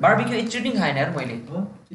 बार्बिक्यू 0.00 0.34
एकचोटि 0.38 0.70
खाएन 0.78 0.96
यार 0.96 1.10
मैले? 1.16 1.34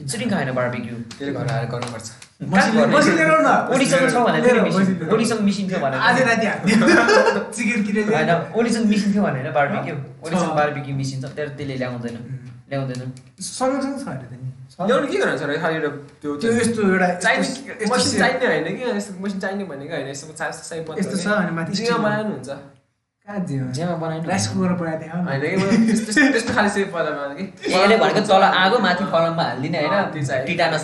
एकचोटि 0.02 0.26
खाएन 0.30 0.52
बार्बिक्यू 0.60 0.96
त्यसले 1.16 1.34
घर 1.34 1.48
आएर 1.54 1.66
गर्नुपर्छ। 1.72 2.23
ओलीसँग 2.42 4.10
छ 4.10 4.16
भने 4.18 4.40
लिएर 4.42 4.46
फेरि 4.46 4.60
आऊ, 4.60 4.66
मिसिन 4.66 4.82
मसिन 4.82 4.94
लिएर 4.94 5.10
आऊ। 5.10 5.16
ओलीसँग 5.16 5.40
मिसिन 5.42 5.66
थियो 5.70 5.80
भने 5.80 5.98
आज 6.00 6.22
राति 6.22 6.46
हाल्ने 6.48 6.74
चिकन 7.54 7.80
किनेर 7.84 8.06
होइन 8.10 8.32
ओलीसँग 8.56 8.86
मिसिन 8.86 9.10
थियो 9.14 9.24
भने 9.24 9.40
होइन 9.40 9.54
बार्बिक्यू 9.54 9.96
ओलीसँग 10.26 10.50
छ। 10.50 10.56
बार्बिक्यू 10.56 10.94
मिसिन 10.96 11.18
छ 11.22 11.26
तर 11.38 11.48
त्यसले 11.58 11.76
ल्याउँदैन 11.78 12.16
ल्याउँदैन 12.70 13.02
सँगसँगै 13.40 14.00
छ 14.00 14.08
अरे। 14.10 14.42
ल्याउनु 14.88 15.08
के 15.08 15.18
गर्नु 15.18 15.38
सर 15.38 15.50
खालि 15.62 15.78
त्यो 16.22 16.30
त्यो 16.42 16.52
यस्तो 16.54 16.82
एउटा 16.90 17.08
चाहिने 17.24 18.46
होइन 18.46 18.66
कि 18.78 18.84
यस्तो 18.92 19.12
मसिन 19.24 19.40
चाहिने 19.40 19.64
भनेको 19.72 19.94
होइन 19.94 20.08
यस्तो 20.10 20.34
चा- 20.34 20.54
सय 20.60 20.80
पन्ध्र 20.88 21.00
यस्तो 21.02 21.18
छ 21.24 21.28
अनि 21.38 21.52
माथि 21.58 21.72
जिम्मा 21.74 21.90
स्टिल। 21.90 22.04
बनाउनु 22.04 22.32
हुन्छ 22.34 22.50
यसले 27.64 27.96
भनेको 27.98 28.22
तल 28.28 28.44
आगो 28.44 28.78
माथि 28.84 29.04
फलममा 29.12 29.44
हालिदिने 29.44 29.80
होइन। 29.80 29.92
टिटानस 30.48 30.84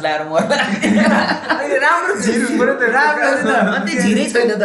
राम्रो 1.83 2.13
झिर 2.23 2.41
हुनु 2.47 2.73
त। 2.79 2.81
राम्रो 2.95 3.27
छ 3.27 3.29
त। 3.43 3.45
अन्त 3.75 3.87
झिरै 3.99 4.25
छैन 4.31 4.55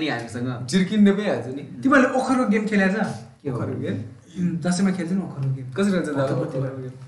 नि 0.00 0.08
हामीसँग। 0.08 0.48
तिमीहरूले 0.72 2.08
ओखरको 2.16 2.44
गेम 2.48 2.64
खेलेर 2.66 2.90
छ 2.94 2.96
के 3.44 3.48
ओखरको 3.52 3.76
गेम? 3.84 3.96
दसैँमा 4.64 4.90
खेल्छ 4.96 5.12
नि 5.12 5.20
ओखरको 5.20 5.52
गेम। 5.52 5.68
कसरी 5.76 6.00
हुन्छ 6.00 6.08
ओखरको? 6.08 6.48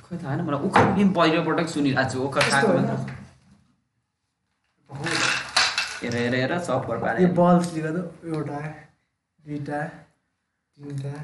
खोइ 0.04 0.16
थाहा 0.20 0.28
होइन 0.32 0.40
मलाई 0.46 0.60
ओखर 0.68 0.84
गेम 1.00 1.08
पहिलोपटक 1.16 1.66
सुनिरहेको 1.74 2.12
छु। 2.12 2.18
ओखर 2.28 2.42
खाएको 2.52 2.68
होइन? 6.02 6.12
मात्र 6.12 6.16
हेर 6.16 6.34
हेर 6.34 6.34
हेर 6.34 6.58
सब 6.58 6.80
घर 6.86 6.94
यो 6.94 7.00
पारे 7.00 7.26
बल्ब 7.26 7.62
लिएको 7.74 7.90
त 7.92 7.98
एउटा 8.24 8.58
दुईवटा 9.46 9.80
तिनवटा 10.76 11.14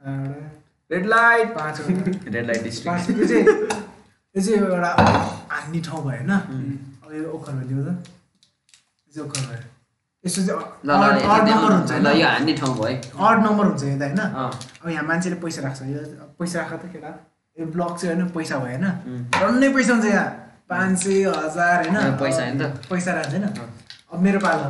चारवटा 0.00 0.40
रेड 0.90 1.04
लाइट 1.06 1.48
पाँचवटा। 1.56 2.30
रेड 2.30 2.46
लाइट 2.46 2.62
डिस्ट्रिक्ट 2.62 3.10
यो 3.10 3.26
चाहिँ 3.26 3.44
यो 4.34 4.40
चाहिँ 4.42 4.58
एउटा 4.58 4.90
हान्ने 5.50 5.80
ठाउँ 5.80 6.02
भयो 6.04 6.10
होइन? 6.10 6.30
अब 7.04 7.10
यो 7.14 7.22
ओखरमा 7.30 7.62
लियो 7.62 7.82
त। 7.82 7.88
यो 7.88 9.10
चाहिँ 9.14 9.28
ओखर 9.28 9.40
भयो। 9.46 9.62
यसो 10.24 10.40
चाहिँ 10.46 10.60
odd 11.24 11.44
number 11.48 11.70
हुन्छ 11.72 11.90
ल 11.92 12.06
यो 12.20 12.26
हान्ने 12.26 12.52
ठाउँ 12.60 12.74
भयो। 12.76 12.96
अड 13.16 13.36
नम्बर 13.46 13.64
हुन्छ 13.66 13.82
यो 13.84 13.96
त 13.96 14.02
होइन। 14.02 14.20
अब 14.20 14.88
यहाँ 14.90 15.04
मान्छेले 15.06 15.36
पैसा 15.40 15.60
राख्छ। 15.62 15.82
यो 15.82 16.00
पैसा 16.38 16.60
राख 16.60 16.72
त 16.82 16.92
केटा 16.92 17.10
यो 17.56 17.66
ब्लक 17.66 17.92
चाहिँ 17.96 18.14
होइन 18.14 18.28
पैसा 18.34 18.58
भयो 18.58 18.66
होइन। 18.66 18.86
डन्नै 19.40 19.68
पैसा 19.74 19.92
हुन्छ 19.94 20.06
यहाँ। 20.06 20.28
पाँच 20.70 20.98
सय 21.02 21.24
हजार 21.36 21.76
होइन? 21.82 21.96
पैसा 22.20 22.42
होइन 22.44 22.58
त? 22.60 22.62
पैसा 22.90 23.10
राख्छ 23.14 23.32
होइन 23.34 23.46
अब 24.12 24.18
मेरो 24.22 24.38
पालो। 24.40 24.66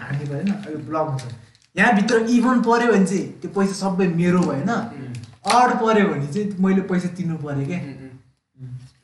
हामी 0.00 0.24
भयो 0.24 0.36
होइन? 0.36 0.50
यो 0.72 0.78
ब्लक 0.88 1.06
हुन्छ। 1.10 1.24
यहाँभित्र 1.76 2.16
इभन 2.36 2.56
पऱ्यो 2.66 2.92
भने 2.92 3.06
चाहिँ 3.06 3.24
त्यो 3.40 3.50
पैसा 3.56 3.74
सबै 3.80 4.06
मेरो 4.20 4.40
भयो 4.40 4.52
होइन? 4.52 4.70
अड 5.52 5.70
पऱ्यो 5.82 6.04
भने 6.12 6.26
चाहिँ 6.34 6.46
मैले 6.64 6.82
पैसा 6.90 7.08
तिर्नु 7.16 7.36
पऱ्यो 7.44 7.66
क्या 7.70 7.80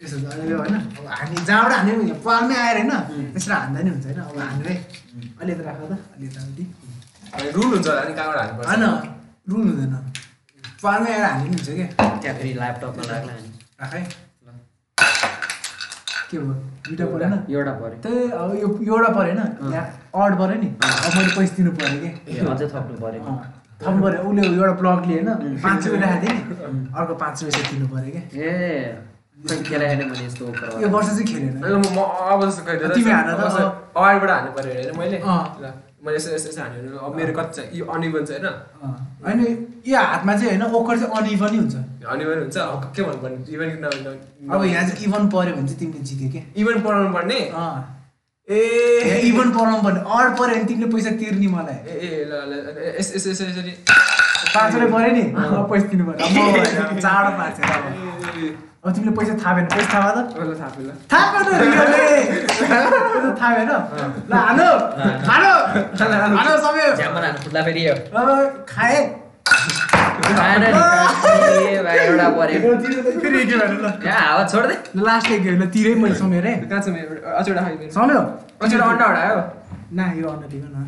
यसो 0.02 0.16
अहिले 0.28 0.54
होइन? 0.54 0.74
अब 0.76 1.06
हामी 1.08 1.36
जहाँबाट 1.48 1.72
हाने 1.72 1.92
पनि 1.96 2.12
पालमै 2.26 2.56
आएर 2.64 2.76
होइन? 2.76 2.92
त्यसरी 3.32 3.54
हान्दा 3.54 3.80
नि 3.80 3.90
हुन्छ 3.90 4.06
होइन? 4.06 4.20
अब 4.20 4.38
हानेरै 4.38 4.76
अलि 5.40 5.52
यता 5.52 5.62
राख 5.68 5.78
त 5.80 5.92
अलि 6.16 6.26
यताउति 6.26 6.64
रुल 7.56 7.68
हुन्छ 7.72 7.86
होला 7.88 8.02
नि 8.04 8.14
कहाँबाट 8.18 8.36
हाल्नुपर्छ? 8.36 8.68
होइन 8.68 8.84
रुल 9.48 9.64
हुँदैन। 9.68 9.94
पालमै 10.82 11.10
आएर 11.14 11.24
हान्ने 11.24 11.48
नि 11.48 11.56
हुन्छ 11.56 11.68
क्या 11.70 11.88
त्यहाँ 12.20 12.36
फेरि 12.38 12.52
ल्यापटपमा 12.60 13.02
नि। 13.24 13.50
राख 13.80 13.94
है। 13.94 14.02
के 16.30 16.38
भयो 16.38 16.54
दुइटा 16.86 17.06
परेन। 17.12 17.32
एउटा 17.50 17.72
पऱ्यो। 17.80 17.96
त्यही 18.02 18.30
अब 18.30 18.48
यो 18.82 18.94
एउटा 18.96 19.10
पऱ्यो 19.16 19.32
होइन 19.32 19.72
यहाँ 19.72 19.84
अड 20.14 20.32
पऱ्यो 20.38 20.56
नि। 20.62 20.68
अब 20.82 21.10
मैले 21.16 21.30
पैसा 21.36 21.54
दिनु 21.56 21.70
पऱ्यो 21.78 21.98
कि? 22.02 22.10
अझै 22.52 22.66
थप्नु 22.74 22.96
पऱ्यो। 23.02 23.20
थप्नु 23.82 24.00
पऱ्यो। 24.02 24.20
उसले 24.28 24.42
एउटा 24.46 24.74
ब्लग 24.80 25.00
लियो 25.06 25.18
होइन। 25.22 25.58
पाँच 25.64 25.78
सय 25.82 25.88
रुपियाँ 25.90 26.10
राखेको 26.12 26.54
थिएँ 26.60 26.72
नि। 26.72 26.80
अर्को 26.98 27.14
पाँच 27.22 27.34
सय 27.38 27.44
रुपियाँ 27.46 27.66
दिनु 27.72 27.86
पऱ्यो 27.94 28.10
कि? 28.14 28.20
ए 28.40 28.50
खेलाएन 29.46 30.00
यस्तो 30.16 30.44
यो 30.82 30.88
वर्ष 30.88 31.08
चाहिँ 31.08 31.26
खेलेन। 31.26 31.54
म 31.62 31.98
अब 32.32 32.40
जस्तो 32.44 32.94
तिमी 32.94 33.10
हान 33.10 33.24
त, 33.26 33.28
अब 33.28 33.42
अँ। 33.46 33.70
अगाडिबाट 33.96 34.30
हान्नु 34.30 34.50
पऱ्यो 34.56 34.70
होइन 34.74 34.98
मैले। 34.98 35.18
मैले 36.06 36.16
यसो 36.16 36.30
यसो 36.34 36.48
यसो 36.48 36.60
हान्यो 36.62 36.80
भने 36.82 36.98
अब 37.06 37.12
मेरो 37.18 37.32
कति 37.38 37.52
छ? 37.56 37.58
यो 37.74 37.84
अनिभन 37.94 38.22
छ 38.24 38.30
होइन? 38.30 38.46
होइन 39.26 39.40
यो 39.86 39.96
हातमा 39.98 40.32
चाहिँ 40.36 40.48
होइन 40.50 40.62
ओखर 40.78 40.94
चाहिँ 40.98 41.12
अनइभन 41.18 41.50
नै 41.52 41.58
हुन्छ। 41.58 41.74
अनिभन 42.06 42.38
हुन्छ? 42.46 42.56
के 42.94 43.02
भन्नुपर्ने 43.02 43.38
इभन 43.54 43.68
कि 43.74 44.48
अब 44.54 44.64
यहाँ 44.64 44.84
चाहिँ 44.88 45.04
इभन 45.06 45.22
पऱ्यो 45.34 45.52
भने 45.56 45.66
चाहिँ 45.66 45.78
तिमीले 45.80 46.00
जित्यो 46.06 46.28
क्या 46.32 46.42
इभन 46.62 46.76
पढाउनु 46.86 47.10
पर्ने? 47.16 47.38
ए। 48.48 48.60
इभन 49.30 49.48
पढाउनु 49.56 49.82
पर्ने। 49.82 50.00
अड 50.06 50.28
पऱ्यो 50.38 50.54
भने 50.54 50.64
तिमीले 50.70 50.86
पैसा 50.94 51.10
तिर्ने 51.18 51.48
मलाई। 51.56 51.74
ए 51.74 51.94
ए 51.98 52.24
ल 52.30 52.32
ल 52.50 52.52
यस 52.98 53.08
यस 53.16 53.26
यस 53.26 53.40
यसरी 53.42 53.72
पाँच 54.54 54.70
रुपियाँ 54.74 54.92
पऱ्यो 54.94 55.10
नि? 55.16 55.24
पैसा 55.70 55.86
दिनु 55.90 56.04
पऱ्यो 56.06 56.16
चाँडो 57.02 57.30
पाँच 57.40 57.54
अब 58.86 58.92
तिमीले 58.94 59.12
पैसा 59.18 59.34
थाहा 59.42 59.52
भएन 59.54 59.66
पैसा 59.66 59.86
थाहा 59.92 60.00
भयो 60.06 60.12
त 60.14 61.14
ल 67.54 67.62
फेरि 67.66 67.82
खाएँ 68.72 69.00
हावा 74.06 74.42
छोड्दै 74.52 74.76
ल 74.96 74.98
लास्ट 75.06 75.30
एक 75.36 75.46
ल 75.46 75.66
तिरै 75.74 75.94
मैले 76.02 76.14
समय 76.22 76.40
रे 76.46 76.52
कहाँ 76.70 76.80
छ 76.82 76.88
मेरो 76.94 77.10
अझ 77.38 77.48
एउटा 77.48 77.62
खाइ 77.62 77.74
मेरो 77.80 77.92
समय 77.98 78.14
हो 78.14 78.22
अझ 78.62 78.72
एउटा 78.72 78.86
अन्डा 78.86 79.06
हटायो 79.10 79.40
ना 79.98 80.04
यो 80.20 80.28
अन्डा 80.34 80.46
लिएको 80.52 80.68
न 80.74 80.78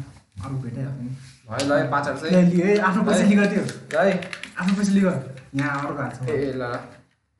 अरू 0.44 0.54
भेटाइहाल्छ 0.62 1.00
चाहिँ 2.22 2.78
आफ्नो 2.88 3.02
पैसा 3.08 3.22
त्यो 3.52 4.00
है 4.00 4.12
आफ्नो 4.60 4.72
पैसा 4.78 4.92
लिएको 4.98 5.12
यहाँ 5.58 5.74
अर्को 5.80 6.00
हात 6.02 6.12
छ 6.16 6.28
ए 6.28 6.30
ए, 6.30 6.52
ल 6.60 6.62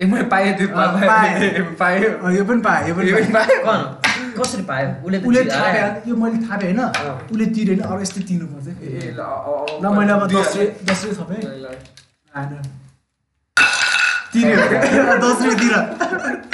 ए 0.01 0.07
मैले 0.07 0.25
पाएँ 0.33 0.53
त्यो 0.59 0.69
पाएँ। 0.69 1.99
यो 2.37 2.45
पनि 2.49 2.61
पाएँ 2.63 2.89
यो 2.89 2.95
पनि 2.95 3.11
यो 3.11 3.17
पनि 3.19 3.33
पाएँ 3.35 3.59
कसरी 4.39 4.63
पायो 4.71 4.89
उसले 5.03 5.19
उसले 5.27 5.43
पायो 5.51 5.87
यो 6.09 6.15
मैले 6.23 6.39
थाहा 6.47 6.57
पाएँ 6.59 6.73
होइन 6.73 6.81
उसले 7.35 7.47
तिरेन 7.55 7.81
अरू 7.83 8.01
यस्तै 8.03 8.21
तिर्नुपर्छ 8.31 8.67
ए 8.69 8.71
ए, 8.79 9.11
ल 9.19 9.85
मैले 9.99 10.13
अब 10.15 10.23
दस 10.31 10.55
दस 10.87 11.01
रुपियाँ 11.05 11.27
थपेँ। 11.27 11.43
हान 12.35 12.51
तिर्यो 14.33 15.15
दस 15.27 15.39
रुपियाँ 15.49 15.83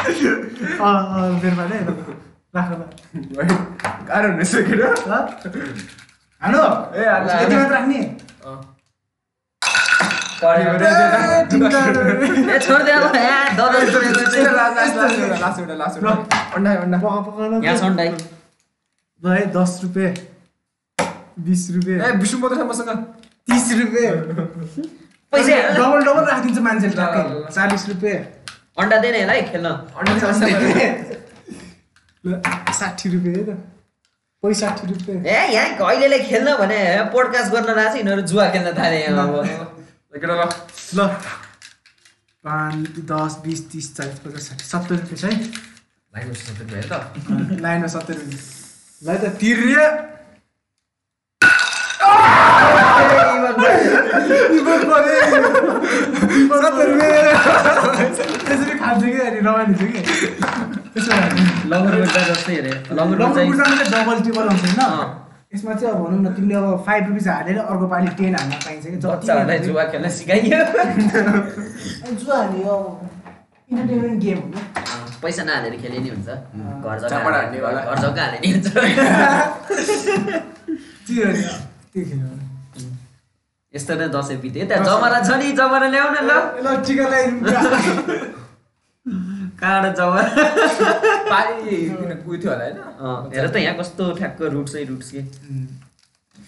तिर 0.01 0.33
अँ 0.81 0.97
अँ 1.13 1.29
मेरोमा 1.45 1.65
नै 1.69 1.79
राख 2.57 2.69
ल 2.71 2.83
भयो। 3.37 3.55
गाह्रो 4.09 4.27
हुने 4.33 4.45
सकेर 4.49 4.81
ल 4.81 5.13
हानो 6.42 6.61
ए, 6.97 7.05
हाल, 7.05 7.23
हाल। 7.29 7.42
यति 7.45 7.55
मात्र 7.57 7.73
राख्ने 7.77 8.01
है 19.25 19.45
दस 19.53 19.73
रुपियाँ 19.83 20.13
बिस 21.47 21.63
रुपियाँ 21.75 21.99
ए 22.01 22.13
मसँग 22.65 22.91
तिस 23.49 23.67
रुपियाँ 23.79 24.13
पैसा 25.33 25.55
डबल 25.77 26.01
डबल 26.05 26.25
राखिदिन्छ 26.25 26.59
मान्छेले। 26.67 26.95
चालिस 27.55 27.85
रुपियाँ 27.89 28.19
अन्डा 28.79 28.97
यसलाई 29.09 29.43
खेल्न 29.51 29.67
अन्डा 29.99 30.13
साठी 32.79 33.07
रुपियाँ 33.15 33.37
है 33.37 33.45
त 33.45 33.51
पैँसाठी 34.43 34.85
रुपियाँ 34.93 35.19
ए 35.25 35.39
यहाँ 35.55 35.69
अहिलेले 35.89 36.19
खेल्न 36.29 36.49
भने 36.57 36.79
पोडकास्ट 37.13 37.49
गर्न 37.53 37.71
रहेछ 37.79 37.97
यिनीहरू 37.97 38.23
जुवा 38.33 38.45
खेल्न 38.51 38.69
थाले 38.79 38.99
यहाँ 39.01 39.29
अब 39.29 39.73
ल 40.15 40.46
ल। 40.94 40.98
पाँच 42.44 43.02
दस 43.10 43.33
बिस 43.44 43.60
तिस 43.71 43.87
चालिस 43.96 44.19
पचास 44.23 44.42
साठी 44.48 44.65
सत्तर 44.65 44.94
रुपियाँ 44.94 45.19
छ 45.19 45.25
है। 45.27 45.35
लाइनमा 46.15 46.35
सत्तर 46.38 46.65
भयो 46.71 46.87
त। 46.87 46.94
लाइनमा 47.58 47.88
सत्तर 47.94 48.15
रुपियाँ। 48.15 48.38
ल 49.02 49.08
त 49.19 49.27
रुपियाँ 56.87 57.15
त्यसरी 58.46 58.75
खान्छ 58.79 59.02
कि 59.04 59.19
अनि 59.19 59.40
रमाइलो 59.40 59.75
छ 59.75 59.83
कि। 59.90 60.00
डबल 63.90 64.17
टिबल 64.23 64.46
आउँछ 64.48 64.62
होइन। 64.62 65.23
अँ। 65.55 65.59
यसमा 65.59 65.75
चाहिँ 65.75 65.94
अब 65.94 66.02
भनौँ 66.02 66.21
न 66.21 66.35
तिमीले 66.35 66.55
अब 66.55 66.83
फाइभ 66.87 67.02
रुपिस 67.09 67.27
हालेर 67.29 67.59
अर्को 67.59 67.87
पालि 67.87 68.09
टेन 68.19 68.35
हाल्न 68.35 68.52
पाइन्छ 68.65 68.87
कि? 68.87 68.96
बच्चाहरूलाई 68.98 69.59
जुवा 69.59 69.85
खेल्न 69.94 70.09
सिकाइयो। 70.11 70.59
जुवा 72.19 72.37
हाल्ने 72.37 72.63
अब 72.67 72.83
इन्टरटेनमेन्ट 73.71 74.19
गेम 74.23 74.38
हो 74.38 74.48
पैसा 75.23 75.42
नहालेर 75.44 75.75
खेले 75.81 75.98
नि 76.02 76.09
हुन्छ। 76.11 76.29
घर 76.29 76.96
जग्गा। 77.00 77.19
घर 77.23 77.98
जग्गा 78.02 78.23
हाले 78.25 78.38
नि 78.42 78.48
हुन्छ। 78.52 78.67
त्यो 81.07 81.27
खेल्नु 81.94 82.29
यस्तो 83.75 83.92
नै 83.94 84.07
दसैँ 84.15 84.38
बित्यो। 84.42 84.65
त्यहाँ 84.67 84.85
जमरा 84.85 85.19
छ 85.23 85.31
नि 85.38 85.46
जमरा 85.55 85.87
ल्याउ 85.94 86.09
न 86.11 86.17
ल 86.27 86.31
ल 86.63 86.67
टिका 86.87 87.05
लगाइदिनु 87.09 87.46
कहाँबाट 89.65 89.96
जमरा 89.96 90.25
पाली 91.33 91.77
किन 91.98 92.12
उयो 92.29 92.37
थियो 92.42 92.50
होला 92.52 92.65
होइन? 92.65 92.79
हेर 93.35 93.46
त 93.48 93.56
यहाँ 93.56 93.77
कस्तो 93.79 94.12
ठ्याक्क 94.21 94.42
रुट्सै 94.54 94.85
रुट्स 94.85 95.10
के। 95.10 95.21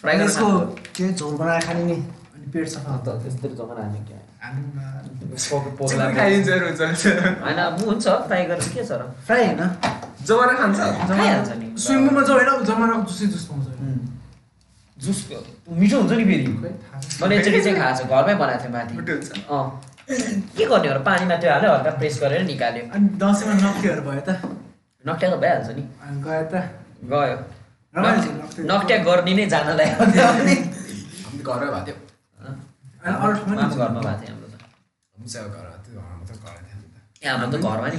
फ्राई 0.01 0.17
यसको। 0.21 0.49
के 0.97 1.13
झोल 1.13 1.35
बनाएर 1.41 1.63
खाने 1.67 1.85
नि? 1.85 1.97
अनि 2.37 2.47
पेट 2.53 2.69
सफा 2.69 2.97
त 3.07 3.09
त्यस्तो 3.23 3.49
जमरा 3.61 3.83
हाल्ने 3.83 4.01
क्या 4.09 4.19
होइन 7.45 7.61
म 7.73 7.85
हुन्छ 7.87 8.07
फ्राई 8.29 8.45
गरेर 8.45 8.69
के 8.75 8.85
छ 8.85 8.93
र? 8.93 9.03
फ्राई 9.27 9.43
होइन? 9.47 9.63
जमारा 10.29 10.53
खान्छ। 10.61 10.79
खाइहाल्छ 11.11 11.51
नि। 11.57 11.67
स्विमिङमा 11.87 12.23
जाउँ 12.29 12.39
होइन 12.39 12.51
अब 12.53 12.65
जमानाको 12.69 13.03
जुसै 13.11 13.27
जुस 13.33 13.45
पाउँछ 13.51 13.67
जुस 14.97 15.19
मिठो 15.81 15.97
हुन्छ 16.01 16.13
नि 16.13 16.25
फेरि। 16.25 16.47
मैले 17.21 17.35
एकचोटि 17.37 17.61
चाहिँ 17.65 17.77
खाएको 17.81 17.99
छु 17.99 18.05
घरमै 18.15 18.35
बनाएको 18.43 18.63
थिएँ 18.65 18.73
माथि। 18.73 18.93
मिठो 18.97 19.13
हुन्छ। 19.13 19.29
अँ। 19.51 19.96
के 20.09 20.65
गर्ने 20.71 20.89
हो 20.89 20.95
र 20.95 20.99
पानीमा 21.09 21.37
त्यो 21.43 21.51
हाल्यो 21.51 21.71
हल्का 21.75 21.91
प्रेस 22.01 22.15
गरेर 22.23 22.43
निकाल्यो 22.53 22.85
अनि 22.95 23.07
दसैँमा 23.23 23.55
नक्टेहरू 23.65 24.03
भयो 24.09 24.23
त 24.29 24.31
नक्ट्या 25.05 25.29
त 25.31 25.35
भइहाल्छ 25.43 25.69
नि 25.79 25.83
गयो 26.27 26.43
त 26.53 26.55
गयो। 27.13 27.37
नक्ट्या 28.73 28.97
गर्ने 29.09 29.33
नै 29.39 29.45
जानलाई 29.55 29.89
घरमै 29.99 30.55
भएको 31.75 31.81
थियो 31.87 31.97
घरमा 33.77 34.01
भएको 34.07 34.25
हाम्रो 37.27 37.47
त 37.51 37.65
हामी 37.65 37.67
घरमा 37.67 37.89
नि 37.91 37.99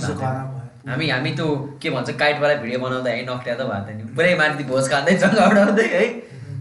हामी 0.89 1.05
हामी 1.10 1.32
त्यो 1.38 1.47
के 1.82 1.89
भन्छ 1.95 2.10
काइटवाला 2.20 2.53
भिडियो 2.64 2.80
बनाउँदा 2.80 3.10
है 3.12 3.22
नक्ट्या 3.30 3.53
त 3.55 3.62
भएको 3.68 3.86
थियो 3.88 3.95
नि 3.97 4.03
पुरै 4.16 4.34
माथि 4.39 4.64
भोज 4.72 4.86
खाँदै 4.91 5.14
जग्गा 5.24 5.43
उडाउँदै 5.51 5.88
है 5.95 6.03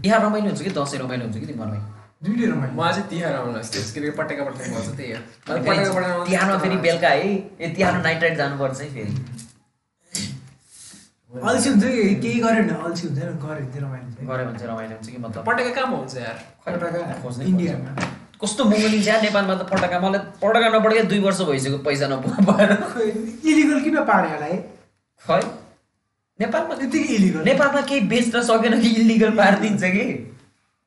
यहाँ 0.05 0.19
रमाइलो 0.25 0.47
हुन्छ 0.49 0.61
कि 0.67 0.71
दसैँ 0.79 0.99
रमाइलो 1.03 1.23
हुन्छ 1.25 1.37
कि 1.39 1.47
तिमीहरूलाई 1.51 1.81
दुइटै 2.21 2.45
रमाइलो 2.45 2.73
मलाई 2.73 2.93
चाहिँ 2.93 3.09
तिहार 3.09 3.33
आउनु 3.35 3.51
लाग्छ 3.53 3.81
किनकि 3.93 4.11
पटेका 4.19 4.43
पटेका 4.45 4.69
मजा 4.75 4.93
त्यही 4.97 5.11
हो 5.11 5.19
अनि 5.47 5.59
अनि 5.59 5.65
फेरि 5.65 5.89
पटेका 5.89 5.97
पटेका 5.97 6.23
तिहारमा 6.29 6.57
फेरि 6.59 6.77
बेलुका 6.85 7.09
है 7.09 7.27
ए 7.61 7.73
तिहारमा 7.75 8.01
नाइट 8.03 8.23
राइड 8.23 8.37
जानुपर्छ 8.37 8.81
है 8.81 8.87
फेरि 8.93 9.11
अल्छी 11.43 11.69
हुन्छ 11.69 11.83
कि 11.83 12.15
केही 12.15 12.39
गर्यो 12.39 12.63
भने 12.63 12.77
अल्छी 12.85 13.07
हुँदैन 13.07 13.35
गऱ्यो 13.43 13.49
भने 13.49 13.67
चाहिँ 13.67 13.83
रमाइलो 13.83 14.05
हुन्छ 14.05 14.29
गऱ्यो 14.29 14.45
भने 14.45 14.57
चाहिँ 14.59 14.71
रमाइलो 14.71 14.95
हुन्छ 14.95 15.09
कि 15.09 15.17
मतलब 15.17 15.45
पटेका 15.47 15.71
कहाँमा 15.75 15.97
हुन्छ 15.97 16.15
यार 16.17 16.39
पटका 16.65 17.19
खोज्नै 17.23 17.45
इन्डियामा 17.45 18.07
कस्तो 18.41 18.65
नेपालमा 18.69 19.55
त 19.55 19.67
पटका 19.73 19.99
मलाई 19.99 20.21
पटका 20.41 20.69
नपटकै 20.69 21.03
दुई 21.11 21.19
वर्ष 21.19 21.41
भइसक्यो 21.49 21.77
पैसा 21.85 22.09
इलिगल 23.51 23.81
किन 23.83 23.99
पार्यो 24.09 24.31
होला 24.31 24.49
है 24.53 24.57
खै 25.21 25.39
नेपालमा 26.39 26.79
त्यतिकै 26.81 27.13
इलिगल 27.15 27.45
नेपालमा 27.45 27.85
केही 27.91 28.01
बेच्न 28.15 28.43
सकेन 28.49 28.79
कि 28.81 28.89
इलिगल 29.03 29.37
पारिदिन्छ 29.37 29.93
कि 29.97 30.07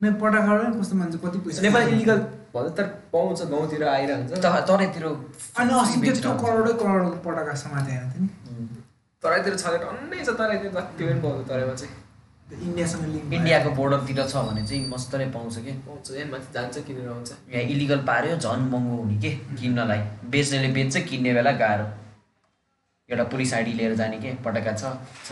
नै 0.03 0.11
पटाका 0.21 0.55
कस्तो 0.81 0.97
मान्छे 0.97 1.19
कति 1.25 1.39
पैसा 1.45 1.63
नेपाल 1.63 1.89
इलिगल 1.95 2.19
भन्छ 2.55 2.71
तर 2.77 2.85
पाउँछ 3.13 3.39
गाउँतिर 3.53 3.83
आइरहन्छ। 3.89 4.33
त- 4.33 4.65
तराईतिर 4.69 5.05
अनि 5.07 5.73
अस्ति 5.81 6.01
त्यत्रो। 6.01 6.31
करोडै 6.45 6.73
करोड 6.83 7.05
पटाका 7.25 7.55
समाते 7.63 7.93
होइन 7.97 8.13
नि। 8.21 8.29
तराईतिर 9.23 9.55
छ 9.63 9.65
टन्नै 9.83 10.25
छ 10.25 10.27
तराईतिर 10.41 10.71
जति 10.77 11.05
पनि 11.05 11.21
पाउँछ 11.25 11.47
तराईमा 11.49 11.75
चाहिँ। 11.81 11.95
इन्डियासँग 12.67 13.05
लिङ्क 13.15 13.33
इन्डियाको 13.39 13.71
बोर्डरतिर 13.79 14.19
छ 14.27 14.35
भने 14.49 14.63
चाहिँ 14.67 14.83
मस्तले 14.91 15.27
पाउँछ 15.37 15.55
कि? 15.67 15.73
पाउँछ 15.87 16.11
यहाँ 16.17 16.29
माथि 16.33 16.49
जान्छ 16.55 16.77
किनेर 16.87 17.09
आउँछ। 17.09 17.29
यहाँ 17.55 17.65
इलिगल 17.75 17.99
पार्यो 18.11 18.37
झन् 18.37 18.65
महँगो 18.73 18.97
हुने 19.03 19.17
के? 19.23 19.31
किन्नलाई। 19.61 20.01
बेच्नेले 20.33 20.69
बेच्छ 20.75 20.97
किन्ने 21.11 21.31
बेला 21.35 21.53
गाह्रो। 21.63 21.87
एउटा 23.09 23.25
पुलिस 23.31 23.51
आइडी 23.55 23.73
लिएर 23.79 23.95
जाने 24.01 24.19
के? 24.25 24.31
पटका 24.45 24.73
छ 24.81 24.83
छ। 25.29 25.31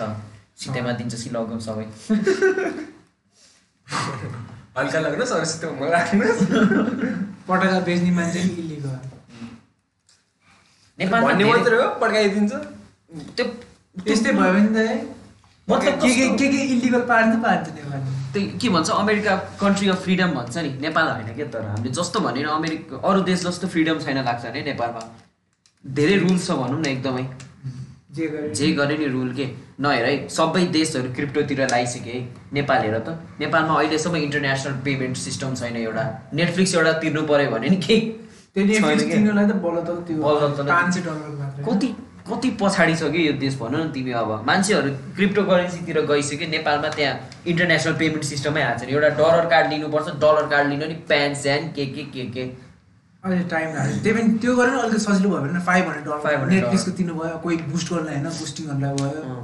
सित्तैमा 0.63 0.93
दिन्छ 1.01 1.15
कि 1.25 1.31
लगाउँ 1.31 1.61
सबै। 1.67 1.87
हल्का 4.79 4.99
लाग्नु 5.05 5.25
सरस्वती 5.33 5.67
म 5.81 5.83
राख्नुहोस् 5.97 6.43
पटाका 7.49 7.79
बेच्ने 7.87 8.11
मान्छे 8.19 8.41
नेपालमा 10.99 11.27
भन्ने 11.29 11.45
मात्रै 11.53 11.77
हो 11.83 11.87
पड्काइदिन्छ 12.03 12.53
त्यो 13.37 13.45
त्यस्तै 14.07 14.33
भयो 14.39 14.53
भने 14.53 14.71
त 14.75 14.77
है। 14.89 14.97
मतलब 15.69 15.95
के 16.03 16.11
के 16.19 16.27
के 16.39 16.47
के 16.53 16.61
इलिगल 16.75 17.03
पार्नु 17.11 17.35
त 17.35 17.39
पार्छ 17.45 17.67
नेपालले 17.79 18.11
त्यो 18.33 18.43
के 18.61 18.69
भन्छ 18.75 18.89
अमेरिका 18.91 19.33
कन्ट्री 19.63 19.87
अफ 19.95 19.99
फ्रिडम 20.05 20.31
भन्छ 20.39 20.55
नि 20.59 20.71
नेपाल 20.87 21.07
होइन 21.11 21.31
क्या 21.39 21.47
तर 21.55 21.63
हामीले 21.73 21.91
जस्तो 21.99 22.19
भने 22.27 22.41
अमेरिका 22.55 22.95
अरू 23.09 23.21
देश 23.31 23.39
जस्तो 23.47 23.67
फ्रिडम 23.75 23.97
छैन 24.05 24.19
लाग्छ 24.29 24.45
नि 24.55 24.61
नेपालमा। 24.71 25.03
धेरै 25.85 26.17
रुल्स 26.25 26.47
छ 26.47 26.51
भनौँ 26.61 26.81
न 26.81 26.87
एकदमै। 26.95 27.25
जे 28.19 28.71
गरे। 28.73 28.97
नि 28.97 29.07
रुल 29.07 29.31
के। 29.33 29.47
नहेर 29.81 30.05
है 30.05 30.15
सबै 30.29 30.65
देशहरू 30.77 31.09
क्रिप्टोतिर 31.15 31.61
लगाइसके 31.61 32.11
है 32.11 32.21
नेपाल 32.53 32.81
हेर 32.83 32.99
त। 32.99 33.09
नेपालमा 33.41 33.75
अहिलेसम्म 33.75 34.17
इन्टरनेसनल 34.19 34.75
पेमेन्ट 34.85 35.17
सिस्टम 35.19 35.55
छैन 35.55 35.77
एउटा। 35.79 36.05
नेटफ्लिक्स 36.35 36.75
एउटा 36.75 36.93
तिर्नु 37.01 37.23
पऱ्यो 37.27 37.51
भने 37.51 37.69
नि 37.69 37.79
केही 37.87 38.01
कति 41.69 41.89
कति 42.29 42.49
पछाडि 42.61 42.95
छ 42.97 43.09
कि 43.13 43.21
यो 43.27 43.33
देश 43.41 43.55
भन 43.59 43.75
न 43.75 43.91
तिमी 43.93 44.13
अब। 44.13 44.31
मान्छेहरू 44.47 44.91
क्रिप्टो 45.17 45.43
करेन्सीतिर 45.43 46.01
गइसक्यो 46.07 46.49
नेपालमा 46.49 46.89
त्यहाँ 46.97 47.15
इन्टरनेसनल 47.47 47.95
पेमेन्ट 48.01 48.25
सिस्टमै 48.25 48.63
छैन 48.81 48.89
एउटा 48.91 49.09
डलर 49.21 49.45
कार्ड 49.53 49.73
लिनुपर्छ 49.73 50.09
डलर 50.25 50.47
कार्ड 50.51 50.69
लिनु 50.71 50.87
नि 50.87 50.97
प्यान 51.09 51.35
स्यान 51.43 51.63
के 51.77 51.87
के 51.95 52.03
के 52.15 52.25
के। 52.35 52.45
अहिले 53.25 53.45
टाइम 53.51 53.69
लाग्यो। 53.75 53.97
त्यही 54.03 54.15
पनि 54.17 54.39
त्यो 54.43 54.53
गरेर 54.57 54.75
अलिक 54.79 55.01
सजिलो 55.01 55.29
भयो 55.29 55.41
भने 55.43 55.61
फाइभ 55.69 55.85
हन्ड्रेड 55.89 56.05
डलर 56.07 56.21
500 56.25 56.51
नेटफ्लिक्सको 56.55 56.91
तिर्नु 56.99 57.15
भयो 57.21 57.37
कोही 57.45 57.57
बुस्ट 57.75 57.87
गर्नलाई 57.93 58.15
होइन 58.15 58.27
बुस्टिङहरूलाई 58.41 58.93
भयो। 59.01 59.21
अँ। 59.27 59.43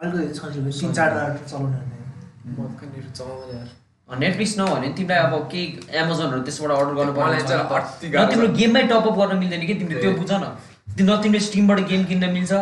अलिकति 0.00 0.34
सजिलो 0.40 0.62
भयो। 0.64 0.74
तिन 0.80 0.92
चार 0.98 1.08
डलर 1.14 1.30
चलाउनु 1.50 1.78
नेटफ्लिक्स 4.08 4.54
नभने 4.58 4.88
तिमीलाई 4.96 5.18
अब 5.26 5.34
केही 5.50 5.66
एमाजोनहरू 6.00 6.40
त्यसबाट 6.46 6.70
अर्डर 6.76 6.94
गर्नु 6.94 7.12
पर्ने 7.18 7.38
तिम्रो। 8.30 8.48
गेममै 8.58 8.82
टपअप 8.90 9.14
गर्न 9.18 9.36
मिल्दैन 9.42 9.62
कि? 9.66 9.74
तिमीले 9.74 10.00
त्यो। 10.00 10.12
बुझ 10.18 10.32
न। 10.32 10.44
न 11.00 11.10
तिमीले 11.22 11.40
स्टिमबाट 11.48 11.78
गेम 11.90 12.02
किन्न 12.10 12.24
मिल्छ। 12.32 12.52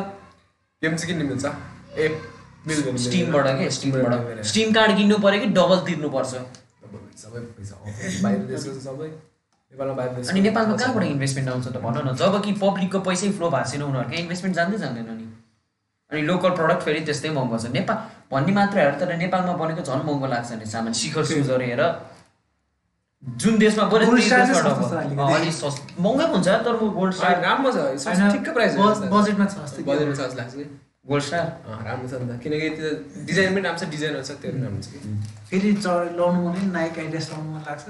गेम 0.83 0.93
चाहिँ 0.97 1.09
किन्नु 1.11 1.25
मिल्छ? 1.31 1.45
ए 1.99 2.05
मिल्दैन 2.67 2.97
स्टिमबाट 3.07 3.47
के? 3.59 3.65
स्टिमबाट। 3.79 4.45
स्टिम 4.51 4.69
कार्ड 4.75 4.91
किन्नु 4.97 5.17
पऱ्यो 5.25 5.39
कि 5.41 5.49
डबल 5.59 5.79
तिर्नुपर्छ 5.87 6.33
सबै 7.23 7.41
पैसा। 7.57 7.75
सबै। 8.87 9.09
नेपालमा 9.73 10.03
अनि 10.31 10.41
नेपालमा 10.41 10.77
कहाँबाट 10.77 11.05
इन्भेस्टमेन्ट 11.05 11.49
आउँछ 11.51 11.67
त 11.67 11.77
भन 11.85 11.97
न 12.07 12.15
जब 12.21 12.35
कि 12.45 12.53
पब्लिकको 12.63 12.99
पैसै 13.09 13.31
फ्लो 13.39 13.51
भएको 13.51 13.71
छैन 13.71 13.83
उनीहरूको 13.83 14.17
इन्भेस्टमेन्ट 14.23 14.57
जान्दै 14.57 14.79
जान्दैन 14.79 15.11
नि। 15.19 15.27
अनि 16.11 16.23
लोकल 16.27 16.51
प्रडक्ट 16.59 16.83
फेरि 16.83 17.01
त्यस्तै 17.07 17.31
महँगो 17.31 17.59
छ। 17.59 17.71
नेपाल 17.71 17.97
भन्ने 18.33 18.53
मात्र 18.53 18.79
हेर 18.79 18.95
तर 19.01 19.17
नेपालमा 19.17 19.53
बनेको 19.63 19.83
झन् 19.87 20.03
महँगो 20.07 20.27
लाग्छ 20.35 20.51
नि 20.59 20.67
सामान 20.75 20.93
शिखर 21.01 21.25
सुजहरू 21.31 21.65
हेर 21.71 21.83
जुन 23.23 23.59
देशमा 23.59 23.85
बने 23.93 24.05
Gold 24.07 24.17
त्यही 24.17 24.29
star 24.29 24.39
चाहिँ 24.41 24.55
देशबाट 24.55 24.73
सस्तो 24.73 24.89
छ 24.89 24.93
अब। 24.93 24.99
अलिकति। 24.99 25.23
अँ, 25.23 25.35
अलिक 25.39 25.53
सस्तो 25.53 26.03
महँगै 26.03 26.27
हुन्छ 26.35 26.49
तर 26.67 26.75
म 26.81 26.89
गोल्ड 26.99 27.15
स्टार 27.15 27.37
राम्रो 27.43 27.71
छ 27.73 27.79
सस्तो- 28.05 28.33
ठिक्क 28.33 28.49
प्राइस 28.57 28.73
बजेटमा 28.77 29.47
छ। 29.47 29.85
बजेटमा 29.89 30.15
छ 30.17 30.35
लाग्छ। 30.41 30.55
कि? 30.55 30.65
गोल्ड 31.11 31.25
स्टार 31.25 31.47
राम्रो 31.87 32.09
छ 32.09 32.15
नि 32.23 32.27
त। 32.27 32.41
किनकि 32.43 32.69
त्यो 32.81 32.89
डिजाइन 33.29 33.51
पनि 33.55 33.63
राम्रो 33.67 33.79
छ 33.79 33.91
डिजाइनहरू 33.95 34.25
छ 34.25 34.33
त्यो 34.41 34.51
पनि 34.51 34.63
राम्रो 34.65 34.83
छ 34.83 34.89
फेरि 35.51 35.73
चढ 35.85 36.17
लाउनु 36.19 36.39
मन 36.49 36.57
नाइक 36.73 36.99
एड्रेस 37.07 37.31
लाउनु 37.33 37.49
मन 37.55 37.63
लाग्छ। 37.69 37.85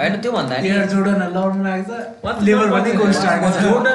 होइन 0.00 0.14
त्यो 0.20 0.32
भन्दा 0.32 0.54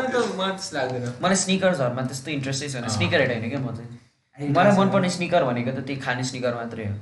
नि 0.02 0.08
त 0.14 0.18
मलाई 0.38 0.54
त्यस्तो 0.58 0.78
लाग्दैन। 0.78 1.04
मलाई 1.24 1.38
स्निकर्सहरूमा 1.44 2.02
त्यस्तो 2.12 2.32
इन्ट्रेस्टै 2.32 2.68
छैन। 2.70 2.88
स्निकर 2.98 3.20
हेड 3.22 3.32
होइन 3.32 3.50
क्या 3.50 3.60
म 3.60 3.76
चाहिँ। 3.76 4.52
मलाई 4.52 4.78
मनपर्ने 4.80 5.10
स्निकर 5.10 5.44
भनेको 5.50 5.72
त 5.72 5.86
त्यही 5.88 6.00
खाने 6.06 6.24
स्निकर 6.30 6.54
मात्रै 6.56 6.86
हो। 6.86 6.94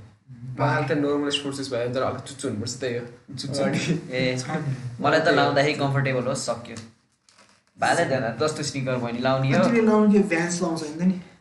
मलाई 0.59 0.83
त 0.87 0.91
नर्मल 1.03 1.29
स्पोर्ट्स 1.37 1.69
भयो 1.73 1.89
तर 1.95 2.01
अलिक 2.09 2.23
चुच्चो 2.29 2.47
हुनुपर्छ 2.47 2.73
त्यही 2.79 2.95
हो। 2.97 3.05
ए 4.13 4.21
मलाई 5.01 5.19
त 5.19 5.27
लाउँदाखेरि 5.37 5.73
कम्फर्टेबल 5.83 6.23
होस् 6.31 6.45
सक्यो। 6.49 6.77
भाले 7.77 8.03
ध्यान 8.05 8.25
जस्तो 8.39 8.63
स्निकर 8.63 8.97
मैले 9.03 9.19
लाउने 9.19 9.47
हो। 9.51 9.63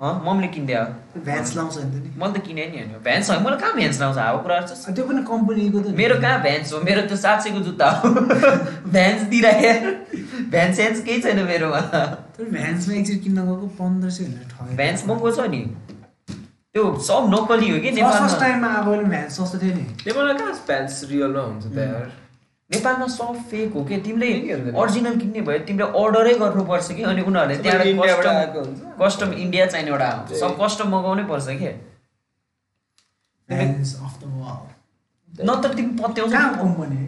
भ्यान्स 0.02 0.24
मम्मीले 0.24 0.48
किनिदियो 0.48 1.22
भ्यान्स 1.22 1.54
लाउँछ 1.56 1.76
नि 1.78 2.10
मैले 2.16 2.32
त 2.32 2.42
किने 2.44 2.66
नि 2.66 2.78
होइन 2.78 2.94
भ्यान्स 3.02 3.30
होइन 3.30 3.42
मैले 3.42 3.56
कहाँ 3.56 3.74
भ्यान्स 3.74 4.00
लाउँछ 4.00 4.16
हावा 4.18 4.56
अनि 4.56 4.94
त्यो 4.94 5.04
पनि 5.06 5.22
कम्पनीको 5.24 5.80
त 5.80 5.94
मेरो 5.94 6.16
कहाँ 6.20 6.40
भ्यान्स 6.42 6.72
हो 6.72 6.80
मेरो 6.82 7.02
त 7.06 7.18
सात 7.22 7.42
सयको 7.42 7.60
जुत्ता 7.60 7.90
हो 7.92 8.10
भ्यान्स 8.88 9.22
दिइराखे 9.30 9.72
भ्यान्स 10.50 10.76
सेन्स 10.76 11.02
केही 11.04 11.22
छैन 11.22 11.42
मेरोमा 11.44 11.80
तर 12.34 12.50
भ्यान्समा 12.50 12.94
एकचोटि 12.94 13.18
किन्न 13.20 13.46
गएको 13.46 13.66
पन्ध्र 13.78 14.10
सय 14.10 14.24
भनेर 14.24 14.48
ठग्यो 14.50 14.76
भ्यान्स 14.76 15.06
महँगो 15.06 15.32
छ 15.32 15.46
नि 15.48 15.62
त्यो 16.74 16.84
सब 17.02 17.30
नक्कली 17.30 17.70
हो 17.70 17.78
कि 17.78 17.90
फर्स्ट 17.92 18.02
नेपालमा 18.02 18.40
टाइममा 18.40 18.68
आएको 18.70 18.90
बेला 18.90 19.08
भ्यान्स 19.08 19.36
सस्तो 19.36 19.58
थियो 19.58 19.74
नि 19.74 19.86
नेपालमा 20.02 20.34
कहाँ 20.34 20.58
प्यान्ट्स 20.66 20.98
रियलमा 21.10 21.42
हुन्छ 21.42 21.64
त 21.66 21.78
यार 21.84 22.10
नेपालमा 22.74 23.06
सब 23.14 23.36
फेक 23.50 23.72
हो 23.74 23.84
कि? 23.84 23.96
तिमीले? 24.00 24.28
अरिजिनल 24.72 25.14
किन्ने 25.20 25.40
भयो 25.46 25.58
तिमीले 25.68 25.86
अर्डरै 26.00 26.34
गर्नुपर्छ 26.42 26.88
कि? 26.92 27.02
अनि 27.04 27.22
उनीहरूले 27.22 27.56
सबै 27.56 27.88
इन्डियाबाट 27.90 28.24
त्यहाँ 28.24 28.40
आएको 28.40 28.60
हुन्छ। 28.60 28.80
कस्टम 29.02 29.32
इन्डिया 29.44 29.66
चाहिनेबाट 29.66 30.02
आउँछ 30.02 30.28
सब 30.40 30.52
कस्टम 30.60 30.86
मगाउनै 30.96 31.24
पर्छ 31.30 31.48
कि? 31.62 31.70
भ्यान्स 33.48 33.90
नत्र 35.32 35.68
तिमी 35.74 35.92
पत्याउँछ। 35.98 36.32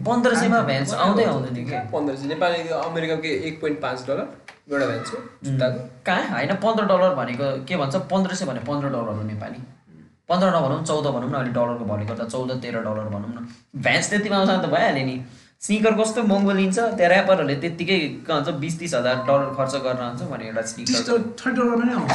पन्ध्र 0.05 0.35
सयमा 0.35 0.59
भ्यान्स 0.69 0.93
आउँदै 0.93 1.23
आउँदैन 1.25 1.55
कि? 1.55 1.79
पन्ध्र 1.93 2.15
सय। 2.15 2.27
नेपाली 2.27 2.67
अमेरिकाको 2.77 3.21
के 3.21 3.31
एक 3.47 3.59
पोइन्ट 3.61 3.79
पाँच 3.81 4.05
डलर 4.07 4.27
एउटा 4.71 4.85
भ्यान्सको 4.85 5.17
जुत्ताको। 5.45 5.79
कहाँ? 6.05 6.25
होइन 6.33 6.51
पन्ध्र 6.65 6.83
डलर 6.91 7.13
भनेको 7.15 7.45
के 7.65 7.77
भन्छ? 7.77 7.95
पन्ध्र 8.11 8.35
सय 8.35 8.45
भने 8.45 8.61
पन्ध्र 8.69 8.89
डलर 8.89 9.13
हो 9.13 9.23
नेपाली। 9.23 9.59
पन्ध्र 10.29 10.47
नभनौँ 10.55 10.83
चौध 10.83 11.05
भनौँ 11.15 11.29
न 11.29 11.33
अहिले 11.33 11.51
डलरको 11.53 11.85
भले 11.85 12.05
गर्दा 12.05 12.25
चौध 12.25 12.51
तेह्र 12.61 12.81
डलर 12.81 13.07
भनौँ 13.13 13.29
न। 13.29 13.47
भ्यान्स 13.77 14.09
त्यतिमा 14.09 14.37
आउँछ 14.37 14.49
त 14.49 14.69
भइहाल्यो 14.73 15.05
नि। 15.05 15.15
स्निकर 15.61 15.93
कस्तो 15.99 16.19
महँगो 16.23 16.53
लिन्छ 16.59 16.77
त्यहाँ 16.79 17.11
ऱ्यापरहरूले 17.11 17.55
त्यत्तिकै 17.61 17.97
के 17.99 18.33
भन्छ 18.33 18.47
बिस 18.63 18.75
तिस 18.79 18.93
हजार 18.95 19.15
डलर 19.27 19.49
खर्च 19.57 19.73
गर्न 19.85 20.01
हुन्छ 20.05 20.21
भने 20.31 20.43
एउटा 20.47 20.61
स्निकर 20.71 21.21
थर्टी 21.41 21.57
डलर 21.57 21.75
पनि 21.81 21.91
आउँछ 21.93 22.13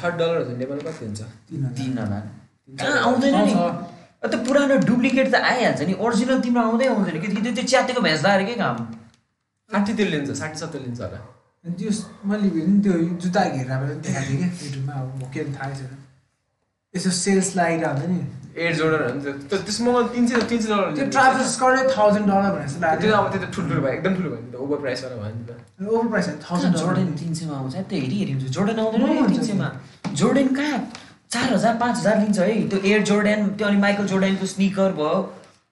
थर्ड 0.00 0.14
डलर 0.20 0.36
हुन्छ 0.38 0.58
नेपालमा 0.58 0.90
कति 0.90 1.04
हुन्छ? 1.04 1.20
तिन 1.50 1.98
हजार। 1.98 2.22
कहाँ 2.80 2.98
आउँदैन 3.08 3.34
नि। 3.46 3.52
त्यो 4.22 4.38
पुरानो 4.46 4.76
डुप्लिकेट 4.86 5.26
त 5.32 5.34
आइहाल्छ 5.50 5.80
नि। 5.88 5.94
ओरिजिनल 6.06 6.38
तिम्रो 6.42 6.62
आउँदै 6.68 6.86
आउँदैन। 6.94 7.16
कि 7.20 7.28
त्यो 7.28 7.52
त्यो 7.54 7.64
च्यातेको 7.64 8.00
लगाएर 8.00 8.42
के 8.48 8.54
काम? 8.62 8.76
साठी 9.70 9.92
त्यो 9.94 10.06
लिन्छ 10.06 10.30
साठी 10.40 10.56
सत्तर 10.58 10.80
लिन्छ 10.86 11.00
होला। 11.00 11.20
त्यो 11.78 11.90
मैले 12.28 12.48
त्यो 12.82 12.92
जुत्ता 13.22 13.40
घेरा 13.54 13.76
पनि 13.78 13.94
देखाएको 14.02 14.28
थिएँ 14.28 14.38
क्या 14.38 14.48
युट्युबमा 14.66 14.94
अब 15.00 15.30
के 15.34 15.40
थाहै 15.54 15.74
छैन। 15.78 15.92
यसो 16.96 17.10
सेल्स 17.10 17.48
लागिरहेको 17.56 18.00
हुन्छ 18.00 18.08
नि। 18.12 18.20
एट 18.58 18.74
जोर्डन 18.76 19.02
हुन्छ। 19.08 19.26
त्यो 19.48 19.58
त्यसमा 19.66 19.90
तिन 20.14 20.24
सय 20.26 20.40
तिन 20.50 20.60
सय 20.62 20.68
डलर 20.68 20.86
त्यो 20.94 21.04
लिन्छ। 21.04 21.12
ट्राभल्स 21.14 21.48
स्कर्टै 21.56 21.82
थाउजन्ड 21.96 22.26
डलर 22.30 22.50
भनेर 22.54 22.66
जस्तो 22.68 22.80
त्यो 22.80 22.88
लाग्यो 22.88 23.16
अब 23.18 23.26
त्यो 23.32 23.40
त 23.42 23.46
ठुल्ठुलो 23.54 23.80
भयो 23.84 23.92
एकदम 23.98 24.12
ठुलो 24.18 24.28
भयो 24.30 24.40
नि 24.42 24.50
त। 24.52 24.54
ओभर 24.64 24.78
प्राइसवाला 24.84 25.16
भयो 25.22 25.34
नि 25.36 25.44
त। 25.48 25.50
ओभर 25.84 26.08
प्राइस 26.12 26.28
थाउजन्ड 26.48 26.74
जोर्डन 26.82 27.08
तिन 27.20 27.32
सयमा 27.38 27.54
आउँछ? 27.58 27.74
त्यो 27.88 27.98
हेरी 28.02 28.16
हेरी 28.18 28.32
हुन्छ। 28.32 28.46
जोर्डन 28.56 28.78
आउँदैन 28.82 29.26
तिन 29.36 29.42
सयमा। 29.48 29.68
जोर्डन 30.20 30.48
कहाँ? 30.58 30.78
चार 31.28 31.46
हजार 31.52 31.74
पाँच 31.76 31.94
हजार 31.98 32.16
लिन्छ 32.20 32.38
है। 32.40 32.54
त्यो 32.68 32.78
एयर 32.88 33.02
जोर्डन 33.10 33.40
त्यो 33.56 33.66
अनि 33.68 33.78
माइकल 33.84 34.06
जोर्डनको 34.08 34.46
स्निकर 34.48 34.90
भयो। 34.98 35.16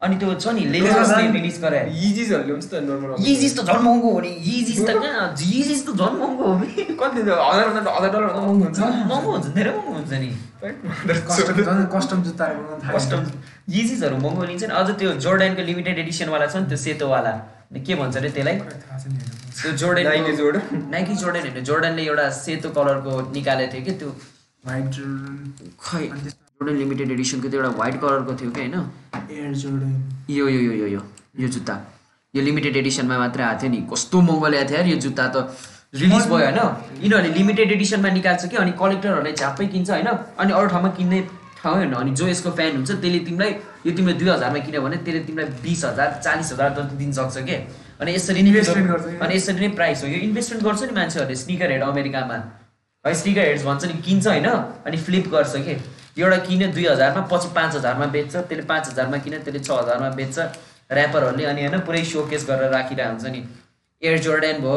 अनि 0.03 0.17
त्यो 0.21 0.33
छ 0.37 0.53
नि 0.53 0.63
लेजर्सले 0.73 1.25
रिलिज 1.35 1.57
गरायो 1.61 1.89
यिजिसहरू 2.01 2.45
ल्याउँछ 2.49 2.67
त 2.71 2.81
नर्मल 2.85 3.11
यिजिस 3.27 3.53
त 3.59 3.61
झन् 3.65 3.83
महँगो 3.85 4.09
हो 4.13 4.21
नि। 4.21 4.31
यिजिस 4.49 4.79
त 4.85 4.91
कहाँ 5.03 5.27
यिजिस 5.41 5.81
त 5.87 5.89
झन् 5.97 6.17
महँगो 6.21 6.45
हो 6.45 6.55
कि 6.61 6.85
कति 7.01 7.21
हजार 7.21 7.69
भन्दा 7.77 7.91
हजार 7.97 8.11
डलर 8.13 8.29
महँगो 8.37 8.53
हुन्छ। 8.65 8.79
महँगो 9.13 9.31
हुन्छ 9.33 9.47
धेरै 9.57 9.73
महँगो 9.77 9.93
हुन्छ 9.97 10.13
नि। 10.21 10.31
कस्टम 11.33 11.57
झन् 11.65 11.87
कस्टम 12.93 13.21
यिजिसहरू 13.77 14.17
महँगो 14.25 14.45
लिन्छ 14.53 14.65
नि 14.65 14.73
अझ 14.77 14.89
त्यो 15.01 15.11
जोर्डनको 15.25 15.63
लिमिटेड 15.73 15.99
एडिसनवाला 16.05 16.47
छ 16.53 16.55
नि 16.61 16.67
त्यो 16.71 16.79
सेतोवाला। 16.85 17.33
के 17.87 17.95
भन्छ 17.97 18.17
अरे 18.17 18.31
त्यसलाई। 18.37 18.57
त्यो 19.57 19.71
Jordan 19.81 20.05
Nike 20.13 20.33
Jordan 20.37 20.63
Nike 20.93 21.15
Jordan 21.23 21.41
होइन 21.41 21.65
जोर्डनले 21.71 22.03
एउटा 22.05 22.27
सेतो 22.45 22.69
कलरको 22.77 23.13
निकालेको 23.33 23.73
थियो 23.73 23.85
कि 23.87 23.93
त्यो? 24.01 24.11
खै 25.81 26.05
जोर्डन 26.61 26.77
लिमिटेड 26.77 27.11
एडिसनको 27.11 27.49
त्यो 27.49 27.61
एउटा 27.61 27.71
व्हाइट 27.77 27.95
कलरको 28.01 28.35
थियो 28.41 28.51
कि 28.51 28.61
होइन? 28.61 28.75
एयर 29.31 29.53
जोर्डन 29.63 29.91
यो 30.31 30.49
यो 30.49 30.61
यो 30.61 30.73
यो 30.73 30.87
यो 30.89 31.01
यो 31.41 31.49
जुत्ता। 31.49 31.75
यो 32.35 32.43
लिमिटेड 32.43 32.77
एडिसनमा 32.77 33.19
मात्रै 33.19 33.45
आएको 33.45 33.61
थियो 33.63 33.71
नि। 33.71 33.81
कस्तो 33.93 34.21
महँगो 34.21 34.49
ल्याएको 34.49 34.69
थियो 34.69 34.79
यार 34.79 34.89
यो 34.89 34.97
जुत्ता 34.97 35.27
त। 35.29 35.37
रिलिज 35.95 36.25
भयो 36.33 36.49
होइन? 36.49 36.61
यिनीहरूले 37.05 37.35
लिमिटेड 37.39 37.73
एडिसनमा 37.73 38.09
निकाल्छ 38.09 38.49
कि 38.49 38.57
अनि 38.57 38.73
कलेक्टरहरूले 38.81 39.33
झ्याप्पै 39.33 39.67
किन्छ 39.67 39.91
होइन? 39.91 40.09
अनि 40.41 40.53
अरू 40.53 40.69
ठाउँमा 40.73 40.91
किन्ने 40.97 41.21
ठाउँ 41.61 41.75
होइन? 41.77 41.93
अनि 41.93 42.11
जो 42.17 42.29
यसको 42.29 42.51
फ्यान 42.57 42.73
हुन्छ 42.77 42.91
त्यसले 42.91 43.21
तिमीलाई 43.29 43.53
यो 43.87 43.93
तिमीले 43.97 44.17
दुई 44.17 44.29
हजारमा 44.29 44.59
किन्यो 44.65 44.81
भने 44.81 44.97
त्यसले 45.05 45.21
तिमीलाई 45.29 45.49
बिस 45.61 45.85
हजार 45.85 46.09
चालिस 46.25 46.53
हजार 46.53 46.71
जति 46.79 46.97
दिन 46.97 47.13
सक्छ 47.13 47.37
कि? 47.49 47.57
अनि 48.01 48.15
यसरी 48.17 48.43
नै 48.43 48.51
Investment 48.51 48.89
गर्छ? 48.93 49.05
अनि 49.21 49.35
यसरी 49.37 49.61
नै 49.61 49.69
प्राइस 49.77 50.03
हो। 50.03 50.09
यो 50.09 50.19
इन्भेस्टमेन्ट 50.29 50.65
गर्छ 50.65 50.83
नि 50.89 50.97
मान्छेहरूले। 51.01 51.37
स्निकर 51.37 51.71
हेड 51.71 51.83
अमेरिकामा। 51.83 52.41
है 53.05 53.15
स्निकर 53.15 53.45
हेड्स 53.51 53.65
भन्छ 53.65 53.85
नि 53.85 54.01
किन्छ 54.09 54.27
होइन? 54.27 54.49
अनि 54.89 54.97
फ्लिप 54.97 55.29
गर्छ 55.29 55.55
कि? 55.69 55.77
एउटा 56.17 56.37
किन्यो 56.47 56.69
दुई 56.73 56.87
हजारमा 56.87 57.21
पछि 57.33 57.49
पाँच 57.55 57.75
हजारमा 57.77 58.07
बेच्छ 58.15 58.35
त्यसले 58.37 58.65
पाँच 58.67 58.85
हजारमा 58.91 59.17
किन्यो 59.25 59.41
त्यसले 59.45 59.61
छ 59.61 59.71
हजारमा 59.71 60.09
बेच्छ। 60.19 60.39
ऱ्यापरहरूले 60.89 61.45
अनि 61.45 61.61
होइन 61.63 61.81
पुरै 61.87 62.05
सोकेस 62.05 62.47
गरेर 62.49 62.71
राखिरहेको 62.73 63.13
हुन्छ 63.13 63.27
नि। 63.35 63.41
एयर 64.03 64.19
जोर्डन 64.25 64.59
भयो। 64.65 64.77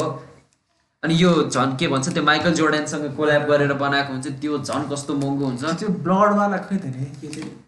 अनि 1.04 1.14
यो 1.16 1.32
झन् 1.48 1.76
के 1.80 1.88
भन्छ 1.88 2.14
त्यो 2.14 2.24
माइकल 2.24 2.54
जोर्डनसँग 2.60 3.06
कोल्याब 3.16 3.44
गरेर 3.48 3.74
बनाएको 3.74 4.12
हुन्छ 4.14 4.28
त्यो 4.42 4.58
झन् 4.68 4.90
कस्तो 4.92 5.14
महँगो 5.16 5.46
हुन्छ। 5.46 5.64
त्यो 5.80 5.90
ब्लडवाला 6.04 6.58
खै 6.68 6.76
त 6.76 6.86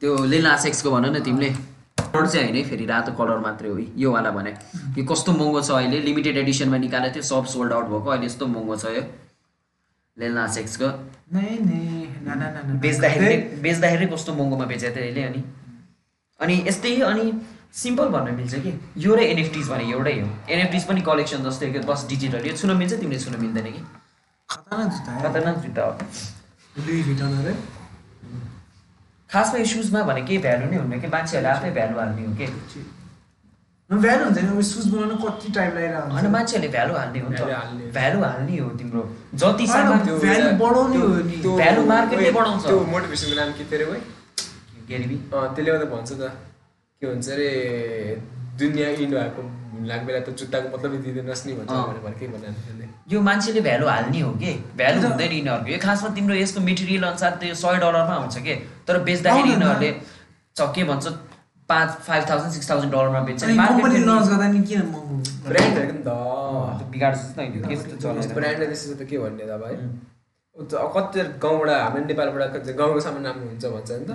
त्यो? 0.02 0.12
लेलासेक्सको 0.32 0.92
भन 0.92 1.06
न 1.16 1.24
तिमीले। 1.24 1.50
कलर 2.12 2.28
चाहिँ 2.28 2.46
होइन 2.46 2.56
है 2.56 2.64
फेरि 2.70 2.86
रातो 2.86 3.12
कलर 3.16 3.40
मात्रै 3.40 3.70
हो। 3.70 3.78
यो 3.96 4.12
वाला 4.12 4.32
भने। 4.36 4.52
यो 4.98 5.04
कस्तो 5.06 5.32
महँगो 5.32 5.62
छ 5.62 5.72
अहिले 5.80 6.00
लिमिटेड 6.12 6.38
एडिसनमा 6.44 6.78
निकालेको 6.78 7.14
थियो 7.16 7.24
सब 7.24 7.46
सोल्ड 7.48 7.72
आउट 7.72 7.86
भएको। 7.88 8.10
अहिले 8.10 8.26
यस्तो 8.26 8.48
महँगो 8.52 8.76
छ 8.76 8.86
यो। 8.98 9.04
लेलासेक्सको 10.18 10.88
नै 11.34 11.50
नै 11.70 11.82
ना 12.26 12.34
ना 12.36 12.48
ना 12.52 12.62
ना 12.68 12.74
बेच्दाखेरि 12.84 13.38
बेच्दाखेरि 13.64 14.06
कस्तो 14.14 14.34
महँगोमा 14.36 14.66
बेचेको 14.72 14.96
थियो 14.96 15.04
अहिले 15.04 15.24
अनि? 15.24 15.42
अनि 16.40 16.56
यस्तै 16.68 16.92
अनि 17.02 17.26
सिम्पल 17.74 18.08
भन्न 18.14 18.36
मिल्छ 18.36 18.56
कि? 18.64 18.72
यो 18.98 19.16
र 19.16 19.20
एनएफटिज 19.24 19.70
भने 19.70 19.84
एउटै 19.92 20.16
हो। 20.20 20.28
एनएफटिज 20.50 20.84
पनि 20.88 21.02
कलेक्सन 21.02 21.44
जस्तै 21.44 21.66
हो 21.68 21.74
कि? 21.74 21.80
बस 21.88 22.06
डिजिटल। 22.10 22.42
यो 22.48 22.54
छुन 22.58 22.72
मिल्छ 22.78 22.94
तिमीले 22.94 23.20
छुन 23.20 23.36
मिल्दैन 23.42 23.68
कि? 23.72 23.82
खतरनाक 24.50 25.58
जुत्ता 25.64 25.82
है। 27.48 27.54
खासमा 29.30 29.58
यो 29.60 29.66
सुजमा 29.66 30.02
भने 30.04 30.22
केही 30.28 30.40
भ्यालु 30.44 30.66
नै 30.72 30.78
हुन्न 30.78 31.00
कि? 31.02 31.08
मान्छेहरूले 31.08 31.50
आफै 31.56 31.72
भ्यालु 31.72 31.96
हाल्ने 32.00 32.22
हो 32.26 32.34
कि? 32.36 32.48
भ्यालु 33.92 34.24
हुन्छ 34.26 34.38
नि 34.40 34.48
अब 34.48 34.62
सुज 34.64 34.86
बनाउनु 34.92 35.16
कति 35.24 35.52
टाइम 35.52 35.72
होइन 35.78 35.92
लागिरहेको 35.92 36.30
मान्छेहरूले 36.32 36.70
भ्यालु 36.76 36.94
हाल्ने 36.96 37.20
हो 37.20 37.30
नि। 37.30 37.38
त 37.38 37.92
भ्यालु 37.92 38.20
हाल्ने 38.24 38.58
हो 38.58 38.70
तिम्रो 38.80 39.02
जति 39.36 39.66
होइन, 39.66 39.74
सामान 39.74 40.00
त्यो 40.06 40.16
value 40.20 40.54
बढाउने 40.62 40.98
हो 40.98 41.08
नि। 41.30 41.36
नै 41.36 42.18
ओए, 42.18 42.32
बढाउँछ। 42.32 42.64
त्यो 42.66 42.78
मोटिभेसनको 42.94 43.36
नाम 43.40 43.52
के 43.58 43.64
थियो 43.72 43.78
अरे 43.78 43.86
भाइ 43.92 44.02
गेरिबी 44.90 45.18
त्यसले 45.32 45.72
गर्दा 45.72 45.88
भन्छ 45.96 46.10
त 46.12 46.24
के 47.02 47.06
भन्छ 47.08 47.28
अरे 47.36 47.50
दुनियाँ 48.62 48.92
इन्ड 49.04 49.14
भएको 49.18 49.42
लाग्ने 49.90 50.06
बेला 50.08 50.20
त 50.24 50.30
जुत्ताको 50.40 50.68
मतलबै 50.72 50.98
दिँदैनस् 51.04 51.44
नि 51.48 51.54
भन्छ। 51.60 51.72
भनेर 51.72 52.00
भने 52.06 52.16
केही 52.20 52.32
भने 52.32 52.48
त्यसले 52.48 52.86
यो 53.12 53.20
मान्छेले 53.28 53.62
भ्यालु 53.68 53.86
हाल्ने 53.92 54.20
हो 54.22 54.32
कि 54.40 54.52
भ्यालु 54.80 54.98
हुँदैन 55.04 55.32
यिनीहरूको 55.36 55.70
यो 55.72 55.80
खासमा 55.84 56.10
तिम्रो 56.16 56.36
यसको 56.40 56.60
मेटेरियल 56.70 57.04
अनुसार 57.12 57.32
त्यो 57.44 57.56
सय 57.64 57.76
डलरमा 57.84 58.16
हुन्छ 58.24 58.38
कि 58.46 58.54
तर 58.88 58.96
बेच्दाखेरि। 59.04 59.50
यिनीहरूले 59.52 59.92
के 60.76 60.84
भन्छ 60.92 61.06
पाँच 61.72 61.90
फाइभ 62.08 62.24
थाउजन्ड 62.30 62.52
सिक्स 62.56 62.68
थाउजन्ड 62.70 62.92
डलरमा 62.94 63.22
बेच्छ 63.28 63.42
कम्पनी 63.44 64.00
लन्च 64.08 64.26
गर्दा 64.32 64.48
नि 64.54 64.62
किन 64.70 64.82
महँगो 64.94 65.16
ब्रान्डहरूको 65.50 65.94
नि 65.98 66.04
त 66.06 66.12
जस्तो 67.02 67.42
होइन, 67.42 67.52
त्यस्तो 67.68 67.96
चलेर। 68.04 68.34
ब्रान्डले 68.38 68.66
त्यसो 68.72 68.94
त 68.94 69.02
के 69.10 69.18
भन्ने 69.24 69.46
त 69.50 69.54
भाइ 69.64 69.74
कति 70.96 71.20
गाउँबाट 71.44 71.70
हाम्रो 71.72 72.02
नेपालबाट 72.12 72.44
कति 72.56 72.72
गाउँको 72.80 73.00
सामान 73.08 73.22
राम्रो 73.28 73.46
हुन्छ 73.50 73.66
भन्छ 73.76 73.90
नि 73.92 74.06
त 74.06 74.12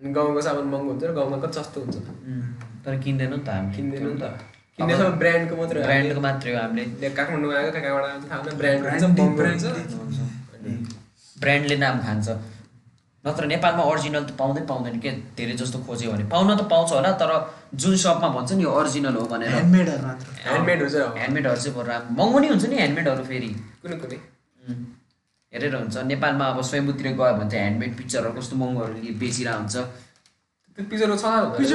अनि 0.00 0.10
गाउँको 0.16 0.40
सामान 0.48 0.64
महँगो 0.72 0.90
हुन्छ 0.90 1.02
र 1.04 1.12
गाउँमा 1.18 1.36
कति 1.44 1.54
सस्तो 1.58 1.78
हुन्छ 1.80 1.96
तर 2.84 2.92
किन्दैनौँ 3.04 3.38
नि 3.38 3.44
त 3.44 3.48
हामी 3.56 3.70
किन्दैन 3.76 4.02
नि 4.06 4.18
त 4.20 4.24
समय 4.80 5.10
ब्रान्डको 5.22 5.54
मात्रै 5.60 5.78
हो। 5.80 5.86
ब्रान्डको 5.88 6.20
मात्रै 6.26 6.50
हो 6.52 6.58
हामीले 6.60 7.08
काठमाडौँ 7.18 7.50
आएको 7.56 7.70
कहाँबाट 7.84 8.04
थाहा 8.30 8.36
हुँदैन 8.38 8.54
ब्रान्ड 8.60 8.82
ब्रान्डले 11.36 11.76
नाम 11.82 11.96
खान्छ 12.06 12.28
नत्र 13.24 13.44
नेपालमा 13.52 13.82
ओरिजिनल 13.84 14.24
त 14.24 14.32
पाउँदै 14.40 14.62
पाउँदैन 14.64 14.96
के? 15.00 15.10
धेरै 15.36 15.54
जस्तो 15.60 15.78
खोज्यो 15.84 16.12
भने। 16.12 16.24
पाउन 16.32 16.56
त 16.56 16.64
पाउँछ 16.72 16.90
होला 16.96 17.10
तर 17.20 17.32
जुन 17.76 17.96
सपमा 17.96 18.28
भन्छ 18.32 18.52
नि 18.56 18.62
यो 18.64 18.70
ओरिजिनल 18.72 19.14
हो 19.20 19.24
भनेर। 19.28 19.50
ह्यान्डमेडहरू 19.52 20.02
मात्र। 20.06 20.26
ह्यान्डमेडहरू 20.40 20.88
चाहिँ। 20.88 21.12
ह्यान्डमेडहरू 21.20 21.60
चाहिँ 21.60 21.76
बरु 21.76 21.88
राम्रो। 21.90 22.16
महँगो 22.16 22.38
नि 22.40 22.48
हुन्छ 22.48 22.64
नि 22.64 22.76
ह्यान्डमेडहरू 22.80 23.22
फेरि। 23.28 23.50
कुनै 23.82 23.96
कुनै। 24.00 24.18
हेरेर 25.52 25.74
हुन्छ। 25.76 25.96
नेपालमा 26.12 26.44
अब 26.48 26.58
स्वयम्भूतिर 26.70 27.06
गयो 27.20 27.32
भने 27.36 27.50
चाहिँ 27.50 27.64
ह्यान्डमेड 27.64 27.92
पिक्चरहरू 28.00 28.32
कस्तो 28.40 28.54
महँगोहरू 28.56 28.94
बेचिरहेको 29.20 29.58
हुन्छ। 29.60 29.76
त्यो 30.74 30.82
पिक्चरको 30.88 31.16
छ 31.20 31.24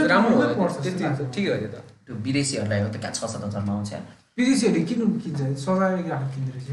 राम्रो। 0.10 0.34
ठिकै 0.82 1.50
हो 1.54 1.58
त्यो 1.62 1.70
त। 1.70 1.78
त्यो 2.06 2.14
विदेशीहरूलाई 2.26 2.80
हो 2.82 2.90
त 2.90 2.98
कहाँ 2.98 3.14
छ 3.14 3.22
सात 3.30 3.44
हजारमा 3.46 3.74
आउँछ 3.78 3.92
यार। 3.94 4.04
विदेशीहरूले 4.38 4.82
किन 4.88 5.00
किन्छ 5.24 5.42
सजाएर 5.64 6.08
राखेर 6.12 6.28
किन्दो 6.34 6.52
रहेछ 6.56 6.70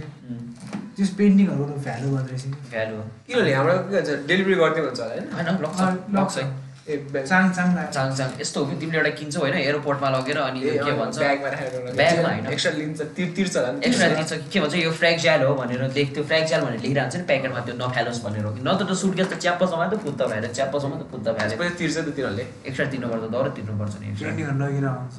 त्यस 0.96 1.10
पेन्टिङहरूको 1.18 1.74
भ्यालु 1.84 2.08
गर्दो 2.14 2.30
रहेछ 2.30 2.44
कि 2.44 2.70
भ्यालु 2.72 2.94
हो 2.96 3.04
किनभने 3.26 3.52
हाम्रो 3.54 3.74
के 3.78 3.94
भन्छ 3.94 4.10
डेलिभरी 4.30 4.56
गरिदियो 4.62 4.84
भन्छ 4.86 5.00
होला 5.00 5.14
होइन 5.36 6.50
ए 6.82 7.22
चाङ 7.30 7.44
चाङ 7.56 8.30
यस्तो 8.40 8.58
हो 8.60 8.66
कि 8.70 8.76
तिमीले 8.80 8.98
एउटा 8.98 9.12
किन्छौ 9.20 9.40
होइन 9.40 9.54
एयरपोर्टमा 9.58 10.08
लगेर 10.14 10.38
अनि 10.46 10.60
के 10.86 10.92
भन्छ 11.00 11.18
ब्यागमा 11.18 11.48
राखेर 11.54 11.94
ब्यागमा 12.00 12.28
होइन। 12.28 12.46
एक्स्ट्रा 12.56 12.72
लिन्छ 12.80 13.00
तिर 13.18 13.30
तिर्छ 13.36 13.56
होला 13.56 13.70
नि 13.72 13.86
एक्स्ट्रा 13.86 14.08
कि 14.42 14.50
के 14.52 14.60
भन्छ 14.60 14.74
यो 14.82 14.90
फ्रेक्ज्याल 14.98 15.46
हो 15.46 15.54
भनेर 15.62 15.86
देख्थ्यो 16.00 16.24
फ्रेक्ज्याल 16.34 16.60
भनेर 16.66 16.80
लेखिरहेको 16.82 17.06
हुन्छ 17.06 17.16
नि 17.16 17.26
प्याकेटमा 17.30 17.60
त्यो 17.70 17.78
नफालोस् 17.84 18.22
भनेर 18.26 18.50
कि 18.58 18.66
नत्र 18.66 18.90
त 18.90 18.98
सुटकेस 19.04 19.30
त 19.32 19.38
च्याप्पोसम्म 19.46 19.88
त 19.94 20.02
पुत्त 20.02 20.20
भएर 20.34 20.50
च्याप्पोसम्म 20.58 20.92
त 20.98 21.10
पुत्त 21.14 21.26
भएर 21.38 21.48
त्यसपछि 21.54 21.74
तिर्छ 21.78 21.96
त 21.96 22.08
तिनीहरूले 22.18 22.44
एक्स्ट्रा 22.66 22.90
तिर्नुपर्छ 22.92 23.24
दर 23.38 23.54
तिर्नुपर्छ 23.62 23.94
नि 24.02 24.06
एक्स्ट्रा 24.12 24.90
आउँछ 24.92 25.16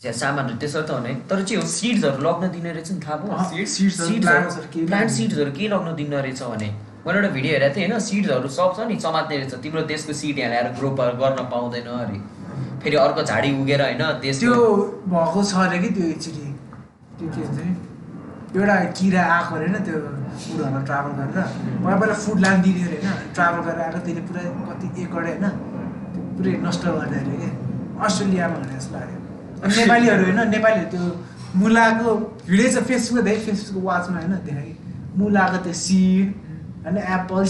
सामानहरू 0.00 0.56
त्यसो 0.56 0.80
त 0.82 0.90
हुने 0.90 1.12
तर 1.28 1.42
चाहिँ 1.44 1.60
हो 1.60 1.68
सिड्सहरू 1.68 2.22
लग्न 2.24 2.48
दिने 2.52 2.70
रहेछ 2.72 2.88
नि 2.92 3.00
थाहा 3.04 3.16
भयो? 3.20 3.36
प्लान्ट। 4.88 5.10
सिड्सहरू 5.12 5.50
के 5.52 5.68
लग्न 5.68 5.94
दिने 5.96 6.16
रहेछ 6.16 6.40
भने? 6.42 6.68
मैले 7.04 7.18
एउटा 7.18 7.30
भिडियो 7.36 7.52
हेरेको 7.52 7.74
थिएँ 7.76 7.88
होइन? 7.88 8.00
सिड्सहरू 8.00 8.48
सब 8.48 8.72
छ 8.76 8.88
नि 8.88 8.96
समात्ने 8.96 9.36
रहेछ। 9.36 9.54
तिम्रो 9.60 9.82
देशको 9.92 10.12
सिड 10.16 10.38
यहाँ 10.40 10.50
ल्याएर 10.50 10.68
ग्रो 10.80 10.90
गर्न 10.96 11.44
पाउँदैन 11.52 11.88
अरे। 12.00 12.16
फेरि 12.80 12.96
अर्को 12.96 13.22
झाडी 13.28 13.48
उगेर 13.60 13.80
होइन? 13.82 14.02
त्यो 14.24 14.56
भएको 15.04 15.44
छ 15.44 15.54
अरे 15.68 15.78
कि 15.84 15.88
त्यो 15.92 16.04
एकचोटि? 16.16 16.48
त्यो 17.20 17.28
के 17.36 17.42
नि? 17.60 17.68
एउटा 18.56 18.76
किरा 18.96 19.22
आएको 19.36 19.52
अरे 19.54 19.68
होइन? 19.68 19.84
त्यो 19.84 19.96
फुडहरू 20.40 20.80
ट्राभल 20.88 21.12
गरेर। 21.20 21.44
पहिला 21.84 21.96
पहिला 22.00 22.16
फुड 22.24 22.38
लानु 22.40 22.62
दिने 22.64 22.82
अरे 22.88 22.96
होइन? 23.04 23.32
ट्राभल 23.36 23.60
गरेर 23.68 23.84
आएर 23.84 23.96
त्यसले 24.00 24.22
पुरै 24.32 24.48
कति 24.72 24.86
एक 25.02 25.08
गरे 25.14 25.30
होइन 25.36 25.46
पुरै 26.40 26.52
नष्ट 26.66 26.82
गर्ने 26.88 27.16
अरे 27.20 27.36
कि? 27.40 27.48
अस्ट्रेलियामा 28.00 28.56
भने 28.56 28.76
जस्तो 28.80 28.94
लाग्यो। 28.96 29.19
नेपालीहरू 29.78 30.22
होइन 30.24 30.40
नेपालीहरू 30.50 30.88
त्यो 30.90 31.02
मुलाको 31.62 32.08
भिडियो 32.50 32.68
छ 32.72 32.74
फेसबुकमा 32.90 33.22
देखेँ 33.30 33.44
फेसबुकको 33.46 33.80
वाचमा 33.88 34.18
होइन 34.18 34.34
देखाएँ 34.46 34.74
मुलाको 35.20 35.58
त्यो 35.64 35.74
सिड 35.80 36.26
होइन 36.84 36.96
एप्पल 37.14 37.42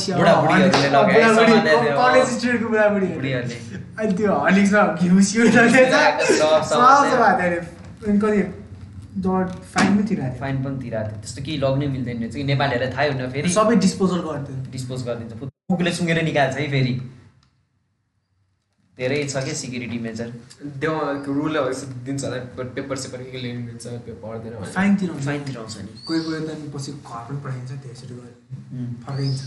कलेज 1.98 2.26
स्टुडेन्टको 2.36 2.68
बुढीहरूले। 2.94 3.32
अनि 3.98 4.11
त्यो 4.20 4.30
हलिक्समा 4.46 4.82
घिउ 5.02 5.14
सिउ 5.28 5.40
कति 8.22 8.40
डट 9.22 9.48
फाइन 9.72 9.90
पनि 9.96 10.04
थियो 10.08 10.18
फाइन 10.40 10.56
पनि 10.64 10.76
तिरहेको 10.82 11.06
थियो 11.06 11.18
त्यस्तो 11.22 11.40
केही 11.46 11.56
लग्नै 11.62 11.86
मिल्दैन 11.94 12.16
रहेछ 12.18 12.34
कि 12.34 12.44
नेपालीहरूलाई 12.50 12.90
थाहै 12.96 13.06
हुन्न 13.08 13.22
फेरि। 13.32 13.48
सबै 13.54 13.74
डिस्पोजल 13.84 14.20
गर्थ्यो 14.26 14.54
डिस्पोज 14.72 14.98
गरिदिन्छ। 15.06 15.32
कुकुरले 15.70 15.92
सुँगेर 15.92 16.18
निकाल्छ 16.24 16.56
है 16.56 16.66
फेरि। 16.74 16.94
धेरै 19.01 19.18
छ 19.24 19.42
क्या 19.44 19.55
सिक्युरिटी 19.59 19.98
मेजर 20.07 20.28
त्यो 20.80 20.92
रुल 21.36 21.55
दिन्छ 22.07 22.24
होला 22.24 22.38
बट 22.57 22.74
पेपर 22.76 22.96
सेपर 23.05 23.22
के 23.22 23.30
के 23.30 23.38
ल्याउनु 23.44 23.62
दिन्छ 23.68 23.84
पेपर 24.07 24.18
पढ्दैन 24.24 24.53
भनेर। 24.57 24.72
फाइन 24.74 24.96
तिराउँछ 25.01 25.24
फाइन 25.26 25.42
तिराउँछ 25.48 25.76
नि। 25.78 25.92
कोही 26.07 26.20
कोही 26.26 26.40
त 26.46 26.51
पछि 26.74 26.92
घर 26.92 27.22
पनि 27.28 27.38
पठाइन्छ 27.44 27.70
त्यसरी 27.84 28.14
फर्काइन्छ। 29.07 29.40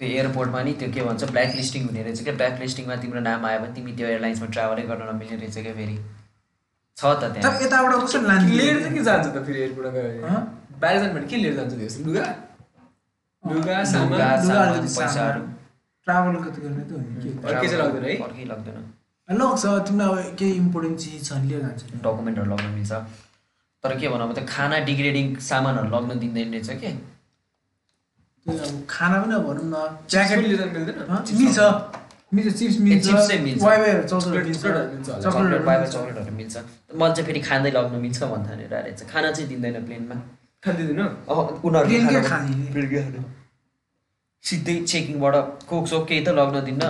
त्यो 0.00 0.08
एयरपोर्टमा 0.08 0.60
नि 0.62 0.72
त्यो 0.80 0.88
के 0.94 1.00
भन्छ 1.08 1.22
ब्ल्याक 1.32 1.54
लिस्टिङ 1.56 1.86
हुने 1.88 2.02
रहेछ 2.02 2.22
क्या। 2.24 2.34
ब्ल्याक 2.40 2.60
लिस्टिङमा 2.60 2.96
तिम्रो 3.02 3.20
नाम 3.28 3.46
आयो 3.46 3.58
भने 3.60 3.72
तिमी 3.74 3.92
त्यो 3.98 4.06
एयरलाइन्समा 4.06 4.48
ट्राभलै 4.54 4.82
गर्न 4.90 5.02
नमिल्ने 5.10 5.36
रहेछ 5.42 5.56
क्या 5.58 5.74
फेरि। 5.80 5.96
छ 6.96 7.02
त 7.02 7.32
त्यहाँ। 7.34 7.60
यताबाट 7.64 7.92
कसरी 8.04 8.24
लान्छ 8.26 8.44
लिएर 8.58 8.76
चाहिँ 8.82 8.94
के 8.94 9.02
जान्छ 9.08 9.26
त 9.26 9.44
फेरि 9.46 9.58
एयरपोर्ट 9.64 9.88
गयो 9.96 10.38
बाहिर 10.82 10.96
जानु 11.00 11.12
भने 11.14 11.26
के 11.26 11.36
लिएर 11.42 11.54
जान्छ 11.56 11.72
त्यो। 11.74 11.88
लुगा? 12.06 12.26
लुगा 13.44 13.76
सामान 13.84 14.12
लुगा, 14.12 14.28
लुगा 14.36 14.54
सामान, 14.54 14.68
अलिकति 14.68 14.94
पैसाहरू। 14.98 15.42
ट्राभलको 16.08 16.48
त 16.50 16.56
गर्ने 16.64 16.82
त 16.88 16.90
हो 16.92 17.00
नि 17.04 17.10
के 17.22 17.28
अरू 17.44 17.60
के 17.60 17.66
चाहिँ 17.68 17.80
लाग्दैन 17.82 18.04
है? 18.08 18.16
अर्कै 18.26 18.44
लाग्दैन। 18.52 18.76
लग्छ 19.28 19.64
तिमीलाई 19.86 20.08
अब 20.08 20.36
केही 20.38 20.52
इम्पोर्टेन्ट 20.64 20.96
चिज 20.98 21.16
छ 21.28 21.30
लिएर 21.44 21.60
जान्छ। 21.60 21.82
डकुमेन्टहरू 22.04 22.48
लग्न 22.52 22.68
मिल्छ। 22.76 22.92
तर 23.84 23.92
के 24.00 24.08
भनौँ 24.08 24.26
अब 24.28 24.34
त्यो 24.34 24.44
खाना 24.48 24.76
डिग्रेडिङ 24.88 25.26
सामानहरू 25.48 25.88
लग्न 25.94 26.18
दिँदैन 26.18 26.48
रहेछ 26.52 26.70
के? 26.82 26.90
खाना 28.88 29.16
पनि 29.22 29.34
अब 29.34 29.42
भनौँ 29.48 29.66
न 29.68 29.76
ज्याकेट 30.10 30.38
मिल्छ। 30.38 31.58
मिल्छ 32.32 32.48
चिप्स 32.58 32.76
मिल्छ 32.80 33.04
चिप्स 33.06 33.28
चाहिँ 33.28 33.42
मिल्छ। 33.44 33.62
वाइवाईहरू 33.62 34.02
चक्लेटहरू। 34.08 34.52
चक्लेट 34.54 34.96
चक्लेटहरू 35.24 35.62
मिल्छ। 35.68 35.92
चक्लेटहरू 35.94 36.32
मिल्छ। 36.40 36.54
मन 37.00 37.08
चाहिँ 37.14 37.26
फेरि 37.28 37.40
खाँदै 37.48 37.70
लग्नु 37.76 37.98
मिल्छ 38.00 38.22
भन्दा 38.32 38.52
रहेछ। 38.72 39.00
खाना 39.12 39.28
चाहिँ 39.36 39.48
दिँदैन 39.48 39.76
प्लेनमा। 39.86 40.16
खाँदिँदैन 40.64 41.00
अह, 41.04 41.40
सिधै 44.44 44.74
चेकिङबाट 44.90 45.34
कोक 45.68 45.86
सोक 45.86 46.06
केही 46.08 46.20
त 46.24 46.28
लग्न 46.38 46.60
दिन्न। 46.64 46.84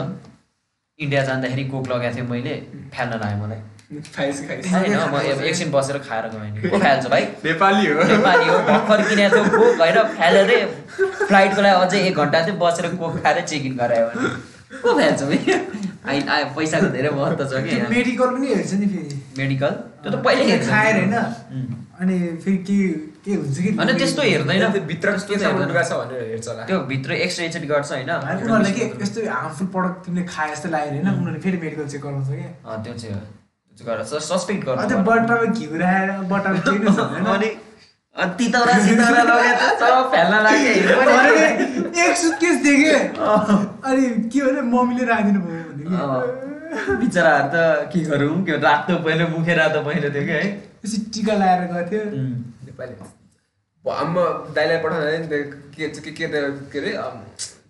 इन्डिया 0.98 1.22
जाँदाखेरि 1.24 1.64
कोक 1.64 1.88
लगाएको 1.88 2.16
थिएँ 2.16 2.26
मैले। 2.28 2.54
फाल्न 2.94 3.12
लाग्यो 3.22 3.38
मलाई। 3.44 3.60
होइन 3.88 4.94
म 5.12 5.20
एकछिन 5.48 5.70
बसेर 5.70 5.98
खाएर 5.98 6.26
गएँ। 6.28 6.50
नि 6.52 6.70
को 6.70 6.78
फाल्छ 6.78 7.06
भाइ? 7.08 7.22
नेपाली 7.44 7.86
हो। 7.86 8.02
नेपाली 8.04 8.46
हो। 8.48 8.58
भर्खर 8.68 9.02
किनेको 9.08 9.34
थियो 9.34 9.44
कोक 9.58 9.80
होइन। 9.80 9.98
फालेरै 10.18 10.60
फ्लाइटको 11.26 11.60
लागि 11.62 11.86
अझै 11.86 11.98
एक 12.08 12.16
घन्टा 12.16 12.42
चाहिँ 12.42 12.58
बसेर 12.60 12.86
कोक 12.96 13.18
खाएर 13.22 13.40
चेक 13.40 13.66
इन 13.66 13.76
गरायो 13.76 14.06
भने। 14.06 14.28
को 14.70 14.94
आयो 16.08 16.46
पैसाको 16.56 16.86
धेरै 16.96 17.10
महत्त्व 17.10 17.44
छ 17.50 17.62
कि। 17.64 17.76
मेडिकल 17.90 18.28
पनि 18.34 18.46
हेर्छ 18.54 18.72
नि 18.74 18.86
फेरि। 18.86 19.20
मेडिकल? 19.38 19.70
त्यो 20.02 20.10
त 20.12 20.22
पहिले 20.24 20.44
हेर्छ 20.50 20.68
खाएर 20.68 20.94
होइन। 20.96 21.14
अनि 22.00 22.16
फेरि 22.44 22.56
के 22.68 22.76
के 23.24 23.32
हुन्छ 23.34 23.58
कि? 23.58 23.70
होइन 23.78 23.96
त्यस्तो 23.98 24.22
हेर्दैन। 24.22 24.72
त्यो 24.72 24.80
भित्र 24.90 25.16
के 25.28 25.36
त्यो 26.68 26.78
भित्र 26.92 27.12
एक्सरे 27.12 27.46
एक्सरे 27.46 27.66
गर्छ 27.66 27.90
होइन। 27.92 28.10
होइन, 28.10 28.36
उनीहरूले 28.44 28.72
के 28.72 28.84
यस्तो 29.02 29.26
हार्मफुल 29.30 29.66
प्रडक्ट 29.74 30.04
तिमीले 30.06 30.24
खाए 30.26 30.50
जस्तो 30.54 30.68
लाग्यो 30.68 30.90
होइन 30.92 31.08
उनीहरूले 31.08 31.40
फेरि 31.40 31.58
मेडिकल 31.64 31.86
चेक 31.88 32.02
गराउँछ 32.02 32.28
अँ, 32.28 32.82
त्यो 32.84 32.94
चाहिँ 32.94 33.14
हो। 33.14 33.20
चाहिँ 33.78 34.20
सस्पेक्ट 34.28 34.64
गर्नु 34.66 35.02
बट्टामा 35.08 35.44
घिउ 35.52 35.76
राखेर 35.78 36.10
बट्टामा 36.32 37.28
अनि 37.34 37.50
तितौरा 38.16 38.74
सितौरा 38.84 39.22
लगेर 39.30 39.54
त 39.60 39.64
सब 39.80 40.10
फ्याल्न 40.10 40.34
लाग्यो। 40.46 40.70
एक 42.02 42.16
सुटकेस 42.16 42.56
देखेँ। 42.62 42.98
अनि 43.18 44.02
के 44.32 44.40
भने 44.42 44.62
मम्मीले 44.72 45.04
राखिदिनु 45.10 45.40
भयो 45.46 45.62
भने 45.68 45.84
अँ। 45.96 46.98
बिचराहरू 47.00 47.48
त 47.52 47.56
के 47.92 48.00
गरौँ? 48.10 48.36
के 48.44 48.56
रातो 48.58 48.96
पहिलो 49.04 49.26
मुखे 49.34 49.54
रातो 49.54 49.78
पहिलो 49.86 50.08
थियो 50.14 50.24
कि 50.26 50.32
है। 50.32 50.42
त्यसरी 50.82 50.98
टिका 51.14 51.34
लगाएर 51.34 51.60
गएको 51.72 51.84
थियो। 51.90 52.02
नेपाली। 52.66 52.94
आम्मा 53.84 54.22
दाइलाई 54.56 54.78
पठाउँदा 54.82 55.10
के 55.78 55.88
के 55.88 56.10
के 56.10 56.10
के 56.10 56.24
अरे 56.24 56.92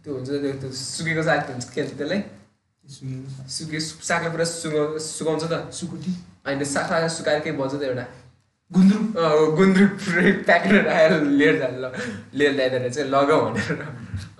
त्यो 0.02 0.14
हुन्छ 0.14 0.28
त्यो 0.60 0.70
सुकेको 0.72 1.22
साग 1.28 1.40
हुन्छ 1.50 1.64
के 1.74 1.80
भन्छ 1.82 1.94
त्यसलाई 1.98 2.20
सुके 3.56 3.78
सागलाई 3.80 4.30
पुरा 4.32 4.44
सुगा 4.48 4.80
सुकाउँछ 4.96 5.44
त। 5.52 5.54
सुकुटी। 5.78 6.10
होइन 6.46 6.64
साग 6.64 7.06
सुकाएर 7.18 7.38
केही 7.44 7.56
भन्छ 7.60 7.74
त 7.74 7.82
एउटा। 7.90 8.04
गुन्द्रुक। 8.70 9.04
गुन्द्रुक 9.58 9.92
प्याकेट 10.46 10.72
राखेर 10.86 11.12
लिएर 11.38 11.54
जान्छ 11.58 11.76
ल 11.82 11.84
लिएर 12.38 12.52
ल्याइदिएर 12.54 12.84
चाहिँ 12.88 13.08
लगाऊ 13.10 13.40
भनेर। 13.48 13.80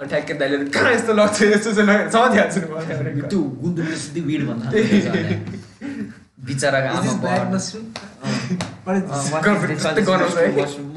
अनि 0.00 0.08
ठ्याक्कै 0.08 0.34
दाइले 0.40 0.56
कहाँ 0.68 0.92
यस्तो 0.92 1.12
लाग्छ 1.20 1.38
यस्तो 1.42 1.70
चाहिँ 1.74 1.88
लगाएर 1.88 2.64
मलाई 2.70 3.20
त्यो 3.24 3.40
गुन्द्रुकले 3.62 3.96
सिधै 3.96 4.20
विड 4.28 4.42
भन्दा 4.48 4.68
बिचराको 6.48 6.88
आमा 6.98 7.12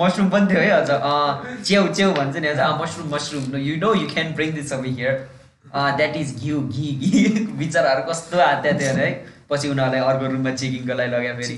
मसरुम 0.02 0.28
पनि 0.30 0.46
थियो 0.52 0.62
है 0.62 0.70
अझ। 0.72 0.90
अँ, 0.92 1.30
च्याउ 1.66 1.84
च्याउ 1.96 2.10
भन्छ 2.14 2.36
नि 2.38 2.48
अझ। 2.48 2.60
Mushroom 2.82 3.08
mushroom 3.16 3.44
you 3.58 3.76
know 3.80 3.90
you 3.96 4.08
can 4.14 4.28
bring 4.36 4.50
this 4.54 4.74
away 4.74 4.90
here 5.00 5.16
that 5.98 6.16
is 6.18 6.30
घिउ 6.44 6.58
घी 6.68 6.88
घी 7.02 7.20
बिचराहरू 7.60 8.02
कस्तो 8.12 8.36
हात्या 8.38 8.72
थियो 8.80 8.92
अरे 8.92 9.06
है। 9.06 9.12
पछि 9.52 9.68
उनीहरूलाई 9.70 10.02
अर्को 10.10 10.26
रुममा 10.34 10.52
चेकिङको 10.62 10.94
लागि 11.00 11.12
लग्यो 11.16 11.34
फेरि। 11.40 11.56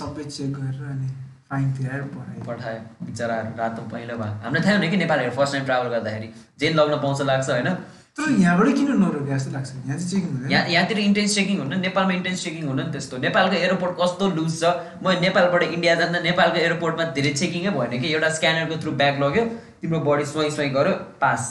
सबै 0.00 0.24
चेक 0.24 0.50
गरेर 0.54 0.82
अनि 0.94 1.08
फाइन 1.50 1.66
तिरेर 1.76 2.02
पठायो 2.14 2.44
पठायो 2.46 2.80
बिचराहरू 3.06 3.50
रातो 3.58 3.82
पहिलो 3.92 4.14
भयो 4.20 4.32
हामीलाई 4.44 4.62
थाहा 4.64 4.76
हुने 4.76 4.88
कि 4.92 4.96
नेपालीहरू 5.02 5.34
फर्स्ट 5.38 5.52
टाइम 5.54 5.64
ट्राभल 5.68 5.88
गर्दाखेरि 5.94 6.28
जेन 6.60 6.72
लग्न 6.78 6.94
पाउँछ 7.02 7.20
लाग्छ 7.30 7.48
होइन? 7.50 7.68
तर 8.16 8.30
यहाँबाट 8.40 8.68
किन 8.78 8.90
नरोक्यो 9.02 9.34
जस्तो 9.34 9.50
लाग्छ। 9.52 9.70
यहाँ 9.74 9.98
चाहिँ 9.98 10.10
चेकिङ 10.10 10.28
हुँदैन। 10.30 10.50
यहाँ 10.50 10.64
यहाँतिर 10.68 10.98
इन्टेन्स 10.98 11.34
चेकिङ 11.34 11.58
हुन्न 11.58 11.78
नेपालमा 11.80 12.12
इन्टेन्स 12.14 12.44
चेकिङ 12.44 12.62
हुन्न 12.68 12.80
नि 12.86 12.92
त्यस्तो। 12.94 13.16
नेपालको 13.26 13.56
एयरपोर्ट 13.58 13.94
कस्तो 14.00 14.24
लुज 14.38 14.52
छ? 14.60 14.70
म 15.02 15.18
नेपालबाट 15.26 15.62
इन्डिया 15.74 15.94
जाँदा 16.00 16.18
नेपालको 16.28 16.58
एयरपोर्टमा 16.62 17.04
धेरै 17.18 17.32
चेकिङै 17.34 17.70
भएन 17.74 17.92
कि। 18.00 18.06
एउटा 18.14 18.28
स्क्यानरको 18.38 18.74
थ्रु 18.82 18.92
ब्याग 19.02 19.14
लग्यो 19.24 19.44
तिम्रो 19.82 20.00
बडी 20.06 20.24
स्वाइ 20.32 20.50
स्वाइ 20.56 20.68
गर्यो 20.78 20.94
पास 21.20 21.42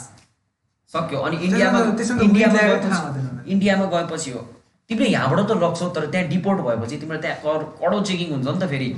सक्यो। 0.92 1.18
अनि 1.20 1.36
इन्डियामा। 1.46 1.78
इन्डियामा 3.52 3.84
गएपछि 3.94 4.30
हो। 4.30 4.42
तिमीले 4.90 5.08
यहाँबाट 5.10 5.38
त 5.48 5.52
लग्छौ 5.62 5.88
तर 5.96 6.06
त्यहाँ 6.12 6.26
डिपोर्ट 6.28 6.60
भएपछि 6.60 6.96
तिम्रो 7.02 7.16
त्यहाँ 7.24 7.36
कर- 7.44 7.68
कडो 7.80 8.00
चेकिङ 8.08 8.28
हुन्छ 8.32 8.46
नि 8.48 8.58
त 8.60 8.64
फेरि। 8.72 8.88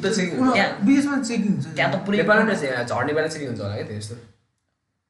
त्यहाँ- 0.55 1.93
त 1.93 1.97
पुरै 2.07 2.19
झर्ने 2.91 3.13
बेला 3.15 3.29
हुन्छ 3.47 3.61
होला 3.61 3.75
क्या 3.77 3.85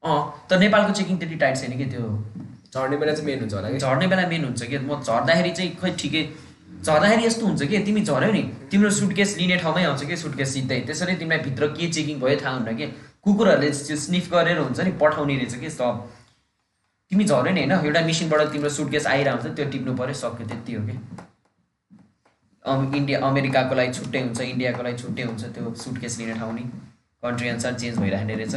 अँ 0.03 0.19
तर 0.49 0.59
नेपालको 0.59 0.91
चेकिङ 0.99 1.17
त्यति 1.17 1.35
टाइट 1.41 1.55
छैन 1.57 1.77
कि 1.77 1.85
त्यो? 1.91 2.03
झर्ने 2.73 2.97
बेला 3.01 3.13
चाहिँ 3.13 3.25
मेन 3.25 3.39
हुन्छ 3.39 3.53
होला 3.53 3.69
कि? 3.71 3.77
झर्ने 3.77 4.07
बेला 4.07 4.27
मेन 4.27 4.43
हुन्छ 4.45 4.61
कि? 4.63 4.77
म 4.77 5.01
झर्दाखेरि 5.01 5.51
चाहिँ 5.57 5.71
खै 5.81 5.89
ठिकै 5.97 6.21
झर्दाखेरि 6.85 7.25
यस्तो 7.25 7.45
हुन्छ 7.45 7.61
कि? 7.63 7.77
तिमी 7.87 8.01
झऱ्यौ 8.05 8.31
नि 8.31 8.41
तिम्रो 8.71 8.89
सुटकेस 8.99 9.37
लिने 9.37 9.55
ठाउँमै 9.57 9.83
आउँछ 9.83 10.03
कि? 10.05 10.15
सुटकेस 10.15 10.53
सिधै। 10.53 10.79
त्यसरी 10.87 11.15
तिमीलाई 11.17 11.39
भित्र 11.49 11.67
के 11.73 11.87
चेकिङ 11.89 12.19
भयो 12.21 12.37
थाहा 12.37 12.53
हुन्न 12.53 12.75
कि? 12.77 12.85
कुकुरहरूले 13.25 13.69
त्यो 13.87 13.95
स्निफ 14.05 14.25
गरेर 14.31 14.57
हुन्छ 14.61 14.79
नि 14.85 14.91
पठाउने 15.01 15.35
रहेछ 15.41 15.55
कि 15.57 15.69
सब। 15.69 16.05
तिमी 17.11 17.23
झऱ्यौ 17.23 17.51
नि 17.53 17.61
होइन? 17.61 17.71
एउटा 17.85 18.01
मिसिनबाट 18.05 18.41
तिम्रो 18.53 18.69
सुटकेस 18.77 19.07
आइरहेको 19.07 19.41
हुन्छ 19.41 19.55
त्यो 19.55 19.65
टिप्नु 19.71 19.95
पऱ्यो 19.97 20.13
सक्यो 20.13 20.47
त्यति 20.47 20.73
हो 20.73 20.81
कि? 20.87 20.95
इन्डिया 22.97 23.19
अमेरिकाको 23.27 23.75
लागि 23.75 23.93
छुट्टै 23.93 24.21
हुन्छ 24.21 24.39
इन्डियाको 24.41 24.83
लागि 24.83 24.97
छुट्टै 24.97 25.23
हुन्छ 25.23 25.43
त्यो 25.55 25.73
सुटकेस 25.83 26.17
लिने 26.19 26.33
ठाउँ 26.39 26.53
नि। 26.53 26.63
कन्ट्री 27.23 27.47
अनुसार 27.49 27.73
चेन्ज 27.73 27.99
भइराख्ने 27.99 28.35
रहेछ। 28.35 28.55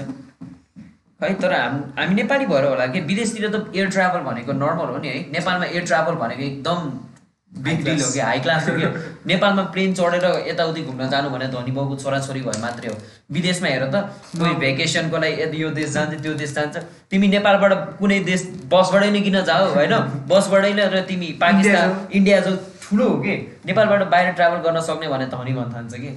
है 1.20 1.34
तर 1.40 1.52
हाम 1.52 1.74
हामी 1.98 2.14
नेपाली 2.14 2.46
भएर 2.46 2.64
होला 2.64 2.86
कि? 2.86 3.00
विदेशतिर 3.10 3.48
त 3.54 3.76
एयर 3.76 3.88
ट्राभल 3.90 4.20
भनेको 4.26 4.52
नर्मल 4.52 4.88
हो 4.92 4.98
नि 4.98 5.08
है। 5.08 5.18
नेपालमा 5.32 5.64
एयर 5.66 5.84
ट्राभल 5.86 6.14
भनेको 6.22 6.42
एकदम 6.42 6.78
बिग 7.52 7.84
डिल 7.84 8.00
हो 8.00 8.10
कि 8.12 8.18
हाई 8.20 8.38
क्लास 8.40 8.68
हो 8.68 8.74
कि 8.76 8.86
नेपालमा 9.26 9.62
प्लेन 9.74 9.94
चढेर 9.94 10.24
यताउति 10.48 10.82
घुम्न 10.82 11.08
जानु 11.10 11.30
भने 11.30 11.46
धनी 11.50 11.70
बाउको 11.70 11.96
छोराछोरी 11.96 12.40
भए 12.40 12.60
मात्रै 12.62 12.88
हो। 12.88 12.96
विदेशमा 13.32 13.68
हेर 13.68 13.84
त 13.90 13.96
कोही 14.38 14.54
भेकेसनको 14.62 15.18
लागि 15.18 15.42
यदि 15.42 15.62
यो 15.62 15.70
देश 15.74 15.90
जान्छ 15.90 16.22
त्यो 16.22 16.34
देश 16.34 16.54
जान्छ। 16.54 16.76
तिमी 17.10 17.28
नेपालबाट 17.28 17.72
कुनै 17.98 18.18
देश 18.30 18.40
बसबाटै 18.70 19.10
नै 19.10 19.20
किन 19.20 19.42
जाऊ 19.44 19.66
होइन? 19.74 19.94
बसबाटै 20.30 20.72
नै 20.78 20.84
र 20.94 21.00
तिमी 21.10 21.28
पाकिस्तान 21.42 21.88
इन्डिया 22.12 22.40
जो 22.40 22.56
ठुलो 22.82 23.08
हो 23.08 23.16
कि? 23.22 23.34
नेपालबाट 23.66 24.02
बाहिर 24.10 24.30
ट्राभल 24.38 24.58
गर्न 24.66 24.80
सक्ने 24.86 25.08
भने 25.08 25.26
धनी 25.34 25.52
भन्न 25.58 25.74
थाल्छ 25.74 25.94
कि 25.94 26.10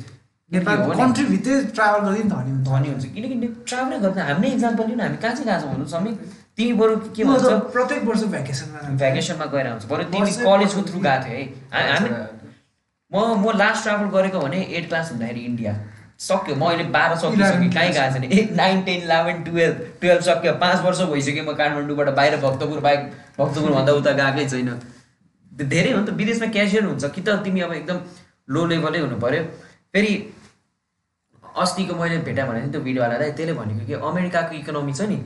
नेपाल। 0.51 0.77
कन्ट्रीभित्रै 1.01 1.61
ट्राभल 1.73 1.99
गर्दै 2.07 2.23
धनी 2.29 2.51
हुन्छ। 2.53 2.67
धनी 2.69 2.88
हुन्छ। 2.93 3.05
किनकि 3.13 3.47
ट्राभलै 3.67 3.99
गर्दा 4.05 4.21
हामी 4.29 4.47
नै 4.47 4.53
इक्जाम्पल 4.53 4.88
लिउँ 4.88 5.01
हामी 5.01 5.17
कहाँ 5.17 5.36
चाहिँ 5.36 5.47
गएको 5.49 5.61
छौँ? 5.61 5.73
भन्नु 5.73 5.86
समी 5.93 6.11
तिमी 6.57 6.73
बरु 6.79 6.95
के 7.15 7.23
भन्छ? 7.23 7.45
प्रत्येक 7.73 8.03
वर्ष 8.05 8.23
भ्याकेसनमा। 8.33 8.79
भ्याकेसनमा 9.01 9.45
गएर 9.53 9.67
आउँछ। 9.67 9.85
बरु 9.91 10.03
तिमी 10.13 10.31
कलेजको 10.43 10.81
थ्रु 10.89 10.99
गएको 10.99 11.23
थियो 11.25 11.37
है? 11.37 11.43
हामी 11.73 12.09
म 13.11 13.15
म 13.41 13.57
लास्ट 13.57 13.83
ट्राभल 13.83 14.07
गरेको 14.13 14.39
भने 14.39 14.59
एट 14.77 14.87
क्लास 14.89 15.11
हुँदाखेरि 15.11 15.41
इन्डिया 15.45 15.73
सक्यो 16.19 16.55
म 16.55 16.63
अहिले 16.65 16.83
बाह्र 16.93 17.15
सकिसकेँ। 17.21 17.69
कहीँ 17.73 17.91
गएको 17.93 18.13
छैन। 18.13 18.23
Eight 18.23 18.51
nine 18.57 18.81
ten 18.83 19.01
eleven 19.01 19.43
twelve 19.43 19.77
twelve 20.01 20.21
सक्यो। 20.29 20.53
पाँच 20.63 20.77
वर्ष 20.85 21.01
भइसक्यो 21.13 21.43
म 21.43 21.53
काठमाडौँबाट 21.57 22.09
बाहिर 22.19 22.37
भक्तपुर 22.45 22.79
बाहेक 22.85 23.01
भक्तपुरभन्दा 23.39 23.93
उता 23.93 24.11
गएकै 24.21 24.45
छैन। 24.49 24.69
धेरै 25.51 25.91
हो 25.91 25.99
नि 25.99 26.05
त। 26.05 26.09
विदेशमा 26.21 26.47
क्याजुअल 26.53 26.85
हुन्छ। 26.85 27.03
कि 27.05 27.21
त 27.21 27.29
तिमी 27.43 27.59
अब 27.65 27.73
एकदम 27.73 27.97
लो 28.49 28.65
लेभलै 28.65 28.99
हुनु 28.99 29.17
पऱ्यो 29.21 29.43
फेरि 29.93 30.13
अस्तिको 31.43 31.93
मैले 31.95 32.17
भेटाएँ 32.25 32.47
भने 32.49 32.67
त्यो 32.73 32.81
भिडियोवालालाई। 32.81 33.31
त्यसले 33.37 33.53
भनेको 33.53 33.85
कि 33.85 33.93
अमेरिकाको 33.93 34.53
इकोनोमी 34.57 34.93
छ 34.93 35.01
नि। 35.11 35.17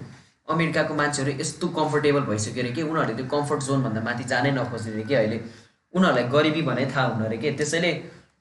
अमेरिकाको 0.48 0.94
मान्छेहरू 0.96 1.32
यस्तो 1.42 1.68
कम्फोर्टेबल 1.78 2.22
भइसक्यो 2.30 2.64
अरे 2.64 2.72
कि 2.76 2.82
उनीहरूले 2.90 3.14
त्यो 3.20 3.26
कम्फर्ट 3.36 3.62
जोनभन्दा 3.68 4.02
माथि 4.08 4.24
जानै 4.32 4.52
नखोज्ने 4.58 4.92
अरे 4.94 5.04
कि 5.10 5.14
अहिले? 5.22 5.38
उनीहरूलाई 5.94 6.24
गरिबी 6.36 6.62
भने 6.70 6.86
थाहा 6.96 7.06
हुनु 7.12 7.26
अरे 7.26 7.38
कि? 7.38 7.52
त्यसैले 7.60 7.92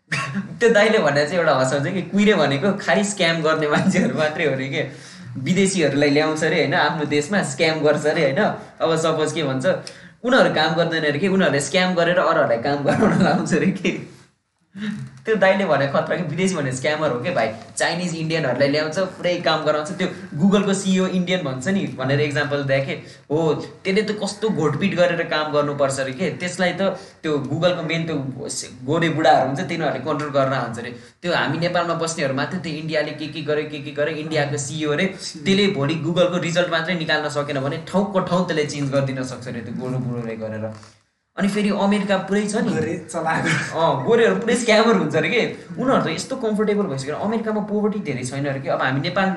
त्यो 0.60 0.68
दाइले 0.76 0.98
भने 1.06 1.22
चाहिँ 1.26 1.38
एउटा 1.40 1.54
हँसाउँछ 1.60 1.86
कि 1.94 2.02
कुहिरे 2.14 2.34
भनेको 2.42 2.68
खालि 2.84 3.04
स्क्याम 3.12 3.42
गर्ने 3.42 3.68
मान्छेहरू 3.74 4.14
मात्रै 4.18 4.44
हो 4.46 4.52
अरे 4.54 4.68
कि? 4.74 4.82
विदेशीहरूलाई 5.46 6.10
ल्याउँछ 6.16 6.44
अरे 6.44 6.58
होइन? 6.62 6.74
आफ्नो 6.86 7.04
देशमा 7.16 7.42
स्क्याम 7.52 7.80
गर्छ 7.86 8.06
अरे 8.06 8.22
होइन? 8.22 8.40
अब 8.80 8.96
सपोज 9.04 9.32
के 9.32 9.42
भन्छ 9.50 9.66
उनीहरू 10.24 10.50
काम 10.54 10.74
गर्दैन 10.78 11.04
अरे 11.10 11.18
कि? 11.18 11.28
उनीहरूले 11.28 11.60
स्क्याम 11.68 11.94
गरेर 11.94 12.18
अरूहरूलाई 12.22 12.58
काम 12.66 12.78
गराउन 12.86 13.22
लाउँछ 13.24 13.54
अरे 13.54 13.70
कि? 13.80 13.90
त्यो 14.76 15.34
दाइले 15.36 15.64
भने 15.66 15.86
खतरा 15.88 16.16
कि 16.16 16.22
विदेशी 16.30 16.54
भने 16.54 16.72
स्क्यामर 16.72 17.10
हो 17.10 17.18
कि 17.20 17.30
भाइ? 17.34 17.48
चाइनिज 17.76 18.14
इन्डियनहरूलाई 18.16 18.68
ल्याउँछ 18.68 18.98
पुरै 19.16 19.34
काम 19.46 19.64
गराउँछ। 19.64 19.90
त्यो 19.98 20.08
गुगलको 20.38 20.74
सिइओ 20.74 21.06
इन्डियन 21.18 21.42
भन्छ 21.44 21.68
नि 21.68 21.86
भनेर 21.98 22.20
इक्जाम्पल 22.20 22.62
देखेँ। 22.64 22.96
हो 23.30 23.38
त्यसले 23.84 24.02
त 24.02 24.18
कस्तो 24.22 24.48
घोटपिट 24.48 24.94
गरेर 24.96 25.22
काम 25.32 25.52
गर्नुपर्छ 25.52 25.98
अरे 26.00 26.12
के? 26.12 26.30
त्यसलाई 26.36 26.72
त 26.80 26.92
त्यो 27.22 27.38
गुगलको 27.48 27.82
मेन 27.82 28.04
त्यो 28.06 28.16
गोरे 28.84 29.08
बुढाहरू 29.16 29.46
हुन्छ 29.48 29.60
तिनीहरूले 29.64 30.04
कन्ट्रोल 30.04 30.30
गर्न 30.36 30.52
आउँछ 30.52 30.78
अरे। 30.78 30.90
त्यो 31.22 31.32
हामी 31.32 31.58
नेपालमा 31.58 31.94
बस्नेहरू 32.04 32.34
मात्रै 32.36 32.60
त्यो 32.60 32.72
इन्डियाले 32.82 33.12
के 33.16 33.26
के 33.32 33.40
गर्यो 33.48 33.70
के 33.70 33.78
के 33.80 33.92
गर्यो 33.96 34.16
इन्डियाको 34.24 34.56
सिइओ 34.66 34.92
अरे। 34.92 35.06
त्यसले 35.16 35.66
भोलि 35.72 35.94
गुगलको 36.04 36.36
रिजल्ट 36.44 36.70
मात्रै 36.76 36.94
निकाल्न 37.00 37.28
सकेन 37.32 37.60
भने 37.64 37.76
ठाउँको 37.88 38.20
ठाउँ 38.28 38.46
त्यसले 38.46 38.66
चेन्ज 38.76 38.92
गरिदिन 38.92 39.22
सक्छ 39.32 39.46
अरे 39.48 39.60
त्यो 39.64 39.74
गोरो 39.80 39.98
बुढोले 40.04 40.36
गरेर। 40.44 40.68
अनि 41.36 41.48
फेरि 41.48 41.70
अमेरिका 41.84 42.16
पुरै 42.28 42.44
छ 42.48 42.64
नि। 42.64 42.72
अँ 43.12 43.92
गोरेहरू 44.08 44.36
पुरै 44.40 44.56
स्क्यामर 44.56 44.96
हुन्छ 44.96 45.16
अरे 45.16 45.28
कि? 45.28 45.42
उनीहरू 45.76 46.02
त 46.04 46.08
यस्तो 46.16 46.36
कम्फोर्टेबल 46.40 46.86
भइसक्यो। 46.92 47.16
अमेरिकामा 47.28 47.62
पोभर्टी 47.68 48.00
धेरै 48.08 48.24
छैन 48.24 48.46
अरे 48.48 48.60
कि? 48.64 48.68
अब 48.72 48.80
हामी 48.82 49.00
नेपाल 49.04 49.28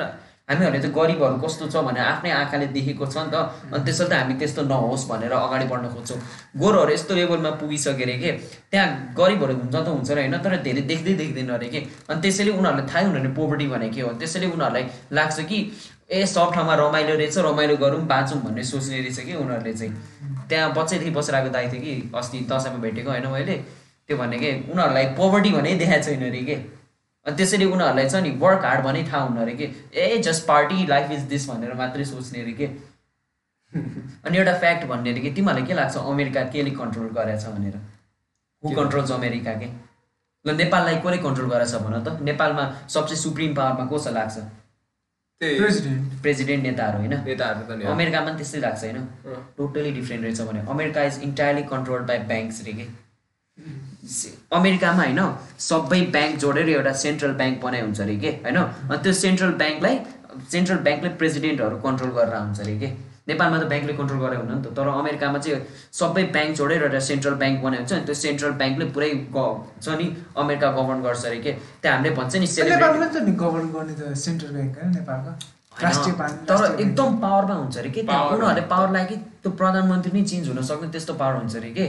हामीहरूले 0.50 0.80
त 0.82 0.90
गरिबहरू 0.90 1.38
कस्तो 1.46 1.68
छ 1.70 1.84
भनेर 1.86 2.02
आफ्नै 2.02 2.32
आँखाले 2.32 2.68
देखेको 2.74 3.06
छ 3.06 3.22
नि 3.22 3.30
त। 3.30 3.36
अनि 3.70 3.84
त्यसैले 3.86 4.10
त 4.10 4.14
हामी 4.16 4.34
त्यस्तो 4.40 4.62
नहोस् 4.66 5.06
भनेर 5.12 5.34
अगाडि 5.36 5.66
बढ्न 5.70 5.86
खोज्छौँ। 5.94 6.20
गोरोहरू 6.58 6.92
यस्तो 6.96 7.14
लेभलमा 7.20 7.52
पुगिसक्यो 7.60 8.06
अरे 8.08 8.16
कि? 8.18 8.32
त्यहाँ 8.72 9.14
गरिबहरू 9.20 9.54
हुन्छ 9.60 9.76
त 9.76 9.88
हुन्छ 9.94 10.10
र 10.10 10.18
होइन 10.24 10.36
तर 10.40 10.56
धेरै 10.66 10.82
देख्दै 10.90 11.14
देख्दैन 11.22 11.50
अरे 11.54 11.68
कि? 11.70 11.80
अनि 12.10 12.20
त्यसैले 12.24 12.52
उनीहरूलाई 12.58 12.88
थाहै 12.90 13.04
हुँदैन 13.06 13.28
पोभर्टी 13.38 13.68
भने 13.68 13.90
के 13.94 14.02
हो। 14.02 14.10
त्यसैले 14.18 14.48
उनीहरूलाई 14.56 14.84
लाग्छ 15.14 15.38
कि 15.46 15.60
ए 16.10 16.26
सब 16.26 16.50
ठाउँमा 16.56 16.74
रमाइलो 16.82 17.14
रहेछ 17.22 17.38
रमाइलो 17.46 17.76
गरौँ 17.78 18.02
बाँचौँ 18.10 18.42
भन्ने 18.42 18.64
सोच्ने 18.66 18.98
रहेछ 19.06 19.20
कि 19.20 19.34
उनीहरूले 19.38 19.74
चाहिँ। 19.78 19.94
त्यहाँ 20.50 20.74
बच्चैदेखि 20.74 21.12
बसेर 21.12 21.36
आएको 21.36 21.50
दाइ 21.50 21.72
थियो 21.72 21.82
कि 21.82 22.12
अस्ति 22.16 22.40
दसैँमा 22.52 22.78
भेटेको 22.78 23.10
होइन 23.10 23.28
मैले। 23.28 23.56
त्यो 24.08 24.18
भने 24.18 24.40
कि 24.40 24.52
उनीहरूलाई 24.72 25.06
पोभर्टी 25.06 25.52
भने 25.52 25.76
देखाएको 25.76 26.04
छैन 26.04 26.30
अरे 26.30 26.42
कि। 26.42 26.54
अनि 27.26 27.36
त्यसैले 27.38 27.66
उनीहरूलाई 27.66 28.10
छ 28.10 28.16
नि 28.16 28.30
वर्क 28.30 28.66
हार्ड 28.66 28.86
भने 28.86 29.04
थाहा 29.04 29.24
हुनु 29.24 29.42
अरे 29.42 29.54
कि। 29.54 29.66
ए 29.94 30.18
just 30.18 30.48
party 30.48 30.86
life 30.88 31.12
is 31.12 31.20
this 31.20 31.50
भनेर 31.50 31.74
मात्रै 31.74 32.06
सोच्ने 32.06 32.42
अरे 32.42 32.54
कि। 32.54 32.66
अनि 34.26 34.38
एउटा 34.38 34.54
फ्याक्ट 34.58 34.86
भन्ने 34.86 35.12
अरे 35.12 35.22
कि 35.22 35.32
तिमीहरूलाई 35.32 35.68
के 35.68 35.74
लाग्छ 35.74 35.98
अमेरिका 35.98 36.44
केले 36.44 36.72
कन्ट्रोल 36.72 37.08
गरेछ 37.08 37.46
भनेर? 37.46 37.76
हु 38.64 38.70
कन्ट्रोल्स 38.76 39.12
अमेरिका 39.12 39.54
के? 39.54 39.68
ल 40.46 40.56
नेपाललाई 40.56 40.96
कसले 40.96 41.18
कन्ट्रोल 41.18 41.50
गरेछ 41.50 41.76
भन 41.76 42.04
त। 42.04 42.22
नेपालमा 42.22 42.64
सबसे 42.90 43.16
सुप्रिम 43.16 43.56
पावरमा 43.56 43.86
कसो 43.86 44.12
लाग्छ? 44.12 44.38
त्यही 44.38 44.59
प्रेसिडेन्ट। 45.42 46.22
प्रेसिडेन्ट 46.22 46.64
नेताहरू 46.64 46.98
होइन। 46.98 47.86
अमेरिकामा 47.92 48.30
पनि 48.30 48.38
त्यस्तै 48.38 48.60
लाग्छ 48.60 48.84
होइन। 48.84 48.98
टोटली 49.58 49.92
डिफ्रेन्ट 49.92 50.24
रहेछ 50.26 50.42
भने। 50.50 50.60
America 50.70 51.04
is 51.04 51.20
entirely 51.24 51.64
control 51.70 52.02
by 52.10 52.18
banks 52.32 52.64
रे 52.66 52.74
के? 52.80 52.86
अमेरिकामा 54.58 55.04
होइन 55.04 55.22
सबै 55.68 56.02
ब्याङ्क 56.16 56.40
जोडेर 56.44 56.70
एउटा 56.70 56.94
सेन्ट्रल 57.04 57.34
ब्याङ्क 57.42 57.62
बनाइ 57.64 57.82
हुन्छ 57.82 58.02
अरे 58.02 58.16
के? 58.24 58.32
होइन? 58.46 58.58
अनि 58.58 58.98
त्यो 59.04 59.14
सेन्ट्रल 59.22 59.52
ब्याङ्कलाई 59.62 60.00
सेन्ट्रल 60.52 60.78
ब्याङ्कले 60.88 61.10
प्रेसिडेन्टहरू 61.22 61.78
कन्ट्रोल 61.88 62.12
गरेर 62.18 62.36
हुन्छ 62.36 62.60
अरे 62.62 62.76
के? 62.80 62.90
नेपालमा 63.32 63.58
त 63.62 63.66
ब्याङ्कले 63.72 63.94
कन्ट्रोल 64.00 64.20
गरेर 64.26 64.40
हुन 64.42 64.52
नि 64.52 64.62
त। 64.64 64.68
तर 64.78 64.88
अमेरिकामा 65.02 65.40
चाहिँ 65.46 65.62
सबै 66.00 66.24
ब्याङ्क 66.36 66.52
जोडेर 66.60 66.82
एउटा 66.88 67.02
सेन्ट्रल 67.10 67.36
ब्याङ्क 67.42 67.58
बनाइ 67.66 67.80
हुन्छ 67.80 67.92
अनि 67.94 68.06
त्यो 68.10 68.16
सेन्ट्रल 68.26 68.52
ब्याङ्कले 68.62 68.86
पुरै 68.96 69.12
ग 69.36 69.38
छ 69.84 69.88
नि 70.02 70.08
अमेरिका 70.44 70.68
गभर्न 70.78 71.00
गर्छ 71.08 71.24
अरे 71.30 71.40
के? 71.46 71.52
त्यहाँ 71.82 71.96
हामीले 71.98 72.16
भन्छ 72.20 72.34
नि 72.36 72.48
सेलिब्रेटी 72.58 72.82
नेपालमा 72.82 73.08
त 73.14 73.18
नि 73.30 73.34
गभर्न 73.44 73.68
गर्ने 73.78 73.94
त 74.02 74.04
सेन्ट्रल 74.26 74.52
तर। 75.80 76.64
एकदम 76.84 77.10
पावरमा 77.24 77.56
हुन्छ 77.56 77.78
अरे 77.78 77.90
के? 77.96 78.02
त्यहाँ 78.04 78.24
उनीहरूले 78.36 78.64
पावर 78.68 78.90
लाग्यो 78.92 79.18
त्यो 79.44 79.52
प्रधानमन्त्री 79.60 80.12
नै 80.12 80.24
चेन्ज 80.32 80.48
हुन 80.52 80.60
सक्ने 80.70 80.88
त्यस्तो 80.92 81.14
पावर 81.22 81.36
हुन्छ 81.40 81.56
अरे 81.56 81.72
के। 81.78 81.86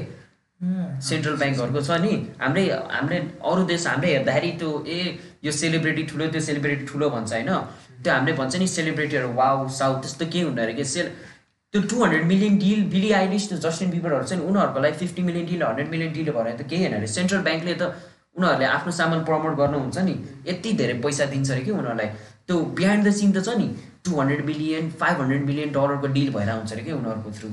सेन्ट्रल 1.08 1.36
ब्याङ्कहरूको 1.42 1.80
छ 1.88 1.90
नि। 2.04 2.12
हाम्रै 2.38 2.64
हामीले 2.70 3.18
अरू 3.50 3.62
देश 3.72 3.86
हामीले 3.90 4.08
हेर्दाखेरि 4.14 4.50
त्यो 4.60 4.70
ए 4.86 5.18
यो 5.42 5.52
सेलिब्रेटी 5.62 6.02
ठुलो 6.10 6.26
त्यो 6.34 6.40
सेलिब्रेटी 6.48 6.84
ठुलो 6.86 7.06
भन्छ 7.16 7.32
होइन। 7.32 7.50
त्यो 8.04 8.10
हामीले 8.14 8.32
भन्छ 8.38 8.54
नि 8.62 8.66
सेलिब्रेटीहरू 8.76 9.28
वाउ 9.40 9.68
साउ 9.80 9.92
त्यस्तो 10.06 10.24
केही 10.32 10.44
हुँदो 10.46 10.62
अरे 10.62 10.74
कि? 10.78 10.84
सेल 10.94 11.06
त्यो 11.74 11.80
two 11.90 12.02
hundred 12.02 12.24
million 12.26 12.58
deal 12.58 12.80
Billie 12.92 13.10
Eilish 13.16 13.48
त्यो 13.48 13.58
जस्टिन 13.64 13.90
बिबरहरू 13.90 14.24
छ 14.28 14.38
नि 14.38 14.46
उनीहरूको 14.50 14.80
लागि 14.84 14.96
fifty 15.02 15.22
million 15.22 15.46
deal 15.46 15.62
hundred 15.62 15.90
million 15.90 16.12
deal 16.12 16.30
भएर 16.30 16.56
त 16.56 16.66
केही 16.70 16.82
होइन। 16.84 16.96
अरे 16.96 17.06
सेन्ट्रल 17.12 17.42
ब्याङ्कले 17.48 17.74
त 17.74 17.82
उनीहरूले 18.38 18.66
आफ्नो 18.78 18.92
सामान 18.96 19.22
प्रमोट 19.28 19.54
गर्नुहुन्छ 19.60 19.98
नि। 20.08 20.14
यति 20.48 20.72
धेरै 20.80 20.96
पैसा 21.04 21.24
दिन्छ 21.34 21.50
अरे 21.50 21.62
कि 21.66 21.70
उनीहरूलाई। 21.70 22.08
त्यो 22.46 22.56
बिहाइन्ड 22.80 23.06
द 23.06 23.12
सिन 23.20 23.32
त 23.32 23.44
छ 23.46 23.54
नि। 23.60 23.68
Two 24.04 24.10
hundred 24.20 24.44
million 24.50 24.90
five 25.00 25.20
hundred 25.20 25.44
million 25.46 25.72
डलरको 25.76 26.06
डिल 26.16 26.30
भएर 26.36 26.50
हुन्छ 26.50 26.72
अरे 26.72 26.82
कि 26.82 26.92
उनीहरूको 26.92 27.30
थ्रु 27.38 27.48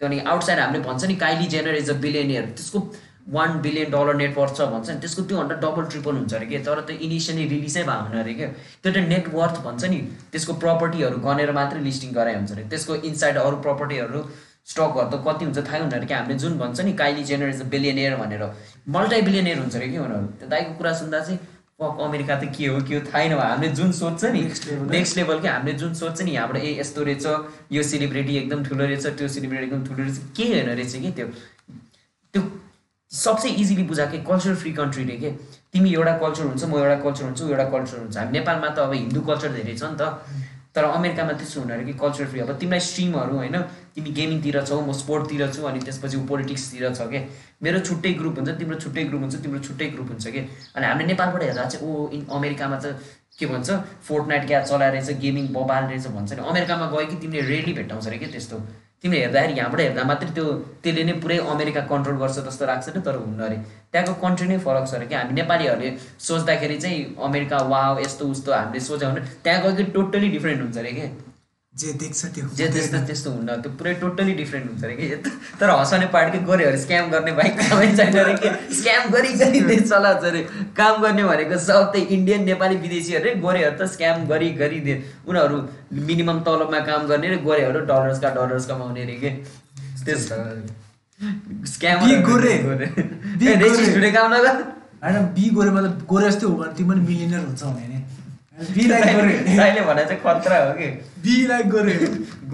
त्यो 0.00 0.08
अनि 0.08 0.18
आउटसाइड 0.32 0.58
हामीले 0.60 0.82
भन्छ 0.86 1.04
नि 1.10 1.16
Kylie 1.24 1.46
Jenner 1.54 1.74
is 1.76 1.90
a 1.90 1.98
billionaire 2.06 2.44
त्यसको 2.56 2.78
one 3.34 3.60
billion 3.60 3.90
dollar 3.90 4.14
net worth 4.16 4.56
छ 4.56 4.66
भन्छ 4.72 4.90
नि 4.90 4.98
त्यसको 5.02 5.22
त्यो 5.22 5.36
भन्दा 5.38 5.54
डबल 5.62 5.84
ट्रिपल 5.92 6.14
हुन्छ 6.16 6.34
अरे 6.34 6.46
के? 6.46 6.58
तर 6.66 6.80
त्यो 6.88 6.96
इनिसियली 7.06 7.44
रिलिजै 7.48 7.82
भएको 7.82 8.04
हुन 8.08 8.18
अरे 8.18 8.34
क्या 8.34 8.48
त्यो 8.82 8.92
त 8.92 8.96
नेटवर्थ 9.12 9.56
भन्छ 9.64 9.84
नि 9.94 9.98
त्यसको 10.32 10.52
प्रपर्टीहरू 10.64 11.16
गनेर 11.26 11.52
मात्रै 11.58 11.80
लिस्टिङ 11.88 12.12
गराइ 12.18 12.34
हुन्छ 12.34 12.52
अरे। 12.52 12.64
त्यसको 12.70 12.94
इनसाइड 13.10 13.36
अरू 13.42 13.56
प्रपर्टीहरू 13.66 14.20
स्टकहरू 14.66 15.10
त 15.10 15.22
कति 15.26 15.44
हुन्छ 15.44 15.58
थाहै 15.66 15.80
हुँदैन 15.82 16.06
कि? 16.06 16.14
हामीले 16.14 16.38
जुन 16.44 16.58
भन्छ 16.58 16.80
नि 16.86 16.92
Kylie 17.02 17.24
Jenner 17.24 17.48
is 17.54 17.60
a 17.62 17.68
billionaire 17.74 18.16
भनेर। 18.22 18.42
मल्टाइ 18.94 19.22
बिलियनियर 19.28 19.58
हुन्छ 19.58 19.74
अरे 19.76 19.88
कि 19.88 19.98
उनीहरू? 19.98 20.26
त्यो 20.38 20.48
दाइको 20.54 20.72
कुरा 20.78 20.92
सुन्दा 21.02 21.20
चाहिँ 21.26 21.38
पक 21.80 21.98
अमेरिका 22.00 22.34
त 22.40 22.44
के 22.56 22.66
हो 22.66 22.80
के 22.88 22.94
हो 22.94 23.00
थाहै 23.06 23.28
नभए 23.28 23.46
हामीले 23.46 23.68
जुन 23.78 23.90
सोध्छ 23.92 24.24
नि 24.36 24.42
नेक्स्ट 24.94 25.16
लेभल 25.16 25.40
के? 25.40 25.48
हामीले 25.48 25.72
जुन 25.82 25.94
सोध्छ 25.94 26.22
नि 26.22 26.30
यहाँबाट 26.34 26.56
ए 26.62 26.70
यस्तो 26.80 27.02
रहेछ 27.10 27.26
यो 27.72 27.82
सेलिब्रेटी 27.90 28.36
एकदम 28.42 28.64
ठुलो 28.64 28.84
रहेछ 28.84 29.06
त्यो 29.18 29.28
सेलिब्रेटी 29.34 29.66
एकदम 29.66 29.84
ठुलो 29.88 30.02
रहेछ। 30.02 30.18
के 30.36 30.44
होइन 30.52 30.70
रहेछ 30.72 30.94
कि 31.02 31.10
त्यो? 31.18 31.26
त्यो 32.34 32.42
सबसे 33.10 33.48
इजिली 33.48 33.82
बुझाएको 33.86 34.18
कल्चर 34.28 34.54
फ्री 34.54 34.72
कन्ट्री 34.72 35.04
रे 35.04 35.16
के? 35.16 35.30
तिमी 35.72 35.92
एउटा 35.94 36.16
कल्चर 36.18 36.44
हुन्छ 36.44 36.64
म 36.64 36.74
एउटा 36.78 36.96
कल्चर 37.04 37.24
हुन्छु 37.24 37.48
एउटा 37.48 37.64
कल्चर 37.70 37.98
हुन्छ। 37.98 38.16
हामी 38.16 38.32
नेपालमा 38.38 38.68
त 38.68 38.78
अब 38.78 38.92
हिन्दू 38.92 39.20
कल्चर 39.20 39.52
धेरै 39.52 39.74
छ 39.74 39.82
नि 39.82 39.96
त। 40.00 40.02
तर 40.74 40.84
अमेरिकामा 40.84 41.32
त्यस्तो 41.32 41.60
अरे 41.64 41.84
कि 41.84 41.92
कल्चर 41.96 42.24
फ्री 42.28 42.40
अब 42.40 42.50
तिमीलाई 42.60 42.80
स्ट्रिमहरू 42.80 43.36
होइन? 43.36 43.56
तिमी 43.94 44.10
गेमिङतिर 44.10 44.60
छौ 44.68 44.80
म 44.80 44.92
स्पोर्टतिर 44.92 45.48
छु 45.54 45.62
अनि 45.64 45.80
त्यसपछि 45.86 46.16
ऊ 46.16 46.24
पोलिटिक्सतिर 46.28 46.92
छ 46.92 47.06
के? 47.08 47.20
मेरो 47.62 47.78
छुट्टै 47.80 48.12
ग्रुप 48.20 48.34
हुन्छ 48.38 48.50
तिम्रो 48.60 48.76
छुट्टै 48.84 49.04
ग्रुप 49.08 49.20
हुन्छ 49.24 49.36
तिम्रो 49.40 49.60
छुट्टै 49.64 49.86
ग्रुप 49.94 50.08
हुन्छ 50.12 50.26
कि? 50.26 50.40
अनि 50.76 50.86
हामीले 50.86 51.06
नेपालबाट 51.06 51.42
हेर्दा 51.42 51.64
चाहिँ 51.64 51.86
ओ 51.86 52.10
इन 52.12 52.26
अमेरिकामा 52.28 52.76
त 52.76 53.00
के 53.38 53.46
भन्छ? 53.46 53.68
फोर्ट 54.04 54.28
नाइट 54.28 54.46
क्या 54.46 54.60
चलाएर 54.68 55.16
गेमिङ 55.24 55.46
बबाल 55.56 55.84
रहेछ 55.88 56.06
भन्छ 56.12 56.32
नि। 56.32 56.42
अमेरिकामा 56.44 56.86
गयो 56.92 57.06
कि 57.06 57.16
तिमीले 57.24 57.42
रेली 57.48 57.72
भेट्टाउँछ 57.72 58.06
अरे 58.06 58.18
कि 58.18 58.26
त्यस्तो? 58.36 58.56
तिमीले 59.06 59.22
हेर्दाखेरि 59.22 59.58
यहाँबाट 59.58 59.80
हेर्दा 59.80 60.04
मात्रै 60.04 60.30
त्यो 60.34 60.44
त्यसले 60.82 61.02
नै 61.06 61.12
पुरै 61.22 61.38
अमेरिका 61.54 61.80
कन्ट्रोल 61.92 62.16
गर्छ 62.22 62.38
जस्तो 62.46 62.66
लाग्छ 62.66 62.86
नि 62.96 63.00
तर 63.06 63.16
हुन्न 63.22 63.40
अरे। 63.46 63.56
त्यहाँको 63.92 64.14
कन्ट्री 64.24 64.46
नै 64.48 64.58
फरक 64.66 64.84
छ 64.90 64.94
अरे 64.98 65.06
कि 65.06 65.14
हामी 65.14 65.34
नेपालीहरूले 65.38 65.90
सोच्दाखेरि 66.26 66.76
चाहिँ 66.82 66.98
अमेरिका 67.28 67.58
वा 67.70 67.82
यस्तो 68.00 68.28
उस्तो 68.34 68.52
हामीले 68.52 68.80
सोच्यौँ 68.90 69.12
भने 69.12 69.22
त्यहाँ 69.46 69.62
गयो 69.62 69.72
कि 69.78 69.84
टोटली 69.94 70.28
डिफ्रेन्ट 70.36 70.62
हुन्छ 70.62 70.78
अरे 70.78 70.92
के। 70.98 71.06
जे 71.76 71.92
देख्छ 71.92 72.24
त्यो 72.34 72.44
जे 72.56 72.66
त्यस्तो 72.68 72.96
हुँदैन। 72.96 73.06
त्यस्तो 73.06 73.30
हुन्न। 73.30 73.54
त्यो 73.62 73.70
पुरै 73.72 73.92
टोटली 73.94 74.34
डिफ्रेन्ट 74.34 74.66
हुन्छ 74.70 74.84
अरे 74.84 74.94
कि। 74.96 75.06
तर 75.60 75.70
हँसाउने 75.70 76.06
पार्टकै 76.06 76.38
गोरेहरू 76.48 76.78
स्क्याम 76.78 77.10
गर्ने 77.10 77.32
भाइ 77.32 77.48
कामै 77.58 77.88
छैन 77.96 78.16
अरे 78.18 78.34
कि। 78.34 78.48
स्क्याम 78.74 79.10
गरी 79.10 79.32
गरी 79.42 79.60
देश 79.70 79.82
चलाउँछ 79.90 80.24
अरे। 80.24 80.40
काम 80.76 81.02
गर्ने 81.02 81.24
भनेको 81.24 81.58
सब 81.58 81.92
त्यही 81.92 82.04
इन्डियन 82.16 82.44
नेपाली 82.44 82.76
विदेशीहरू 82.76 83.34
गोरेहरू 83.40 83.76
त 83.76 83.90
स्क्याम 83.92 84.24
गरी 84.26 84.48
गरी 84.62 84.78
उनीहरू 85.28 85.56
मिनिमम 86.08 86.40
तलबमा 86.48 86.80
काम 86.88 87.06
गर्ने 87.06 87.28
रे 87.28 87.38
गोरेहरू 87.44 87.80
डलर्सका 87.92 88.30
डलर्स 88.38 88.66
कमाउने 88.66 89.02
अरे 89.02 89.16
कि। 89.24 89.30
त्यस 90.04 90.28
स्क्याम। 91.74 91.98
काम 94.16 94.34
नगर। 94.34 94.64
होइन 95.04 95.24
बी 95.36 95.48
गोरे 95.50 95.70
मतलब 95.70 96.06
गोरे 96.08 96.30
जस्तै 96.30 96.46
हो 96.46 96.54
भने 96.56 96.72
तिमी 96.74 96.88
पनि 96.90 97.00
मिलिनियर 97.08 97.40
हुन्छ 97.40 97.62
भने 97.62 97.98
नि 98.58 98.66
बी 98.74 98.86
लाइक 98.88 99.16
गोरे 99.16 99.34
अहिले 99.56 99.80
भने 99.88 100.04
चाहिँ 100.04 100.20
खतरा 100.22 100.58
हो 100.64 100.72
कि 100.78 100.88
बी 101.24 101.36
लाइक 101.46 101.68
गोरे 101.70 101.94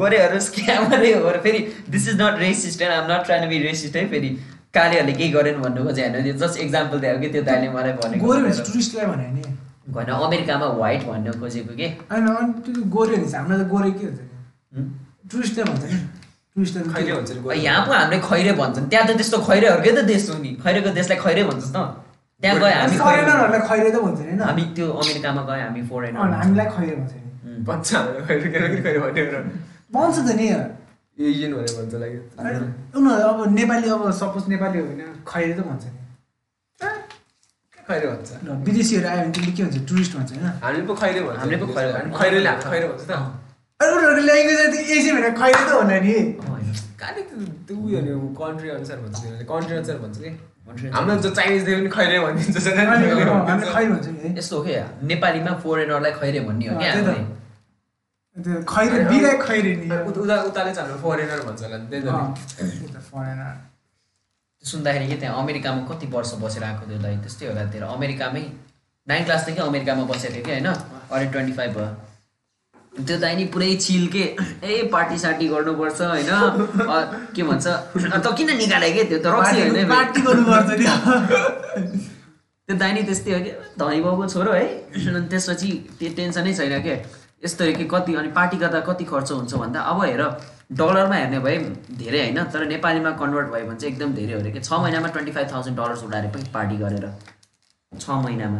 गोरेहरू 0.00 0.40
स्क्यामरै 0.46 1.12
हो 1.12 1.30
फेरि 1.44 1.61
this 1.90 2.09
is 2.09 2.20
not 2.22 2.38
racist 2.40 2.82
and 2.82 2.94
I'm 2.94 3.12
not 3.12 3.24
trying 3.26 3.48
be 3.48 3.59
racist 3.66 3.96
है 3.96 4.07
फेरि 4.14 4.30
कालेहरूले 4.74 5.12
केही 5.12 5.30
गरेन 5.32 5.61
भन्नु 5.62 5.84
खोजे 5.84 6.09
होइन 6.09 6.38
जस्ट 6.38 6.61
इक्जाम्पल 6.66 7.00
दियो 7.00 7.18
कि 7.20 7.28
त्यो 7.34 7.42
दाइले 7.50 7.68
मलाई 7.76 7.92
भनेको 8.03 8.26
गोरे 8.26 8.40
भनेपछि 8.42 8.62
टुरिस्टलाई 8.70 9.07
भने 9.07 9.28
नि 9.32 9.42
होइन 9.94 10.11
अमेरिकामा 10.18 10.66
व्हाइट 10.80 11.07
भन्नु 11.07 11.32
खोजेको 11.40 11.74
के 11.80 11.88
होइन 12.12 12.26
अनि 12.34 12.53
त्यो 12.66 12.84
गोरे 12.96 13.16
हुन्छ 13.16 13.34
हामीलाई 13.34 13.64
त 13.64 13.68
गोरे 13.74 13.90
के 13.98 14.07
हुन्छ 14.07 14.20
नि 14.20 14.28
हुँ? 14.74 14.86
टुरिस्टलाई 15.32 15.64
भन्छ 15.70 15.84
नि 15.92 15.98
टुरिस्टलाई 16.57 16.94
खैरे 16.94 17.12
हुन्छ 17.16 17.30
नि 17.30 17.38
अब 17.38 17.44
गोरे। 17.44 17.59
यहाँ 17.59 17.84
पो 17.86 17.92
हामीले 17.92 18.20
खैरे 18.28 18.53
भन्छन् 18.62 18.88
त्यहाँ 18.90 19.07
त 19.09 19.16
त्यस्तो 19.20 19.38
खैरेहरूकै 19.48 19.92
त 19.92 20.05
देश 20.12 20.30
हो 20.30 20.38
नि 20.42 20.50
खैरेको 20.64 20.90
देशलाई 20.98 21.18
खैरे 21.24 21.44
भन्छस् 21.50 21.76
न 21.76 21.84
त्यहाँ 22.43 22.59
गयो 22.59 22.74
हामी 22.82 22.97
फरेनरहरूलाई 22.99 23.62
खैरे 23.68 23.90
त 23.90 23.97
भन्छ 24.05 24.20
नि 24.20 24.24
होइन 24.26 24.40
हामी 24.43 24.62
त्यो 24.76 24.86
अमेरिकामा 25.03 25.43
गयो 25.49 25.62
हामी 25.62 25.82
फोरेनर 25.90 26.32
हामीलाई 26.43 26.66
खैरे 26.74 26.95
भन्छ 26.99 27.12
नि। 27.14 27.22
भन्छ 27.68 27.88
भन्छ 29.95 30.16
त 30.18 30.30
नि। 30.38 30.47
एजियन 31.22 31.53
भनेर 31.55 31.72
भन्छ 31.78 31.95
लाग्यो 32.03 32.20
उनीहरू 32.99 33.26
अब 33.30 33.38
नेपाली 33.59 33.86
अब 33.95 34.03
सपोज 34.20 34.45
नेपाली 34.53 34.78
हो 34.78 34.84
भने 34.90 35.05
खैरे 35.30 35.53
त 35.55 35.61
भन्छ 35.68 35.84
नि। 35.86 35.99
खैरे 37.88 38.07
भन्छ? 38.11 38.30
विदेशीहरू 38.66 39.07
आयो 39.09 39.22
भने 39.22 39.32
त्यसले 39.32 39.53
के 39.53 39.62
भन्छ? 39.62 39.78
टुरिस्ट 39.88 40.12
भन्छ 40.16 40.30
होइन। 40.32 40.47
हामीले 40.64 40.84
पो 40.86 40.95
खैरे 41.03 41.20
भन्छ। 41.26 41.38
हामीले 41.40 41.59
पो 41.62 41.66
खैरे। 41.74 41.90
खैरेले 42.18 42.49
हामी 42.49 42.62
खैरे 42.72 42.86
भन्छ 42.90 43.03
त। 43.11 43.12
उनीहरूको 43.80 44.22
ल्याङ्ग्वेज 44.28 44.74
एसी 44.97 45.11
भने 45.16 45.30
खैरे 45.40 45.62
त 45.62 45.70
होला 45.78 45.97
नि। 46.07 46.14
कहाँनिर 47.01 47.24
त्यो 47.66 47.76
उयो 47.86 48.01
नि 48.07 48.11
कन्ट्री 48.40 48.68
अनुसार 48.78 48.99
भन्छ 49.05 49.20
कन्ट्री 49.53 49.74
अनुसार 49.76 49.99
भन्छ 50.05 50.16
कि? 50.24 50.30
हाम्रो 50.95 51.15
जो 51.25 51.31
चाइनिज 51.37 51.63
देख्यो 51.65 51.79
भने 51.81 51.91
खैरे 51.97 52.19
भनिदिन्छ 52.21 52.57
यस्तो 54.39 54.55
हो 54.57 54.63
क्या 54.65 54.85
नेपालीमा 55.11 55.53
फोरेनरलाई 55.63 56.13
खैरे 56.21 56.41
भन्ने 56.49 56.67
हो 56.69 56.75
क्या 56.81 56.93
उता 60.23 60.35
उताले 60.49 60.71
चाहिँ 60.75 60.89
हाम्रो 60.89 60.99
फरेनर 61.05 61.41
भन्छ 61.47 61.61
होला 61.63 61.79
त्यही 61.91 62.01
सुन्दाखेरि 64.65 65.07
कि 65.09 65.17
त्यहाँ 65.21 65.43
अमेरिकामा 65.43 65.81
कति 65.91 66.07
वर्ष 66.15 66.31
बसेर 66.43 66.63
आएको 66.65 66.83
थियो 66.89 66.99
दाइ 67.03 67.15
त्यस्तै 67.27 67.47
होला 67.47 67.63
त्यो 67.73 67.87
अमेरिकामै 67.97 68.43
नाइन 69.07 69.23
क्लासदेखि 69.25 69.61
अमेरिकामा 69.61 70.03
बसेको 70.11 70.35
थियो 70.35 70.45
कि 70.45 70.51
होइन? 70.53 70.69
अहिले 71.11 71.31
ट्वेन्टी 71.33 71.53
फाइभ 71.53 71.71
भयो। 71.77 71.91
त्यो 72.93 73.16
दाइ 73.18 73.34
नि 73.36 73.45
पुरै 73.53 73.74
चिल 73.76 74.07
के 74.12 74.24
ए 74.64 74.88
पार्टी 74.93 75.18
सार्टी 75.18 75.47
गर्नुपर्छ 75.49 76.01
होइन? 76.01 76.28
के 77.34 77.43
भन्छ? 77.43 77.66
त 77.97 78.26
किन 78.36 78.49
निकाले 78.57 78.90
के 78.93 79.05
त्यो 79.11 79.18
त 79.18 79.26
रक्सी 79.32 79.61
होइन 79.61 79.88
पार्टी 79.88 80.20
गर्नुपर्छ 80.20 80.68
नि। 80.76 80.86
त्यो 82.68 82.76
दाइ 82.76 82.93
नि 82.93 83.03
त्यस्तै 83.03 83.30
हो 83.32 83.40
कि 83.45 83.51
धनी 83.80 84.01
बाबुको 84.01 84.26
छोरो 84.28 84.53
है। 84.53 84.66
अनि 85.09 85.26
त्यसपछि 85.32 85.70
त्यो 85.99 86.09
टेन्सनै 86.16 86.53
छैन 86.55 86.74
के? 86.84 86.95
यस्तो 87.45 87.64
हो 87.64 87.72
कि 87.78 87.84
कति 87.90 88.12
अनि 88.14 88.28
पार्टी 88.36 88.57
गर्दा 88.57 88.80
कति 88.86 89.05
खर्च 89.05 89.32
हुन्छ 89.32 89.53
भन्दा 89.62 89.80
अब 89.80 89.99
हेर 90.05 90.22
डलरमा 90.78 91.16
हेर्ने 91.16 91.38
भए 91.47 91.57
धेरै 91.99 92.20
होइन 92.20 92.38
तर 92.53 92.61
नेपालीमा 92.66 93.11
कन्भर्ट 93.22 93.47
भयो 93.53 93.64
भने 93.66 93.78
चाहिँ 93.80 93.93
एकदम 93.95 94.11
धेरै 94.20 94.32
हो 94.32 94.40
अरे 94.40 94.51
कि? 94.53 94.61
छ 94.61 94.72
महिनामा 94.84 95.09
ट्वेन्टी 95.16 95.32
फाइभ 95.32 95.49
थाउजन्ड 95.53 95.76
डलर्स 95.80 96.03
उडाएर 96.05 96.26
पनि 96.36 96.45
पार्टी 96.55 96.76
गरेर। 96.84 97.07
छ 97.93 98.07
महिनामा 98.28 98.59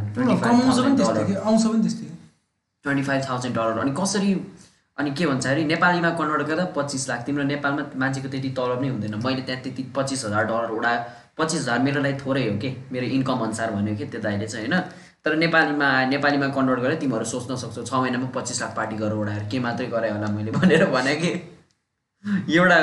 ट्वेन्टी 2.85 3.03
फाइभ 3.03 3.23
थाउजन्ड 3.29 3.55
डलर 3.57 3.79
अनि 3.79 3.93
कसरी 4.01 4.33
अनि 4.99 5.11
के 5.19 5.27
भन्छ 5.27 5.47
अरे 5.47 5.65
नेपालीमा 5.65 6.11
कन्भर्ट 6.19 6.43
गर्दा 6.49 6.65
पच्चिस 6.77 7.09
लाख। 7.09 7.21
तिम्रो 7.27 7.45
नेपालमा 7.45 7.83
मान्छेको 7.97 8.29
त्यति 8.29 8.49
तलब 8.59 8.81
नै 8.83 8.89
हुँदैन। 8.89 9.15
मैले 9.25 9.43
त्यहाँ 9.43 9.63
त्यति 9.63 9.83
पच्चिस 9.97 10.25
हजार 10.25 10.45
डलर 10.47 10.71
उडा 10.79 10.93
पच्चिस 11.39 11.61
हजार 11.61 11.79
मेरो 11.83 12.01
लागि 12.03 12.19
थोरै 12.21 12.43
हो 12.49 12.57
कि? 12.59 12.71
मेरो 12.93 13.07
इन्कम 13.17 13.39
अनुसार 13.47 13.71
भन्यो 13.73 13.95
कि? 13.97 14.05
त्यो 14.13 14.21
दाइले 14.21 14.47
चाहिँ 14.47 14.67
होइन? 14.67 14.81
तर 15.25 15.37
नेपालीमा 15.37 15.89
नेपालीमा 16.13 16.49
कन्भर्ट 16.57 16.81
गरेर 16.81 16.99
तिमीहरू 17.01 17.25
सोच्न 17.25 17.57
सक्छौ 17.63 17.83
छ 17.83 17.93
महिनामा 17.95 18.29
पच्चिस 18.37 18.61
लाख 18.63 18.75
पार्टी 18.77 18.97
गरेर 19.01 19.17
उडाएर। 19.23 19.45
के 19.51 19.59
मात्रै 19.65 19.87
गरे 19.95 20.11
होला 20.11 20.29
मैले 20.37 20.51
भनेर 20.53 20.85
भने 20.93 21.15
कि? 21.23 21.31
एउटा 22.53 22.79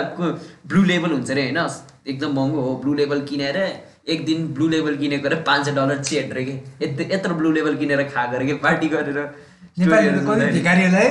ब्लु 0.66 0.84
लेबल 0.84 1.12
हुन्छ 1.12 1.30
अरे 1.32 1.43
होइन? 1.43 1.60
एकदम 2.08 2.34
महँगो 2.36 2.62
हो 2.62 2.76
ब्लु 2.82 2.93
लेबल 2.93 3.22
किनेर 3.30 3.58
एक 4.10 4.26
दिन 4.26 4.47
ब्लु 4.54 4.68
लेबल 4.68 4.97
किनेको 4.97 5.28
रे 5.30 5.36
पाँच 5.45 5.66
सय 5.66 5.72
डलर 5.78 6.04
चेट 6.04 6.34
रे 6.34 6.43
कि? 6.45 6.56
यत्रो 7.14 7.36
ब्लु 7.36 7.52
लेबल 7.52 7.78
किनेर 7.78 8.04
खाएको 8.10 8.36
अरे 8.36 8.45
कि? 8.47 8.54
पार्टी 8.66 8.89
गरेर। 8.89 9.20
नेपालीहरू 9.80 10.20
कति। 10.28 10.45
भिखारीहरूलाई 10.53 11.07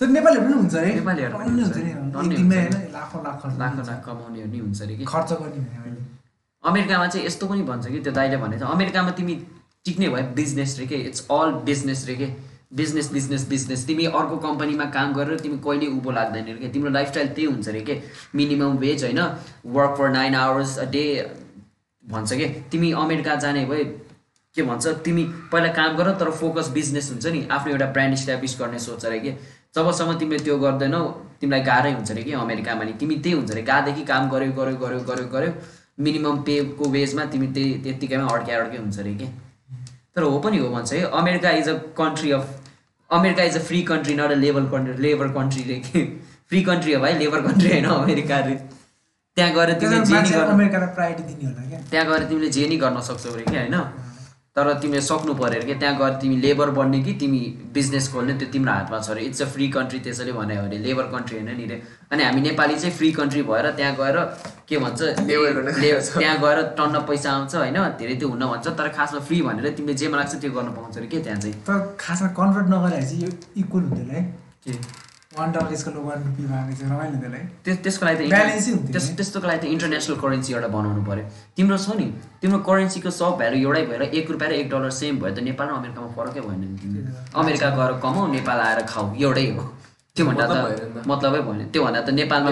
तर 0.00 0.06
नेपालीहरू 0.08 0.46
पनि 0.46 0.54
हुन्छ 0.54 0.74
है 0.74 0.94
नेपालीहरू 0.94 1.38
पनि 1.38 1.62
हुन्छ। 1.62 1.76
नि 1.76 2.46
लाखौँ 2.92 3.22
लाख 3.24 3.46
लाखौँ। 3.46 3.82
लाख 3.86 4.04
नि 4.32 4.40
अरे 4.80 4.96
कि? 4.96 5.04
खर्च 5.04 5.32
गर्ने 5.32 5.96
अमेरिकामा 6.64 7.06
चाहिँ 7.06 7.26
यस्तो 7.26 7.46
पनि 7.46 7.62
भन्छ 7.62 7.86
कि 7.86 7.98
त्यो 8.00 8.12
दाइले 8.12 8.36
भने 8.36 8.58
चाहिँ 8.58 8.74
अमेरिकामा 8.74 9.10
तिमी 9.18 9.34
टिक्ने 9.84 10.08
भयो 10.08 10.34
बिजनेस 10.34 10.76
रे 10.78 10.86
के? 10.86 10.96
इट्स 11.08 11.26
अल 11.30 11.50
बिजनेस 11.64 12.04
रे 12.08 12.14
के? 12.14 12.26
बिजनेस 12.74 13.10
बिजनेस 13.12 13.48
बिजनेस 13.48 13.86
तिमी 13.86 14.04
अर्को 14.04 14.36
कम्पनीमा 14.36 14.84
काम 14.94 15.12
गरेर 15.14 15.38
तिमी 15.40 15.58
कहिले 15.58 15.86
उँभो 15.86 16.10
लाग्दैन 16.10 16.44
रे 16.44 16.54
के? 16.54 16.68
तिम्रो 16.68 16.90
लाइफस्टाइल 16.90 17.28
त्यही 17.28 17.46
हुन्छ 17.46 17.68
अरे 17.68 17.80
के? 17.80 18.02
मिनिमम 18.34 18.76
वेज 18.78 19.04
होइन? 19.04 19.20
Work 19.66 19.94
for 19.98 20.08
nine 20.10 20.34
hours 20.34 20.78
a 20.78 20.84
day 20.90 21.04
भन्छ 22.04 22.32
कि? 22.32 22.46
तिमी 22.70 22.92
अमेरिका 22.92 23.34
जाने 23.34 23.64
भए 23.64 23.84
के 24.58 24.62
भन्छ 24.68 24.94
तिमी 25.06 25.24
पहिला 25.52 25.72
काम 25.78 25.96
गर 25.96 26.10
तर 26.20 26.30
फोकस 26.40 26.68
बिजनेस 26.74 27.10
हुन्छ 27.10 27.26
नि। 27.34 27.46
आफ्नो 27.56 27.72
एउटा 27.72 27.86
ब्रान्ड 27.96 28.14
इस्टाब्लिस 28.14 28.56
गर्ने 28.60 28.78
सोच 28.84 29.04
अरे 29.06 29.18
कि। 29.24 29.32
जबसम्म 29.76 30.18
तिमीले 30.20 30.44
त्यो 30.44 30.58
गर्दैनौ 30.58 31.02
तिमीलाई 31.40 31.62
गाह्रै 31.64 31.92
हुन्छ 31.92 32.10
अरे 32.10 32.22
कि 32.22 32.32
अमेरिकामा 32.44 32.84
नि। 32.84 32.92
तिमी 33.00 33.16
त्यही 33.24 33.36
हुन्छ 33.36 33.50
अरे। 33.52 33.62
गएदेखि 33.70 34.04
काम 34.12 34.30
गऱ्यो 34.30 34.52
गऱ्यो 34.58 34.76
गऱ्यो 34.84 35.00
गऱ्यो 35.10 35.26
गऱ्यो 35.34 35.52
मिनिमम 36.00 36.36
पेको 36.46 36.88
वेजमा 36.90 37.24
तिमी 37.32 37.46
त्यही 37.54 37.74
त्यत्तिकैमा 37.84 38.32
अड्के 38.34 38.52
अड्के 38.54 38.78
हुन्छ 38.78 38.98
अरे 39.00 39.14
कि। 39.14 39.28
तर 40.16 40.22
हो 40.24 40.38
पनि 40.40 40.58
हो 40.58 40.68
भन्छ 40.70 40.92
है। 40.92 41.02
America 41.20 41.50
is 41.58 41.68
a 41.68 41.76
country 41.98 42.30
of 42.32 42.44
America 43.10 43.42
is 43.42 43.56
a 43.56 43.62
free 43.68 43.82
country 43.90 44.14
not 44.14 44.30
a 44.30 44.40
labour 44.44 44.64
country 44.72 45.02
labour 45.02 45.28
country 45.36 45.62
रे 45.68 45.78
कि। 45.86 46.02
फ्री 46.48 46.62
कन्ट्री 46.64 46.92
हो 46.92 47.00
भाइ 47.00 47.14
लेबर 47.18 47.40
कन्ट्री 47.42 47.70
होइन 47.70 47.86
अमेरिका 47.92 48.38
रे 48.48 48.54
त्यहाँ 49.36 49.52
गएर 49.54 49.72
तिमीले 49.80 50.04
जे 50.04 50.20
नि 50.20 50.28
त्यहाँ 51.90 52.06
गएर 52.06 52.22
तिमीले 52.28 52.48
जे 52.50 52.68
नि 52.68 52.76
गर्न 52.76 53.00
सक्छौ 53.08 53.32
अरे 53.32 53.44
कि 53.44 53.56
होइन? 53.56 53.76
तर 54.58 54.72
तिमीले 54.82 55.00
सक्नु 55.06 55.34
पऱ्यो 55.38 55.60
अरे 55.60 55.66
कि 55.66 55.74
त्यहाँ 55.78 55.96
गएर 55.98 56.14
तिमी 56.18 56.36
लेबर 56.42 56.70
बन्ने 56.74 56.98
कि 57.02 57.12
तिमी 57.22 57.40
बिजनेस 57.74 58.08
खोल्ने 58.12 58.34
त्यो 58.38 58.48
तिम्रो 58.52 58.72
हातमा 58.72 58.98
छ 58.98 59.10
अरे। 59.10 59.22
इट्स 59.30 59.42
अ 59.42 59.46
फ्री 59.54 59.68
कन्ट्री 59.70 59.98
त्यसैले 60.02 60.32
भन्यो 60.34 60.62
अरे। 60.62 60.78
लेबर 60.82 61.06
कन्ट्री 61.14 61.38
होइन 61.38 61.50
नि 61.56 61.66
रे। 61.70 61.76
अनि 62.10 62.22
हामी 62.24 62.40
नेपाली 62.42 62.74
चाहिँ 62.74 62.94
फ्री 62.96 63.12
कन्ट्री 63.14 63.42
भएर 63.50 63.70
त्यहाँ 63.78 63.94
गएर 64.00 64.16
के 64.68 64.78
भन्छ 64.82 65.00
त्यहाँ 65.22 66.36
गएर 66.42 66.62
टन्न 66.78 67.06
पैसा 67.06 67.30
आउँछ 67.32 67.54
होइन 67.54 67.78
धेरै 67.98 68.14
त्यो 68.18 68.28
हुन 68.28 68.46
भन्छ 68.46 68.66
तर 68.78 68.88
खासमा 68.98 69.20
फ्री 69.28 69.42
भनेर 69.42 69.70
तिमीले 69.78 69.94
जेमा 69.94 70.16
लाग्छ 70.18 70.34
त्यो 70.34 70.50
गर्न 70.50 70.68
पाउँछ 70.74 70.96
अरे। 70.98 71.06
के 71.06 71.18
त्यहाँ 71.22 71.40
चाहिँ? 71.40 71.54
तर 71.62 71.96
खासमा 72.00 72.28
कन्भर्ट 72.34 72.66
नगरे 72.74 73.02
चाहिँ 73.02 73.22
यो 73.22 73.30
इक्वल 73.62 73.82
हुँदैन 73.82 74.10
है। 74.10 74.22
के? 74.64 74.72
वान 75.38 75.48
डलर 75.54 75.72
यसको 75.72 76.00
वान 76.08 76.18
रुपी 76.26 76.42
भएको 76.50 76.84
रमाइलो 76.92 77.14
हुँदैन 77.14 77.34
है 77.34 77.42
त्यस 77.64 77.76
त्यसको 77.84 78.04
लागि 78.06 78.16
त 78.18 78.30
त्यस। 78.92 79.06
त्यस्तोको 79.18 79.46
लागि 79.48 79.60
त 79.62 79.64
इन्टरनेसनल 79.74 80.16
करेन्सी 80.22 80.50
एउटा 80.54 80.68
बनाउनु 80.76 81.02
पऱ्यो 81.08 81.24
तिम्रो 81.56 81.76
छ 81.78 81.88
नि 81.98 82.06
तिम्रो 82.42 82.58
करेन्सीको 82.68 83.10
सब 83.20 83.32
भ्यालु 83.40 83.56
एउटै 83.64 83.82
भएर 83.90 84.02
एक 84.18 84.26
रुपियाँ 84.30 84.50
र 84.50 84.54
एक 84.60 84.66
डलर 84.70 84.90
सेम 85.00 85.14
भयो 85.22 85.34
त 85.34 85.38
नेपाल 85.48 85.66
र 85.68 85.72
अमेरिकामा 85.80 86.08
फरकै 86.16 86.40
भएन 86.46 86.60
नि 86.60 86.76
तिमी 86.82 87.00
अमेरिका 87.42 87.68
गएर 87.78 87.92
कमाऊ 88.04 88.26
नेपाल 88.36 88.58
आएर 88.68 88.80
खाऊ 88.92 89.06
एउटै 89.26 89.46
हो 89.56 89.64
त्यो 90.16 90.24
भन्दा 90.26 90.44
मतलब 90.44 90.64
भएन 90.64 90.86
नि 90.88 91.02
त। 91.02 91.06
मतलबै 91.10 91.40
भएन 91.46 91.60
त्यो 91.72 91.80
भन्दा 91.84 92.00
त 92.00 92.10
नेपालमा 92.20 92.50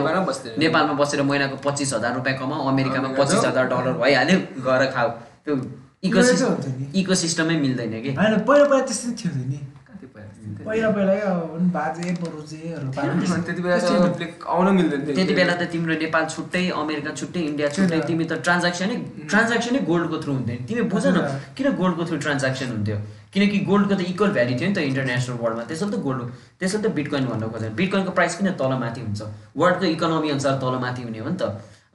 नेपालमा 0.65 0.93
बसेर 1.01 1.23
महिनाको 1.31 1.57
पच्चिस 1.67 1.91
हजार 1.95 2.13
रुपियाँ 2.19 2.37
कमाऊ 2.39 2.61
अमेरिकामा 2.73 3.09
अमेरिका 3.09 3.23
पच्चिस। 3.23 3.45
हजार 3.51 3.65
डलर 3.73 3.95
भइहाल्यो 4.03 4.39
गएर 4.67 4.83
खाऊ 4.95 5.09
त्यो 5.45 5.55
इको। 6.07 6.21
इको 7.01 7.15
सिस्टमै 7.25 7.57
मिल्दैन 7.65 7.95
कि 8.03 8.11
होइन 8.15 8.35
पहिला 8.47 8.65
पहिला 8.71 8.85
त्यस्तै 8.87 9.11
थियो 9.19 9.33
नि? 9.51 9.59
पहिला 10.67 10.89
पहिला 10.97 11.15
बाजे 11.75 12.07
बरुजेहरू 12.23 12.87
त्यति 13.47 13.63
बेला 13.63 13.79
त 13.79 13.87
थियो। 14.19 14.29
आउन 14.55 14.67
मिल्दैन 14.77 15.01
थियो। 15.07 15.15
त्यति 15.17 15.35
बेला 15.35 15.55
त 15.55 15.63
तिम्रो 15.73 15.95
नेपाल 16.03 16.25
छुट्टै 16.35 16.65
अमेरिका 16.83 17.11
छुट्टै 17.21 17.41
इन्डिया 17.51 17.69
छुट्टै। 17.77 18.01
तिमी 18.09 18.25
त 18.25 18.33
ट्रान्ज्याक्सनै 18.47 18.97
ट्रान्ज्याक्सनै 19.31 19.81
गोल्डको 19.91 20.17
थ्रु 20.23 20.33
हुन्थ्यो। 20.37 20.57
तिमी 20.69 20.83
बुझ 20.93 21.05
न। 21.07 21.19
किन 21.57 21.67
गोल्डको 21.81 22.03
थ्रु 22.09 22.17
ट्रान्ज्याक्सन 22.25 22.69
हुन्थ्यो? 22.77 22.99
किनकि 23.33 23.59
गोल्डको 23.71 23.95
त 23.95 24.03
इक्वल 24.13 24.31
भ्याल्यु 24.37 24.57
थियो 24.59 24.69
नि 24.71 24.75
त 24.75 24.81
इन्टरनेसनल 24.91 25.37
वर्ल्डमा 25.43 25.65
त्यसैले 25.69 25.93
त 25.93 25.97
गोल्ड 26.07 26.21
त्यसैले 26.61 26.83
त 26.83 26.87
बिटकोइन 26.99 27.25
भन्नु 27.31 27.47
खोजेन। 27.53 27.73
बिटकोइनको 27.81 28.13
प्राइस 28.19 28.35
किन 28.39 28.49
तलमाथि 28.61 29.01
हुन्छ? 29.07 29.21
वर्ल्डको 29.61 29.85
इकोनोमी 29.97 30.29
अनुसार 30.35 30.55
तलमाथि 30.63 31.03
हुने 31.07 31.19
हो 31.21 31.29
नि 31.31 31.37
त। 31.37 31.45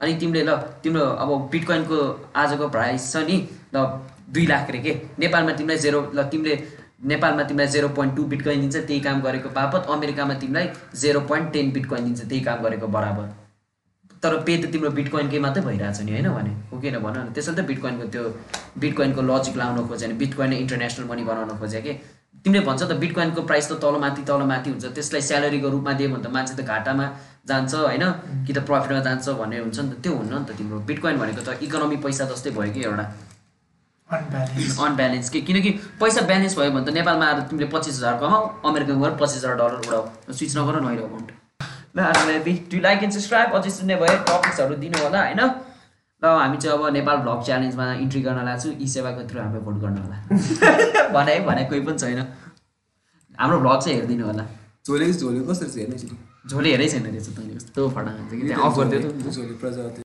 अनि 0.02 0.12
तिमीले 0.20 0.42
ल 0.48 0.50
तिम्रो 0.82 1.02
अब 1.22 1.30
बिटकोइनको 1.52 1.98
आजको 2.36 2.64
प्राइस 2.74 3.02
छ 3.12 3.26
नि 3.26 3.36
ल 3.74 3.76
दुई 4.32 4.46
लाख 4.46 4.70
रे 4.70 4.78
के? 4.84 4.92
नेपालमा 5.18 5.52
तिमीलाई 5.58 5.78
जेरो 5.84 6.00
ल 6.14 6.18
तिमीले 6.32 6.54
नेपालमा 7.02 7.42
तिमीलाई 7.42 7.68
जेरो 7.74 7.88
पोइन्ट 7.98 8.16
टू 8.16 8.24
बिटकोइन 8.32 8.60
दिन्छ 8.60 8.76
त्यही 8.76 9.00
काम 9.00 9.20
गरेको 9.22 9.48
बापत। 9.58 9.86
अमेरिकामा 9.90 10.34
तिमीलाई 10.42 10.66
जेरो 11.02 11.20
पोइन्ट 11.30 11.52
टेन 11.52 11.70
बिटकोइन 11.72 12.04
दिन्छ 12.04 12.20
त्यही 12.20 12.40
काम 12.40 12.62
गरेको 12.62 12.86
बराबर। 12.86 13.26
तर 14.22 14.36
पे 14.46 14.56
त 14.62 14.70
तिम्रो 14.72 14.90
बिटकोइनकै 14.98 15.38
मात्रै 15.42 15.62
भइरहेछ 15.66 16.00
नि 16.06 16.12
होइन 16.12 16.28
भने? 16.30 16.52
हो 16.70 16.78
किन 16.78 16.98
भन 17.02 17.16
न? 17.18 17.32
त्यसैले 17.34 17.56
त 17.58 17.66
बिटकोइनको 17.66 18.04
त्यो 18.14 18.24
बिटकोइनको 18.78 19.22
लजिक 19.30 19.56
लाउन 19.56 19.86
खोज्यो 19.88 20.08
भने 20.08 20.18
बिटकोइन 20.22 20.52
इन्टरनेसनल 20.62 21.06
मनी 21.10 21.22
बनाउन 21.30 21.58
खोज्यो 21.58 21.80
कि? 21.82 21.92
तिमीले 22.44 22.62
भन्छ 22.68 22.82
त 22.82 22.92
बिटकोइनको 23.02 23.42
प्राइस 23.50 23.66
त 23.70 23.72
तलमाथि 23.82 24.22
तलमाथि 24.30 24.70
हुन्छ। 24.70 24.84
त्यसलाई 24.94 25.22
स्यालेरीको 25.26 25.68
रूपमा 25.74 25.92
दियो 25.98 26.08
भने 26.14 26.22
त 26.22 26.30
मान्छे 26.30 26.54
त 26.54 26.62
घाटामा 26.62 27.06
जान्छ 27.50 27.74
होइन? 27.74 28.04
कि 28.46 28.52
त 28.52 28.58
प्रफिटमा 28.62 29.00
जान्छ 29.02 29.28
भन्ने 29.42 29.58
हुन्छ 29.58 29.78
नि 29.80 29.90
त। 29.90 29.94
त्यो 30.06 30.12
हुन्न 30.14 30.34
नि 30.38 30.46
त 30.46 30.50
तिम्रो। 30.58 30.78
बिटकोइन 30.86 31.16
भनेको 31.18 31.42
त 31.42 31.58
इकोनोमी 31.66 31.96
पैसा 32.06 32.24
जस्तै 32.30 32.50
भयो 32.54 32.72
कि 32.72 32.80
एउटा। 32.86 33.04
अनब्यालेन्स 34.16 34.78
अनब्यालेन्स 34.86 35.28
के 35.34 35.40
किनकि 35.48 35.70
पैसा 36.00 36.20
ब्यालेन्स 36.30 36.58
भयो 36.58 36.70
भने 36.70 36.84
त 36.86 36.94
नेपालमा 36.98 37.26
आएर 37.26 37.40
तिमीले 37.50 37.68
पच्चिस 37.74 37.94
हजार 37.98 38.14
कमाऊ 38.22 38.42
अमेरिका 38.70 38.94
गएर 39.02 39.14
पच्चिस 39.22 39.38
हजार 39.44 39.54
डलर 39.60 39.74
उडाऊ। 39.88 40.32
स्विच 40.38 40.56
नगर 40.58 40.80
न 40.80 40.86
अहिले 40.92 41.04
अमाउन्ट। 41.08 41.28
ल 41.96 42.00
आज 42.00 42.16
टु 42.70 42.80
लाइक 42.86 43.02
एन्ड 43.02 43.12
सब्सक्राइब 43.18 43.52
अझै 43.60 43.70
सुन्ने 43.78 43.96
भयो 44.02 44.16
टपिक्सहरू 44.30 44.74
दिनु 44.84 44.98
होला 45.04 45.20
होइन? 45.26 45.40
ल 46.22 46.24
हामी 46.40 46.56
चाहिँ 46.62 46.78
अब 46.78 46.92
नेपाल 46.96 47.16
भ्लग 47.26 47.42
च्यालेन्जमा 47.46 47.86
इन्ट्री 48.04 48.20
गर्न 48.26 48.40
लाग्छु 48.48 48.68
ई 48.80 48.86
सेवाको 48.94 49.22
थ्रु 49.30 49.38
हाम्रो 49.40 49.60
भोट 49.66 49.76
गर्न 49.84 49.96
होला। 50.02 50.16
भने 51.14 51.34
भने 51.48 51.64
कोही 51.70 51.80
पनि 51.86 51.98
छैन। 51.98 52.20
हाम्रो 53.40 53.58
भ्लग 53.64 53.80
चाहिँ 53.84 53.96
हेरिदिनु 53.98 54.24
होला। 54.26 54.44
झोले 54.86 55.06
झोले 55.12 55.40
कसरी 55.48 55.68
चाहिँ 55.74 55.86
हेर्नु? 55.88 56.16
झोले 56.50 56.68
हेरै 56.74 56.88
छैन 56.92 57.04
रहेछ 57.06 57.28
तैँले 57.36 57.54
कस्तो 57.54 57.80
फटा 57.94 58.10
खान्छ 58.16 58.30
कि 58.30 58.46
त्यहाँ 58.46 58.62
अफ 58.70 58.78
गरिदियो 58.78 59.10
त। 59.10 59.34
झोले 59.34 59.54
प्रजापति 59.62 60.00